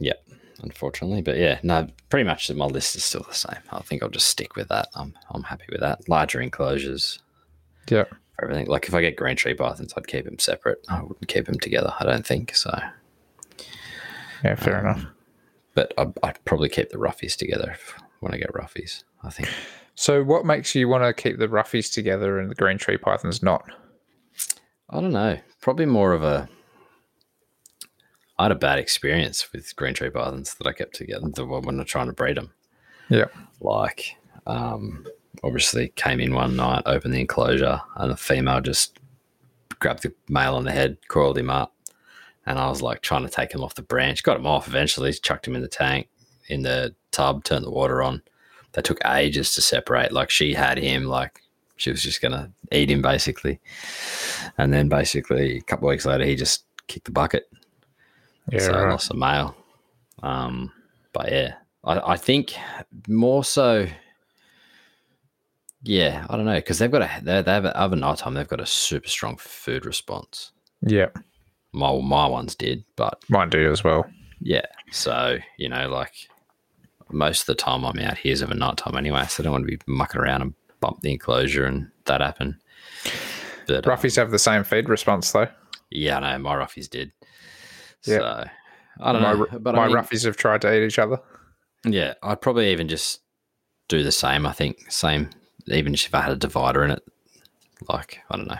[0.00, 0.26] Yep,
[0.62, 1.22] unfortunately.
[1.22, 3.60] But yeah, no, pretty much my list is still the same.
[3.72, 4.88] I think I'll just stick with that.
[4.94, 6.08] I'm I'm happy with that.
[6.08, 7.18] Larger enclosures
[7.88, 8.04] Yeah.
[8.34, 8.66] for everything.
[8.66, 10.84] Like if I get green tree pythons, I'd keep them separate.
[10.90, 11.94] I wouldn't keep them together.
[11.98, 12.78] I don't think so.
[14.44, 15.06] Yeah, fair Um, enough.
[15.74, 19.04] But I'd, I'd probably keep the roughies together if, when I get roughies.
[19.22, 19.48] I think.
[19.94, 23.42] So, what makes you want to keep the roughies together and the green tree pythons
[23.42, 23.64] not?
[24.90, 25.38] I don't know.
[25.60, 26.48] Probably more of a.
[28.38, 31.62] I had a bad experience with green tree pythons that I kept together the one
[31.62, 32.52] when I'm trying to breed them.
[33.08, 33.26] Yeah.
[33.60, 34.16] like
[34.46, 35.06] um,
[35.42, 38.98] obviously came in one night, opened the enclosure, and the female just
[39.78, 41.74] grabbed the male on the head, coiled him up,
[42.46, 44.22] and I was like trying to take him off the branch.
[44.22, 46.08] Got him off eventually, chucked him in the tank,
[46.48, 48.22] in the tub, turned the water on.
[48.76, 50.12] That took ages to separate.
[50.12, 51.42] Like she had him, like
[51.76, 53.58] she was just gonna eat him basically,
[54.58, 57.50] and then basically a couple of weeks later, he just kicked the bucket.
[58.52, 58.60] Yeah.
[58.60, 58.90] so I right.
[58.90, 59.56] lost a male.
[60.22, 60.72] Um,
[61.12, 61.54] but yeah,
[61.84, 62.54] I, I think
[63.08, 63.86] more so.
[65.82, 68.34] Yeah, I don't know because they've got a they they have a, over night time
[68.34, 70.52] they've got a super strong food response.
[70.82, 71.08] Yeah.
[71.72, 74.04] My my ones did, but Mine do as well.
[74.40, 74.66] yeah.
[74.92, 76.12] So you know, like
[77.10, 79.52] most of the time I'm out here is over night time anyway, so I don't
[79.52, 82.58] want to be mucking around and bump the enclosure and that happen.
[83.66, 85.48] But um, Roughies have the same feed response though.
[85.90, 87.12] yeah, I know my roughies did.
[88.04, 88.18] Yeah.
[88.18, 88.44] So
[89.00, 91.18] I don't my know, but my I mean, roughies have tried to eat each other.
[91.84, 93.20] Yeah, I'd probably even just
[93.88, 94.46] do the same.
[94.46, 95.30] I think same,
[95.66, 97.02] even if I had a divider in it.
[97.88, 98.58] Like I don't know.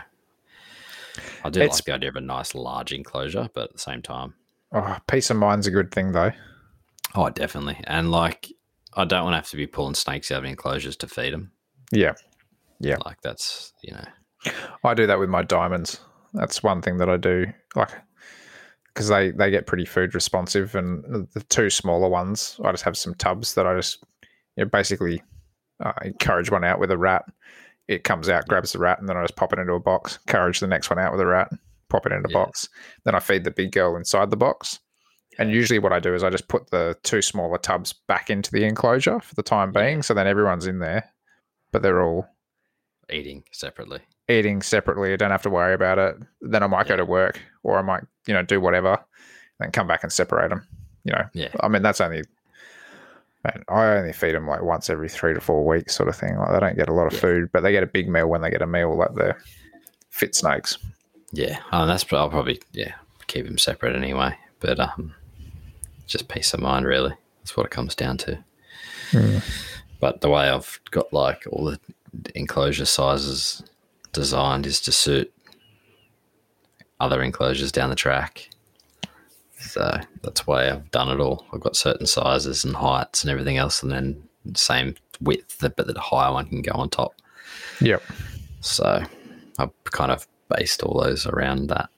[1.43, 4.01] I do It's- like the idea of a nice large enclosure, but at the same
[4.01, 4.35] time,
[4.71, 6.31] Oh, peace of mind's a good thing though.
[7.15, 7.79] Oh, definitely.
[7.85, 8.51] And like,
[8.93, 11.51] I don't want to have to be pulling snakes out of enclosures to feed them.
[11.91, 12.13] Yeah.
[12.79, 12.97] Yeah.
[13.05, 14.51] Like that's you know,
[14.83, 15.99] I do that with my diamonds.
[16.33, 17.45] That's one thing that I do.
[17.75, 17.89] Like,
[18.93, 22.97] because they they get pretty food responsive, and the two smaller ones, I just have
[22.97, 24.03] some tubs that I just
[24.55, 25.21] you know, basically
[25.83, 27.23] uh, encourage one out with a rat.
[27.87, 30.19] It comes out, grabs the rat, and then I just pop it into a box.
[30.27, 31.49] Encourage the next one out with a rat,
[31.89, 32.43] pop it into a Yeah.
[32.45, 32.67] box.
[33.05, 34.79] Then I feed the big girl inside the box.
[35.39, 38.51] And usually, what I do is I just put the two smaller tubs back into
[38.51, 39.81] the enclosure for the time Yeah.
[39.83, 40.01] being.
[40.03, 41.09] So then everyone's in there,
[41.71, 42.27] but they're all
[43.09, 44.01] Eating separately.
[44.27, 45.13] eating separately.
[45.13, 46.15] I don't have to worry about it.
[46.41, 48.97] Then I might go to work or I might, you know, do whatever,
[49.59, 50.67] then come back and separate them.
[51.05, 51.49] You know, Yeah.
[51.61, 52.23] I mean, that's only,
[53.45, 56.35] man, I only feed them like once every three to four weeks, sort of thing.
[56.37, 57.19] Like they don't get a lot of Yeah.
[57.19, 59.35] food, but they get a big meal when they get a meal, like the
[60.09, 60.77] fit snakes.
[61.31, 61.59] Yeah.
[61.71, 62.95] Oh, and that's I'll probably yeah
[63.27, 64.35] keep them separate anyway.
[64.59, 65.13] But um,
[66.07, 67.13] just peace of mind really.
[67.39, 68.43] That's what it comes down to.
[69.11, 69.43] Mm.
[69.99, 71.79] But the way I've got like all the
[72.35, 73.63] enclosure sizes
[74.13, 75.31] designed is to suit
[76.99, 78.49] other enclosures down the track.
[79.59, 81.45] So that's why I've done it all.
[81.53, 84.21] I've got certain sizes and heights and everything else, and then
[84.55, 87.13] same width, but the higher one can go on top.
[87.81, 88.01] Yep.
[88.61, 89.03] So
[89.59, 91.89] I've kind of based all those around that.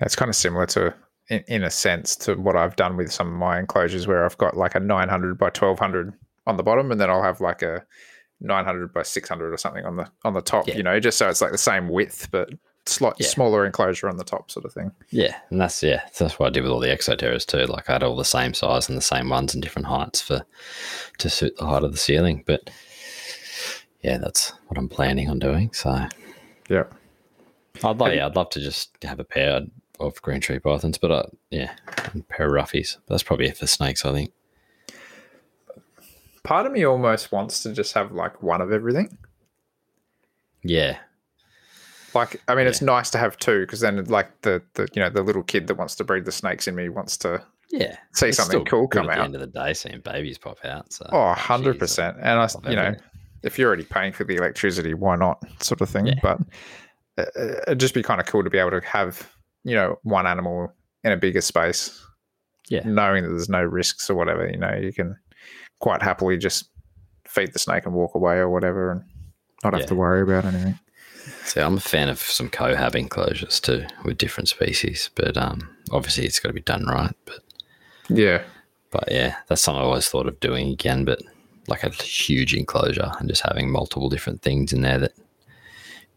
[0.00, 0.94] That's kind of similar to,
[1.28, 4.38] in, in a sense, to what I've done with some of my enclosures where I've
[4.38, 6.12] got like a 900 by 1200
[6.46, 7.84] on the bottom, and then I'll have like a
[8.40, 10.68] 900 by 600 or something on the on the top.
[10.68, 10.76] Yeah.
[10.76, 12.50] You know, just so it's like the same width, but
[12.84, 13.26] slight Yeah.
[13.26, 14.92] smaller enclosure on the top, sort of thing.
[15.10, 17.64] Yeah, and that's yeah, that's what I did with all the Exo Terras too.
[17.66, 20.44] Like I had all the same size and the same ones and different heights for
[21.18, 22.44] to suit the height of the ceiling.
[22.46, 22.70] But
[24.02, 25.72] yeah, that's what I'm planning on doing.
[25.72, 26.06] So
[26.68, 26.84] Yeah.
[27.82, 29.62] I'd like, yeah, I'd love to just have a pair
[30.00, 31.72] of green tree pythons, but I, yeah,
[32.28, 32.96] pair of roughies.
[33.08, 34.32] That's probably it for snakes, I think.
[36.42, 39.18] Part of me almost wants to just have like one of everything.
[40.62, 40.98] Yeah,
[42.14, 45.10] Like, I mean, it's nice to have two because then, like the the you know
[45.10, 47.96] the little kid that wants to breed the snakes in me wants to yeah.
[48.12, 49.24] see It's something cool come at the out.
[49.26, 50.92] end of the day, seeing babies pop out.
[50.92, 52.16] So Oh, geez, 100%.
[52.20, 52.94] And I, you know,
[53.42, 55.42] if you're already paying for the electricity, why not?
[55.62, 56.06] Sort of thing.
[56.06, 56.14] Yeah.
[56.22, 56.40] But
[57.18, 57.24] uh,
[57.66, 59.30] it'd just be kind of cool to be able to have,
[59.66, 60.72] you know, one animal
[61.02, 62.00] in a bigger space,
[62.68, 62.82] Yeah.
[62.84, 64.48] knowing that there's no risks or whatever.
[64.48, 65.16] You know, you can
[65.80, 66.70] quite happily just
[67.26, 69.02] feed the snake and walk away or whatever and
[69.64, 69.86] not have Yeah.
[69.88, 70.78] to worry about anything.
[71.44, 76.24] So I'm a fan of some cohab enclosures too with different species, but um, obviously
[76.24, 77.14] it's got to be done right.
[77.24, 77.40] But
[78.08, 78.42] Yeah.
[78.92, 81.04] but yeah, that's something I always thought of doing again.
[81.04, 81.20] But
[81.66, 85.12] like a huge enclosure and just having multiple different things in there that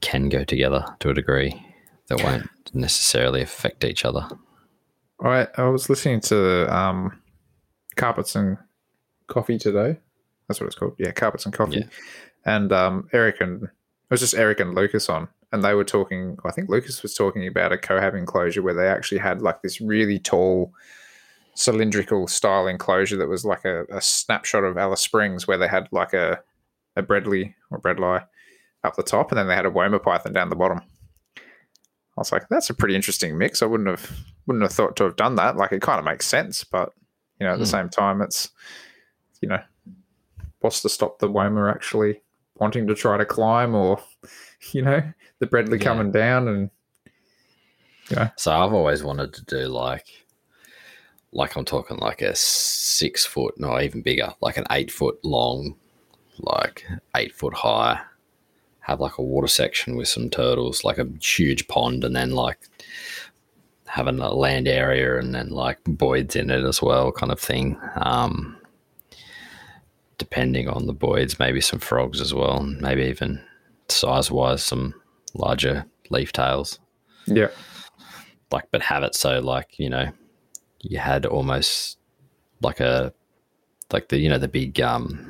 [0.01, 1.59] can go together to a degree
[2.07, 4.27] that won't necessarily affect each other.
[5.23, 7.21] I I was listening to um,
[7.95, 8.57] Carpets and
[9.27, 9.99] Coffee today.
[10.47, 10.95] That's what it's called.
[10.97, 11.79] Yeah, Carpets and Coffee.
[11.79, 11.85] Yeah.
[12.45, 13.69] And um, Eric and it
[14.09, 16.37] was just Eric and Lucas on, and they were talking.
[16.45, 19.81] I think Lucas was talking about a cohab enclosure where they actually had like this
[19.81, 20.73] really tall
[21.53, 25.87] cylindrical style enclosure that was like a, a snapshot of Alice Springs, where they had
[25.91, 26.39] like a
[26.95, 28.25] a Bredley or Bredli
[28.83, 30.81] up the top, and then they had a Woma python down the bottom.
[32.19, 33.61] I was like, that's a pretty interesting mix.
[33.63, 34.11] I wouldn't have
[34.45, 35.55] wouldn't have thought to have done that.
[35.55, 36.91] Like it kind of makes sense, but
[37.39, 37.71] you know, at the Hmm.
[37.71, 38.49] same time, it's
[39.39, 39.61] you know,
[40.59, 42.21] what's to stop the Woma actually
[42.55, 44.01] wanting to try to climb, or
[44.73, 45.01] you know,
[45.39, 45.85] the Bredley Yeah.
[45.85, 46.69] coming down and
[48.11, 48.31] Yeah.
[48.35, 50.07] So I've always wanted to do like,
[51.31, 55.75] like I'm talking like a six foot, no, even bigger, like an eight foot long,
[56.39, 56.85] like
[57.15, 58.01] eight foot high,
[58.89, 62.59] have like a water section with some turtles, like a huge pond, and then like
[63.87, 67.79] having a land area and then like boids in it as well, kind of thing.
[67.95, 68.57] Um,
[70.17, 73.41] depending on the boids, maybe some frogs as well, and maybe even
[73.87, 74.93] size wise, some
[75.33, 76.79] larger leaf tails
[77.35, 77.49] yeah,
[78.51, 80.11] like but have it so like you know
[80.81, 81.97] you had almost
[82.61, 83.13] like a
[83.91, 85.28] like the you know the big um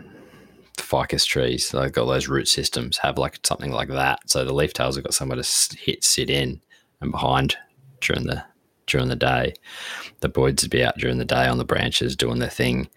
[0.81, 1.69] ficus trees.
[1.69, 4.29] They've got those root systems have like something like that.
[4.29, 6.61] So the leaf tails have got somewhere to hit sit in
[7.01, 7.57] and behind
[8.01, 8.43] during the
[8.87, 9.53] during the day.
[10.21, 12.89] The boids would be out during the day on the branches doing their thing.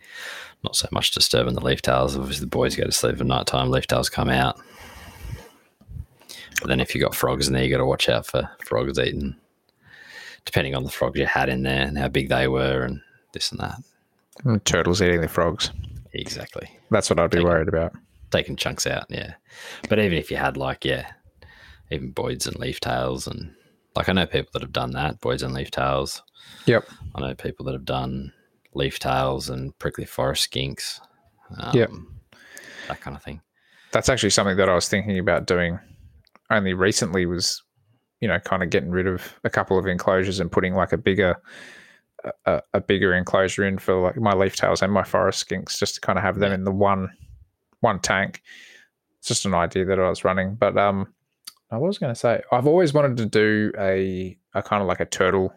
[0.65, 2.17] Not so much disturbing the leaf tails.
[2.17, 4.59] Obviously the boys go to sleep at night time leaf tails come out.
[6.61, 8.99] But then if you've got frogs in there you got to watch out for frogs
[8.99, 9.37] eating
[10.45, 13.01] depending on the frogs you had in there and how big they were and
[13.33, 13.77] this and that.
[14.45, 15.71] And turtles eating the frogs.
[16.15, 16.69] Exactly.
[16.91, 17.51] That's what I'd be Take 'em.
[17.51, 17.93] worried about.
[18.31, 19.35] Taking chunks out, yeah.
[19.89, 21.13] But even if you had like, yeah,
[21.91, 23.55] even boids and leaf tails and
[23.95, 26.23] like I know people that have done that, boids and leaf tails.
[26.67, 26.89] Yep.
[27.15, 28.33] I know people that have done
[28.75, 31.01] leaf tails and prickly forest skinks.
[31.59, 31.91] Um, Yep.
[32.89, 33.43] That kind of thing.
[33.93, 35.79] That's actually something that I was thinking about doing
[36.51, 37.63] only recently was
[38.21, 40.97] you know, kind of getting rid of a couple of enclosures and putting like a
[40.97, 41.35] bigger,
[42.47, 45.97] a, a bigger enclosure in for like my leaf tails and my forest skinks, just
[45.97, 47.11] to kind of have them in the one,
[47.81, 48.43] one tank.
[49.19, 51.13] It's just an idea that I was running, but um,
[51.71, 55.01] I was going to say I've always wanted to do a a kind of like
[55.01, 55.53] a turtle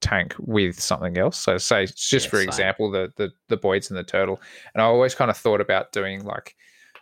[0.00, 1.36] tank with something else.
[1.38, 2.48] So say just for same.
[2.48, 4.40] example, the the the boids and the turtle,
[4.74, 6.56] and I always kind of thought about doing like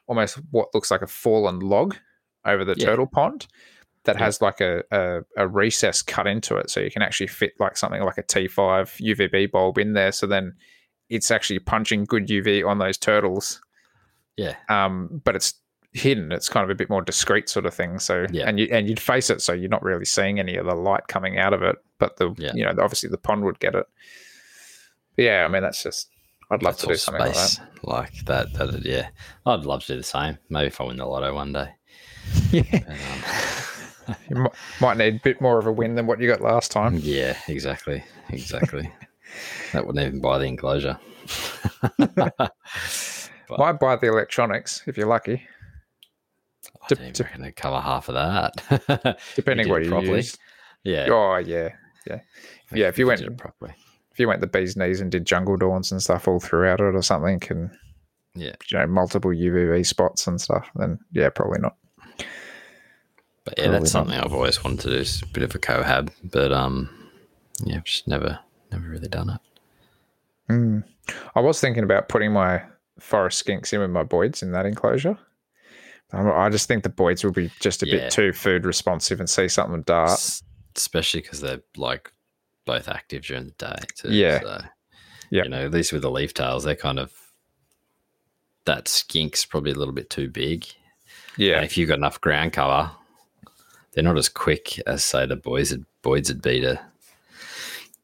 [0.06, 1.97] almost what looks like a fallen log
[2.44, 2.86] over the Yeah.
[2.86, 3.47] turtle pond
[4.09, 4.25] that Yeah.
[4.25, 7.77] has like a, a a recess cut into it, so you can actually fit like
[7.77, 10.11] something like a T5 UVB bulb in there.
[10.13, 10.55] So then
[11.09, 13.63] it's actually punching good UV on those turtles
[14.37, 14.57] Yeah.
[14.69, 15.55] um, but it's
[15.95, 16.33] hidden.
[16.33, 17.99] It's kind of a bit more discreet sort of thing.
[17.99, 18.47] So Yeah.
[18.49, 21.07] and you and you'd face it, so you're not really seeing any of the light
[21.09, 21.77] coming out of it.
[21.99, 22.53] But the Yeah.
[22.55, 23.87] you know obviously the pond would get it.
[25.17, 26.09] But yeah, I mean that's just
[26.51, 27.61] I'd love That's to do something like that.
[27.83, 28.53] like that.
[28.55, 29.09] That yeah,
[29.45, 30.39] I'd love to do the same.
[30.49, 31.69] Maybe if I win the lotto one day.
[32.53, 32.97] Yeah, But, um,
[34.29, 36.71] you might, might need a bit more of a win than what you got last
[36.71, 36.99] time.
[36.99, 38.91] Mm, yeah, exactly, exactly.
[39.73, 40.99] that wouldn't even buy the enclosure.
[43.49, 45.43] But- Might buy the electronics if you're lucky,
[46.83, 49.19] I don't dep- even cover half of that.
[49.37, 50.17] depending did what you properly.
[50.17, 50.37] use.
[50.85, 51.71] yeah, Oh yeah,
[52.07, 52.21] yeah.
[52.75, 53.73] yeah, if you went- did it properly.
[54.13, 56.95] If you went the bee's knees and did jungle dawns and stuff all throughout it
[56.95, 57.71] or something, and
[58.35, 58.53] Yeah.
[58.71, 61.77] you know multiple UVB spots and stuff, then yeah, probably not.
[63.49, 64.01] But yeah, Probably that's not.
[64.01, 64.97] something I've always wanted to do.
[64.97, 66.89] Is a bit of a cohab, but um,
[67.65, 68.39] yeah, I've just never,
[68.73, 69.41] never really done it.
[70.53, 70.85] Mm.
[71.35, 72.62] I was thinking about putting my
[73.01, 75.19] forest skinks in with my boids in that enclosure.
[76.12, 77.95] Um, I just think the boids will be just a Yeah.
[77.97, 80.11] bit too food responsive and see something dart.
[80.11, 80.43] S-
[80.77, 82.12] especially because they're like
[82.65, 83.77] both active during the day.
[83.97, 84.41] Too, Yeah.
[84.41, 84.61] So,
[85.31, 85.43] Yeah.
[85.45, 87.12] You know, at least with the leaf tails, they're kind of
[88.65, 90.65] that skink's probably a little bit too big.
[91.37, 92.91] And Yeah, if you've got enough ground cover,
[93.99, 96.81] they're not as quick as say the boys would boys would be to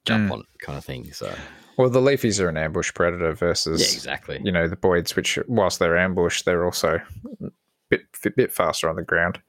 [0.05, 0.33] jump Mm.
[0.33, 1.13] on it, kind of thing.
[1.13, 1.33] So
[1.79, 4.41] well, the leafies are an ambush predator yeah, versus exactly.
[4.43, 7.01] you know the boids, which whilst they're ambush, they're also
[7.45, 7.51] a
[7.91, 9.41] bit a bit faster on the ground.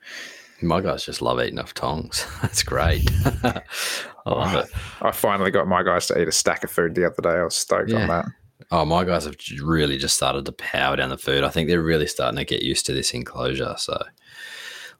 [0.61, 2.27] My guys just love eating off tongs.
[2.43, 3.09] That's great.
[3.43, 3.61] I
[4.27, 4.69] love it.
[5.01, 7.39] I finally got my guys to eat a stack of food the other day.
[7.39, 8.25] I was stoked on that.
[8.69, 11.43] Oh, my guys have really just started to power down the food.
[11.43, 13.73] I think they're really starting to get used to this enclosure.
[13.77, 13.99] So,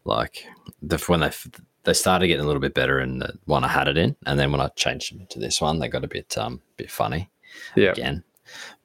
[0.05, 0.45] like,
[0.81, 1.31] the, when they
[1.83, 4.39] they started getting a little bit better in the one I had it in, and
[4.39, 7.29] then when I changed them to this one, they got a bit um bit funny
[7.75, 8.23] Yeah, again.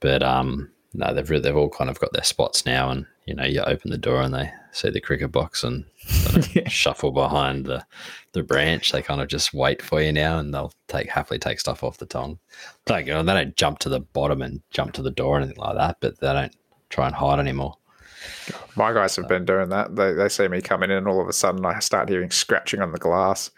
[0.01, 3.35] But um, no, they've really, they've all kind of got their spots now, and you
[3.35, 5.85] know, you open the door and they see the cricket box and
[6.55, 6.69] Yeah.
[6.69, 7.85] shuffle behind the
[8.33, 8.93] the branch.
[8.93, 11.99] They kind of just wait for you now, and they'll take happily take stuff off
[11.99, 12.39] the tongue.
[12.87, 15.41] Don't you know, they don't jump to the bottom and jump to the door or
[15.41, 16.57] anything like that, but they don't
[16.89, 17.77] try and hide anymore.
[18.77, 19.97] My guys have been doing that.
[19.97, 22.81] They they see me coming in, and all of a sudden I start hearing scratching
[22.81, 23.51] on the glass.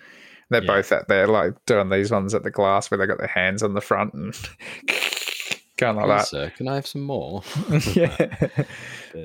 [0.51, 0.67] They're Yeah.
[0.77, 3.63] both out there, like doing these ones at the glass where they got their hands
[3.63, 4.35] on the front and
[5.79, 6.27] going like Please, that.
[6.27, 7.43] sir, can I have some more?
[7.95, 8.29] yeah.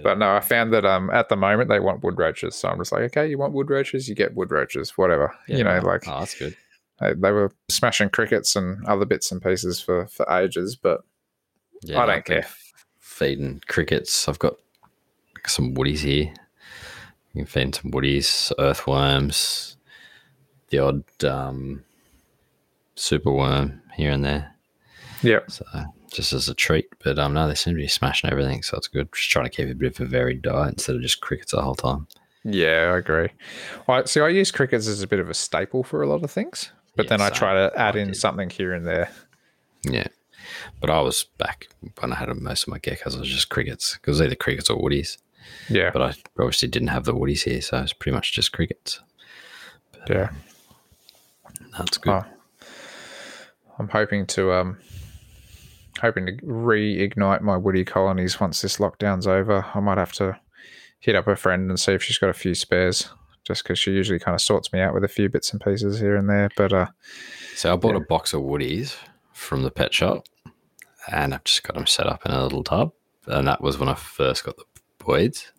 [0.04, 2.78] But no, I found that um at the moment they want wood roaches, so I'm
[2.80, 5.34] just like, okay, you want wood roaches, you get wood roaches, whatever.
[5.48, 6.56] you know, like oh, that's good.
[7.00, 11.02] they, they were smashing crickets and other bits and pieces for for ages, but
[11.84, 12.48] Yeah, I don't care.
[13.00, 14.28] Feeding crickets.
[14.30, 14.56] I've got
[15.50, 16.34] some woodies here.
[17.34, 19.78] You can find some woodies, earthworms,
[20.70, 21.84] the odd um,
[22.96, 24.56] superworm here and there.
[25.22, 25.66] yeah, So
[26.12, 26.88] just as a treat.
[27.04, 29.10] But um, no, they seem to be smashing everything, so it's good.
[29.14, 31.62] Just trying to keep a bit of a varied diet instead of just crickets the
[31.62, 32.08] whole time.
[32.44, 33.30] yeah, I agree.
[33.88, 34.22] I see.
[34.22, 37.06] I use crickets as a bit of a staple for a lot of things, but
[37.06, 38.16] Yeah, then I try to add I in did.
[38.18, 39.12] something here and there.
[39.84, 40.08] Yeah.
[40.80, 41.68] But I was back
[42.00, 43.96] when I had most of my geckos, I was just crickets.
[43.96, 45.18] Because either crickets or woodies.
[45.70, 49.00] Yeah, But I obviously didn't have the woodies here, so it's pretty much just crickets.
[50.10, 50.30] yeah.
[51.78, 52.12] That's good.
[52.14, 52.26] Oh,
[53.80, 54.78] I'm hoping to um
[56.02, 59.66] hoping to reignite my woody colonies once this lockdown's over.
[59.74, 60.40] I might have to
[61.00, 63.10] hit up a friend and see if she's got a few spares,
[63.44, 66.00] just because she usually kind of sorts me out with a few bits and pieces
[66.00, 66.50] here and there.
[66.56, 66.88] But uh,
[67.56, 68.02] So I bought Yeah.
[68.02, 68.96] a box of woodies
[69.34, 70.26] from the pet shop,
[71.12, 72.94] and I've just got them set up in a little tub.
[73.28, 74.64] And that was when I first got the
[75.08, 75.52] boids,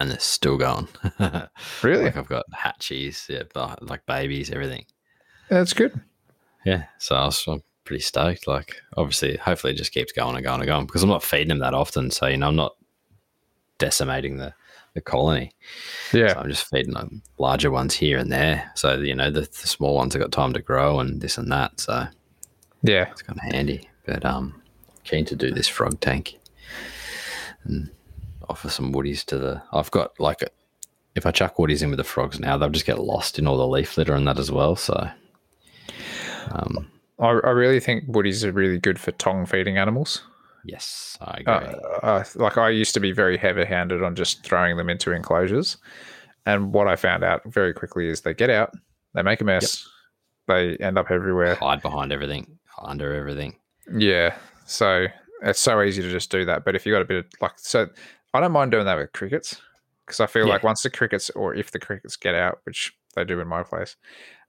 [0.00, 0.88] and they're still going.
[1.82, 3.42] really, like I've got hatchies, yeah,
[3.80, 4.84] like babies, everything.
[5.48, 6.00] that's good.
[6.64, 8.46] Yeah, so I was, I'm pretty stoked.
[8.46, 11.48] Like, obviously, hopefully, it just keeps going and going and going because I'm not feeding
[11.48, 12.10] them that often.
[12.10, 12.76] So you know, I'm not
[13.78, 14.52] decimating the
[14.94, 15.52] the colony.
[16.12, 18.72] Yeah, So I'm just feeding them larger ones here and there.
[18.74, 21.52] So you know, the, the small ones have got time to grow and this and
[21.52, 21.78] that.
[21.80, 22.06] So
[22.82, 23.88] yeah, it's kind of handy.
[24.06, 24.62] But um,
[25.04, 26.38] keen to do this frog tank
[27.64, 27.90] and
[28.48, 29.62] offer some woodies to the.
[29.72, 30.48] I've got like a,
[31.14, 33.56] if I chuck woodies in with the frogs now, they'll just get lost in all
[33.56, 34.76] the leaf litter and that as well.
[34.76, 35.10] So,
[36.50, 40.22] um, I, I really think woodies are really good for tong feeding animals.
[40.66, 41.54] yes, I agree.
[41.54, 45.78] Uh, uh, like I used to be very heavy-handed on just throwing them into enclosures,
[46.44, 48.72] and what I found out very quickly is they get out,
[49.14, 49.88] they make a mess,
[50.48, 51.54] they end up everywhere.
[51.54, 53.56] Hide behind everything, under everything.
[53.96, 54.36] Yeah,
[54.66, 55.06] so
[55.42, 56.64] it's so easy to just do that.
[56.64, 57.88] But if you got a bit of like, so
[58.34, 59.60] I don't mind doing that with crickets
[60.06, 60.54] because I feel Yeah.
[60.54, 63.62] like once the crickets or if the crickets get out, which they do in my
[63.62, 63.96] place,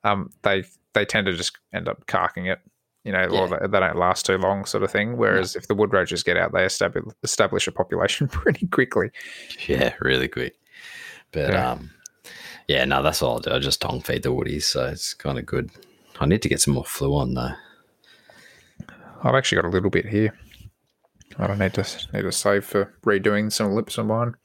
[0.04, 0.64] um, they
[0.94, 2.60] they tend to just end up carking it.
[3.04, 5.16] You know, or they, they don't last too long, sort of thing.
[5.16, 9.12] Whereas if the wood roaches get out, they establish establish a population pretty quickly.
[9.68, 10.60] Yeah, really quick.
[11.32, 11.72] But Yeah.
[11.72, 11.92] um,
[12.68, 13.52] yeah, no, that's all I do.
[13.52, 15.70] I just tongue feed the woodies, so it's kind of good.
[16.20, 17.54] I need to get some more Fluon though.
[19.24, 20.38] I've actually got a little bit here.
[21.38, 24.36] I don't need to need to save for redoing some lips of mine.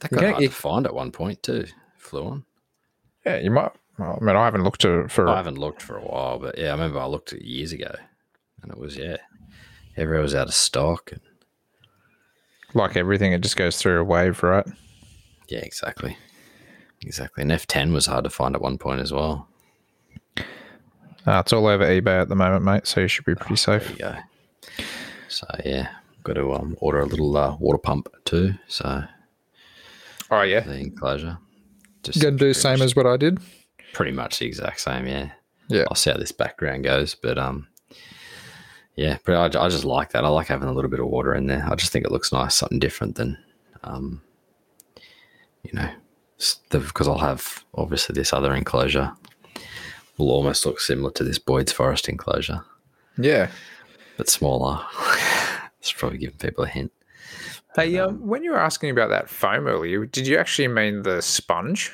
[0.00, 1.66] That got hard you- to find at one point too.
[2.00, 2.44] Fluon.
[3.26, 3.72] Yeah, you might.
[3.98, 5.28] Well, I mean, I haven't looked to for.
[5.28, 7.92] I haven't looked for a while, but yeah, I remember I looked at years ago,
[8.62, 9.16] and it was yeah,
[9.96, 11.10] everywhere was out of stock.
[11.10, 11.20] And,
[12.74, 14.66] like everything, it just goes through a wave, right?
[15.48, 16.16] yeah, exactly,
[17.02, 17.42] exactly.
[17.42, 19.48] And F10 was hard to find at one point as well.
[21.26, 22.86] Uh, it's all over eBay at the moment, mate.
[22.86, 23.90] So you should be pretty There safe.
[23.90, 24.16] you go.
[25.28, 25.88] So yeah,
[26.28, 28.54] got to um, order a little uh, water pump too.
[28.68, 29.02] So
[30.30, 31.38] Oh yeah, the enclosure.
[32.02, 33.38] Just you gonna do the same much- as what I did?
[33.94, 35.06] pretty much the exact same.
[35.06, 35.30] Yeah.
[35.68, 35.84] Yeah.
[35.88, 37.66] I'll see how this background goes, but um,
[38.94, 40.24] yeah, but I, I just like that.
[40.24, 41.66] I like having a little bit of water in there.
[41.68, 43.38] I just think it looks nice, something different than,
[43.84, 44.22] um,
[45.62, 45.88] you know,
[46.70, 49.12] because I'll have obviously this other enclosure
[50.18, 52.62] will almost look similar to this Boyd's Forest enclosure,
[53.16, 53.50] Yeah.
[54.16, 54.84] but smaller.
[55.90, 56.92] it's probably giving people a hint.
[57.76, 61.20] Hey, um, when you were asking about that foam earlier, did you actually mean the
[61.22, 61.92] sponge?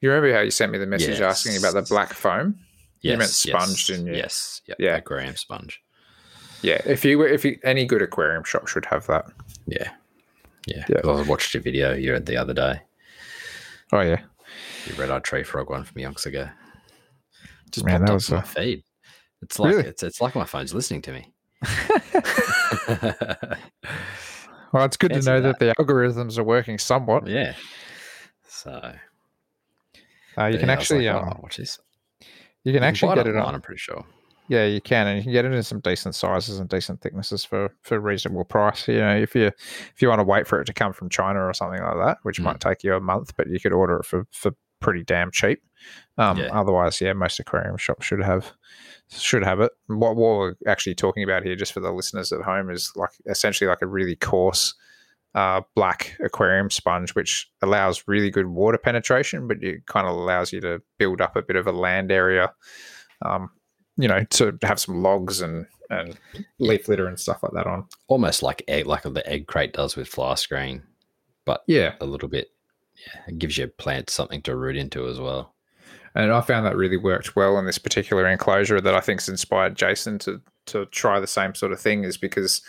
[0.00, 2.58] You remember how you sent me the message asking about the black foam?
[3.00, 4.14] Yes, You meant yes, sponge, didn't you?
[4.14, 5.00] Yes, yeah, Yeah.
[5.00, 5.82] Graham sponge.
[6.62, 6.80] Yeah.
[6.86, 9.26] If you were, if you, any good aquarium shop should have that.
[9.66, 9.90] Yeah,
[10.66, 10.84] yeah.
[10.88, 11.00] Yeah.
[11.04, 12.80] I watched a video you had the other day.
[13.92, 14.22] Oh yeah.
[14.86, 16.48] The red eyed tree frog one from yonks ago.
[17.70, 18.82] Just Man, popped that up was in my a- feed.
[19.42, 19.88] It's like Really?
[19.88, 21.33] it's it's like my phone's listening to me.
[24.72, 25.60] Well, it's good to know that.
[25.60, 25.76] that.
[25.76, 27.28] the algorithms are working somewhat.
[27.28, 27.54] yeah.
[28.48, 28.92] So
[30.36, 31.78] Uh, you can actually, like, um, oh, watch this.
[32.64, 33.54] you can You actually buy get it online, on.
[33.54, 34.04] I'm pretty sure.
[34.48, 37.44] Yeah, you can, and you can get it in some decent sizes and decent thicknesses
[37.44, 38.88] for for reasonable price.
[38.88, 41.44] You know, if you if you want to wait for it to come from China
[41.46, 42.44] or something like that, which Mm.
[42.44, 45.62] might take you a month, but you could order it for for pretty damn cheap.
[46.18, 46.48] Um, Yeah.
[46.52, 48.52] Otherwise, yeah, most aquarium shops should have
[49.10, 49.72] should have it.
[49.86, 53.10] What, what we're actually talking about here, just for the listeners at home, is like
[53.26, 54.74] essentially like a really coarse
[55.34, 60.52] uh, black aquarium sponge, which allows really good water penetration, but it kind of allows
[60.52, 62.52] you to build up a bit of a land area.
[63.22, 63.50] Um,
[63.96, 66.18] you know, to have some logs and and
[66.58, 67.86] leaf litter and stuff like that on.
[68.08, 70.82] Almost like egg like the egg crate does with fly screen,
[71.44, 72.50] but Yeah, a little bit
[73.06, 75.53] yeah, it gives your plant something to root into as well.
[76.14, 78.80] And I found that really worked well in this particular enclosure.
[78.80, 82.62] That I think's inspired Jason to to try the same sort of thing, is because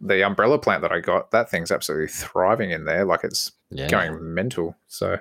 [0.00, 3.88] the umbrella plant that I got, that thing's absolutely thriving in there, like it's Yeah.
[3.88, 4.76] going mental.
[4.86, 5.18] So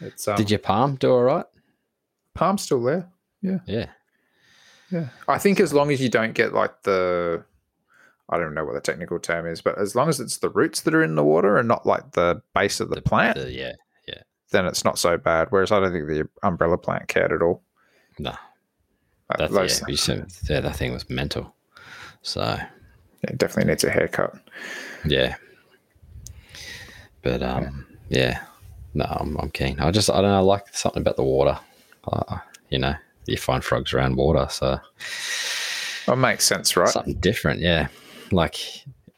[0.00, 1.46] it's um, Did your palm do all right?
[2.34, 3.08] palm still there?
[3.40, 3.58] Yeah.
[3.66, 3.86] Yeah,
[4.90, 5.08] Yeah.
[5.28, 7.42] I think as long as you don't get like the,
[8.28, 10.80] I don't know what the technical term is, but as long as it's the roots
[10.82, 13.72] that are in the water and not like the base of the, plant, The- yeah.
[14.52, 15.48] Then it's not so bad.
[15.50, 17.62] Whereas I don't think the umbrella plant cared at all.
[18.18, 18.34] No.
[19.38, 21.54] That's those- yeah, said, yeah, that thing was mental.
[22.22, 22.68] So yeah,
[23.24, 24.34] it definitely needs a haircut.
[25.04, 25.36] Yeah.
[27.22, 28.42] But um, yeah,
[28.94, 29.80] no, I'm, I'm keen.
[29.80, 31.58] I just I don't know, I like something about the water.
[32.06, 32.38] Uh,
[32.68, 32.94] you know,
[33.26, 34.78] you find frogs around water, so
[36.06, 36.88] That makes sense, right?
[36.88, 37.60] something different.
[37.60, 37.88] Yeah,
[38.32, 38.56] like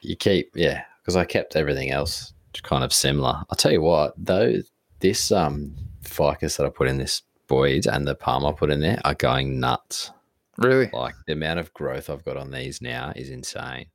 [0.00, 2.32] you keep yeah, because I kept everything else
[2.62, 3.42] kind of similar.
[3.50, 4.56] I'll tell you what, though,
[5.04, 8.80] this um ficus that I put in this Boyd and the palm I put in
[8.80, 10.10] there are going nuts.
[10.56, 10.88] Really?
[10.94, 13.86] Like the amount of growth I've got on these now is insane.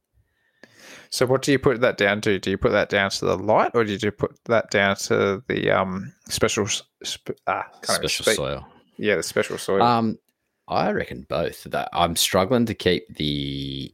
[1.09, 2.37] So what do you put that down to?
[2.37, 5.43] Do you put that down to the light, or did you put that down to
[5.47, 6.67] the um special
[7.01, 8.67] sp- ah Special soil.
[8.97, 9.81] Yeah, the special soil.
[9.81, 10.19] Um,
[10.67, 11.63] I reckon both.
[11.63, 13.91] That I'm struggling to keep the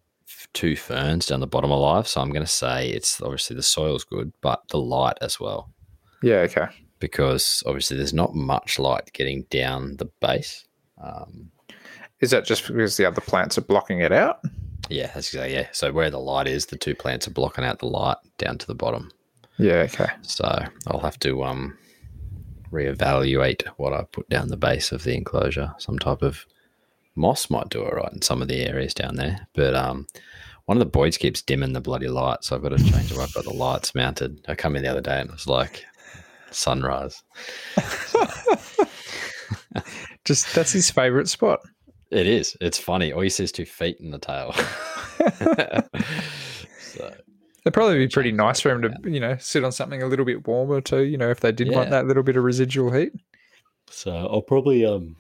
[0.52, 4.04] two ferns down the bottom alive, so I'm going to say it's obviously the soil's
[4.04, 5.70] good, but the light as well,
[6.22, 6.68] yeah, okay.
[7.06, 10.65] Because obviously there's not much light getting down the base.
[10.99, 11.52] Um,
[12.19, 14.40] Is that just because the other plants are blocking it out?
[14.90, 15.68] yeah, that's exactly yeah.
[15.72, 18.65] So where the light is, the two plants are blocking out the light down to
[18.65, 19.11] the bottom.
[19.60, 19.86] Yeah.
[19.94, 20.07] Okay.
[20.23, 21.77] So I'll have to um
[22.72, 25.76] reevaluate what I put down the base of the enclosure.
[25.77, 26.44] Some type of
[27.14, 30.07] moss might do it right in some of the areas down there, but um.
[30.68, 33.19] One of the boys keeps dimming the bloody lights, so I've got to change it.
[33.19, 34.44] I've got the lights mounted.
[34.48, 35.86] I come in the other day and it was like
[36.56, 37.22] sunrise.
[40.26, 41.60] Just that's his favorite spot.
[42.11, 42.56] It is.
[42.61, 43.11] It's funny.
[43.11, 44.53] All you see is two feet in the tail.
[46.80, 47.14] so
[47.65, 50.26] It'd probably be pretty nice for him to, you know, sit on something a little
[50.26, 51.03] bit warmer too.
[51.03, 53.11] You know, if they did want that little bit of residual heat.
[53.90, 55.15] So I'll probably um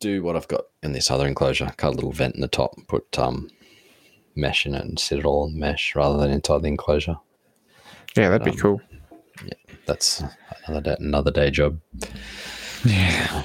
[0.00, 2.74] do what I've got in this other enclosure, cut a little vent in the top,
[2.88, 3.48] put um
[4.34, 7.16] mesh in it and sit it all on mesh rather than inside the enclosure.
[8.16, 8.80] Yeah, that'd be Um, cool.
[9.86, 10.22] That's
[10.66, 11.80] another day, another day job.
[12.84, 13.44] Yeah.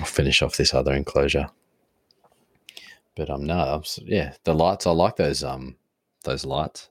[0.00, 1.48] I'll finish off this other enclosure.
[3.16, 5.76] But um no, I'm yeah, the lights I like those um
[6.24, 6.88] those lights.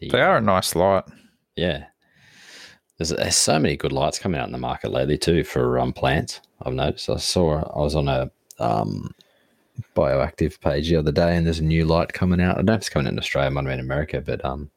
[0.00, 1.04] The, They are a nice light.
[1.54, 1.84] Yeah.
[2.98, 5.92] There's, there's so many good lights coming out in the market lately too for um,
[5.92, 6.40] plants.
[6.62, 7.10] I've noticed.
[7.10, 9.14] I saw I was on a um,
[9.96, 12.52] bioactive page the other day, and there's a new light coming out.
[12.52, 14.20] I don't know if it's coming out in Australia, it might have been in America,
[14.20, 14.70] but um,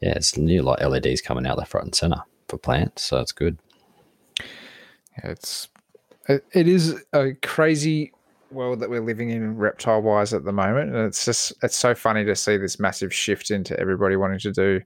[0.00, 3.02] yeah, it's new light LEDs coming out left, right, and center for plants.
[3.02, 3.58] So it's good.
[5.18, 5.68] It's
[6.28, 8.12] it, it is a crazy
[8.50, 11.94] world that we're living in reptile wise at the moment and it's just it's so
[11.94, 14.80] funny to see this massive shift into everybody wanting to do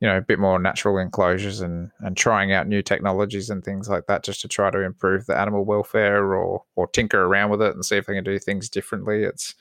[0.00, 3.88] you know a bit more natural enclosures and and trying out new technologies and things
[3.88, 7.62] like that just to try to improve the animal welfare or or tinker around with
[7.62, 9.54] it and see if they can do things differently it's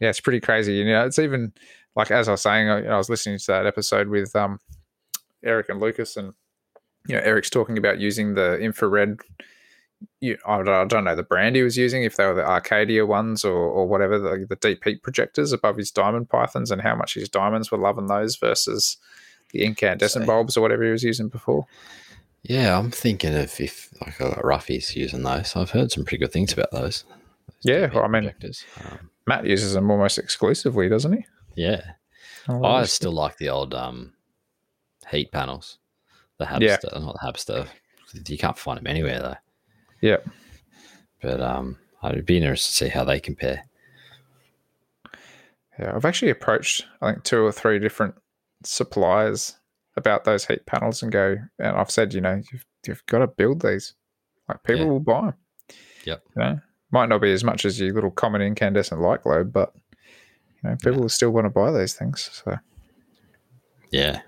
[0.00, 1.52] yeah it's pretty crazy you know it's even
[1.98, 4.58] like as i was saying i, I was listening to that episode with um
[5.44, 6.32] eric and lucas and
[7.06, 9.18] you know eric's talking about using the infrared
[10.20, 12.46] you, I, don't, I don't know the brand he was using, if they were the
[12.48, 16.80] Arcadia ones or, or whatever, the, the deep heat projectors above his diamond pythons, and
[16.80, 18.96] how much his diamonds were loving those versus
[19.50, 21.66] the incandescent So- bulbs or whatever he was using before.
[22.44, 25.56] Yeah, I'm thinking of if like got roughies using those.
[25.56, 27.02] I've heard some pretty good things about those.
[27.02, 27.14] those
[27.62, 28.32] Yeah, well, I mean-
[28.88, 31.26] Um, Matt uses them almost exclusively, doesn't he?
[31.58, 31.82] Yeah,
[32.48, 34.12] Oh, I still like the old um,
[35.10, 35.78] heat panels.
[36.38, 36.76] The Yeah.
[36.94, 37.68] Not the Habistat.
[38.28, 39.36] You can't find them anywhere though.
[40.00, 40.18] Yeah.
[41.20, 43.64] But um, I'd be interested to see how they compare.
[45.78, 48.14] Yeah, I've actually approached I think two or three different
[48.64, 49.56] suppliers
[49.96, 53.26] about those heat panels and go, and I've said, you know, you've you've got to
[53.26, 53.94] build these.
[54.48, 54.90] Like people Yeah.
[54.90, 55.34] will buy them.
[56.04, 56.22] Yep.
[56.36, 56.60] You know,
[56.90, 59.72] might not be as much as your little common incandescent light globe, but
[60.62, 62.28] you know, people will still want to buy these things.
[62.32, 62.56] So
[63.90, 64.20] Yeah.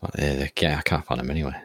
[0.00, 1.62] But yeah, they- yeah, I can't find them anywhere.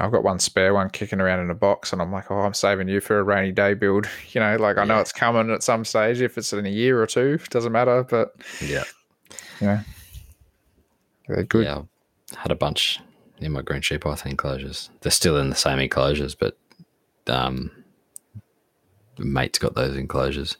[0.00, 2.54] I've got one spare one kicking around in a box, and I'm like, oh, I'm
[2.54, 4.06] saving you for a rainy day build.
[4.32, 5.00] You know, like I know Yeah.
[5.00, 6.20] it's coming at some stage.
[6.20, 8.04] If it's in a year or two, doesn't matter.
[8.04, 8.84] But Yeah.
[9.60, 9.80] you know,
[11.28, 11.64] they're good.
[11.64, 11.82] Yeah.
[12.36, 13.00] I had a bunch
[13.38, 14.90] in my green sheep python enclosures.
[15.00, 16.56] They're still in the same enclosures, but
[17.26, 17.70] um,
[19.18, 20.56] mate's got those enclosures.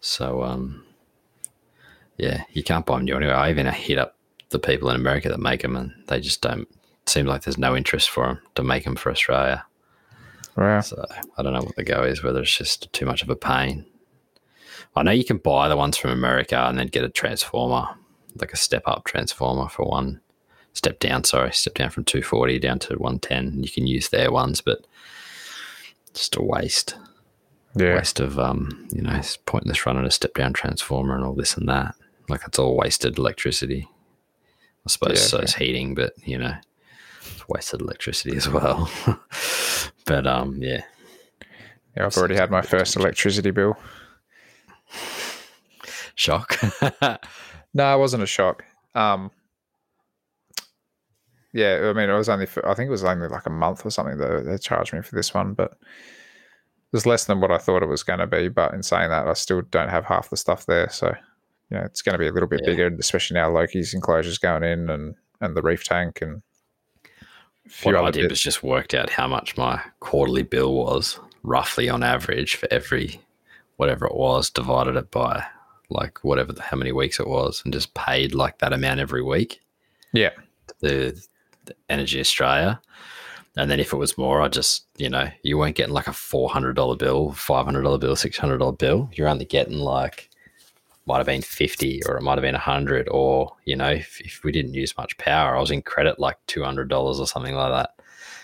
[0.00, 0.84] So um,
[2.16, 3.32] yeah, you can't buy them new anyway.
[3.32, 4.16] I even hit up
[4.50, 6.68] the people in America that make them, and they just don't.
[7.06, 9.64] Seem like there's no interest for them to make them for Australia.
[10.56, 10.80] Wow.
[10.80, 11.06] So
[11.38, 13.86] I don't know what the go is, whether it's just too much of a pain.
[14.94, 17.88] I know you can buy the ones from America and then get a transformer,
[18.38, 20.20] like a step up transformer for one
[20.78, 23.62] step down, sorry, step down from 240 down to 110.
[23.62, 24.86] You can use their ones, but
[26.14, 26.96] just a waste.
[27.78, 27.94] Yeah.
[27.96, 31.56] Waste of, um, you know, it's pointless running a step down transformer and all this
[31.56, 31.94] and that.
[32.28, 33.88] Like it's all wasted electricity.
[34.86, 36.54] I suppose Yeah, so it's heating, but you know,
[37.22, 38.90] it's wasted electricity as well.
[40.06, 40.82] but um, yeah,
[41.96, 43.76] Yeah, I've already had my first electricity bill.
[46.14, 46.58] shock.
[47.74, 48.64] No, it wasn't a shock.
[48.94, 49.30] Um,
[51.52, 53.84] yeah, I mean, it was only for, I think it was only like a month
[53.84, 55.76] or something that they charged me for this one, but
[56.92, 58.48] was less than what I thought it was going to be.
[58.48, 61.14] But in saying that, I still don't have half the stuff there, so
[61.70, 62.70] you know, it's going to be a little bit Yeah.
[62.70, 66.42] bigger, especially now Loki's enclosures going in and and the reef tank and
[67.04, 68.30] a few what I other did bits.
[68.32, 73.20] was just worked out how much my quarterly bill was roughly on average for every
[73.76, 75.44] whatever it was, divided it by
[75.90, 79.22] like whatever the, how many weeks it was, and just paid like that amount every
[79.22, 79.60] week.
[80.12, 80.30] Yeah.
[80.80, 81.18] The,
[81.66, 82.80] the Energy Australia.
[83.58, 86.12] And then if it was more, I just, you know, you weren't getting like a
[86.12, 89.10] $400 bill, $500 bill, $600 bill.
[89.12, 90.30] You're only getting like,
[91.06, 94.44] might have been 50 or it might have been 100 or, you know, if, if
[94.44, 97.90] we didn't use much power, I was in credit like $200 or something like that.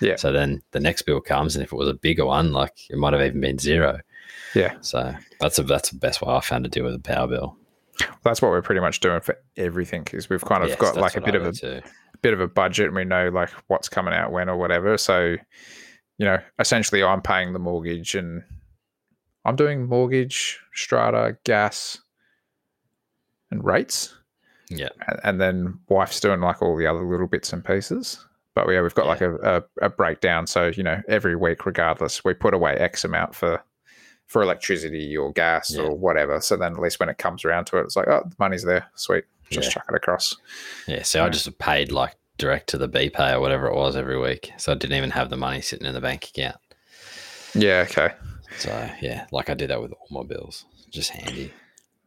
[0.01, 0.17] Yeah.
[0.17, 2.99] So then the next bill comes, and if it was a bigger one, like it
[2.99, 4.01] might have even been zero.
[4.53, 4.75] Yeah.
[4.81, 7.57] So that's a, that's the best way I found to deal with a power bill.
[8.25, 11.17] That's what we're pretty much doing for everything because we've kind of Yes, got like
[11.17, 11.81] a bit I of a too.
[12.25, 14.97] Bit of a budget and we know like what's coming out when or whatever.
[14.97, 15.37] So,
[16.17, 18.43] you know, essentially I'm paying the mortgage and
[19.45, 21.99] I'm doing mortgage, strata, gas,
[23.51, 24.15] and rates.
[24.71, 24.89] Yeah.
[25.23, 28.27] And, then wife's doing like all the other little bits and pieces.
[28.55, 29.35] But yeah, we've got like a,
[29.83, 30.47] a, a breakdown.
[30.47, 33.63] So, you know, every week, regardless, we put away X amount for
[34.27, 35.83] for electricity or gas Yeah.
[35.83, 36.41] or whatever.
[36.41, 38.63] So then at least when it comes around to it, it's like, oh, the money's
[38.63, 38.87] there.
[38.95, 39.25] Sweet.
[39.51, 39.75] Just Yeah.
[39.75, 40.37] chuck it across.
[40.87, 44.19] Yeah, so I just paid like direct to the BPay or whatever it was every
[44.19, 44.53] week.
[44.57, 46.57] So I didn't even have the money sitting in the bank account.
[47.55, 48.15] Yeah, okay.
[48.59, 50.65] So yeah, like I did that with all my bills.
[50.91, 51.53] Just handy.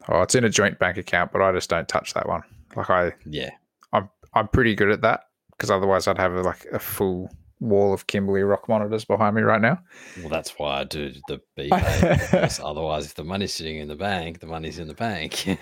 [0.09, 2.41] Oh, it's in a joint bank account, but I just don't touch that one.
[2.75, 3.51] Like I, Yeah.
[3.93, 8.05] I'm I'm pretty good at that because otherwise I'd have like a full wall of
[8.07, 9.79] Kimberley rock monitors behind me right now.
[10.19, 13.95] Well, that's why I do the B because otherwise, if the money's sitting in the
[13.95, 15.45] bank, the money's in the bank.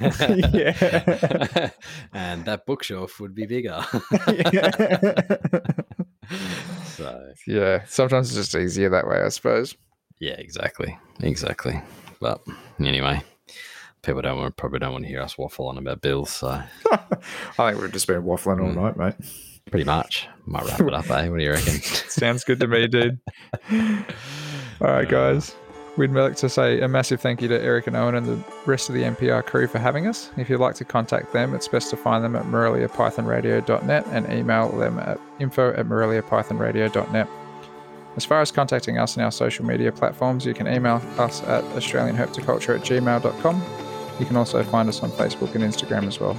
[0.53, 1.69] Yeah.
[2.13, 3.81] and that bookshelf would be bigger.
[6.85, 9.75] so yeah, sometimes it's just easier that way, I suppose.
[10.19, 11.81] yeah, exactly, exactly.
[12.19, 12.41] But
[12.79, 13.21] anyway,
[14.01, 16.31] people don't want probably don't want to hear us waffle on about bills.
[16.31, 16.47] So
[16.91, 18.75] I think we've just been waffling all Mm.
[18.75, 19.29] night, mate.
[19.71, 21.09] Pretty much might wrap it up.
[21.09, 21.27] Eh?
[21.29, 21.73] What do you reckon?
[21.81, 23.19] Sounds good to me, dude.
[24.81, 25.55] All right, guys.
[25.97, 28.89] We'd like to say a massive thank you to Eric and Owen and the rest
[28.89, 30.29] of the MPR crew for having us.
[30.35, 34.69] If you'd like to contact them, it's best to find them at moreliapythonradio.net and email
[34.77, 37.29] them at info at moreliapythonradio.net.
[38.17, 41.63] As far as contacting us in our social media platforms, you can email us at
[41.75, 43.63] australianherpetoculture at gmail.com.
[44.19, 46.37] You can also find us on Facebook and Instagram as well.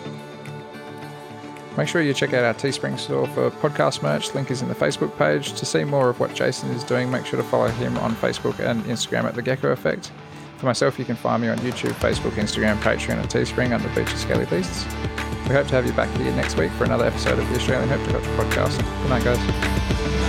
[1.77, 4.35] Make sure you check out our Teespring store for podcast merch.
[4.35, 5.53] Link is in the Facebook page.
[5.53, 8.59] To see more of what Jason is doing, make sure to follow him on Facebook
[8.61, 10.11] and Instagram at The Gecko Effect.
[10.57, 14.21] For myself, you can find me on YouTube, Facebook, Instagram, Patreon, and Teespring under Beaches
[14.21, 14.87] Scaly Beasts.
[15.49, 17.89] We hope to have you back here next week for another episode of the Australian
[17.91, 19.03] Hope to Herpetoculture Podcast.
[19.03, 20.26] Good night, guys.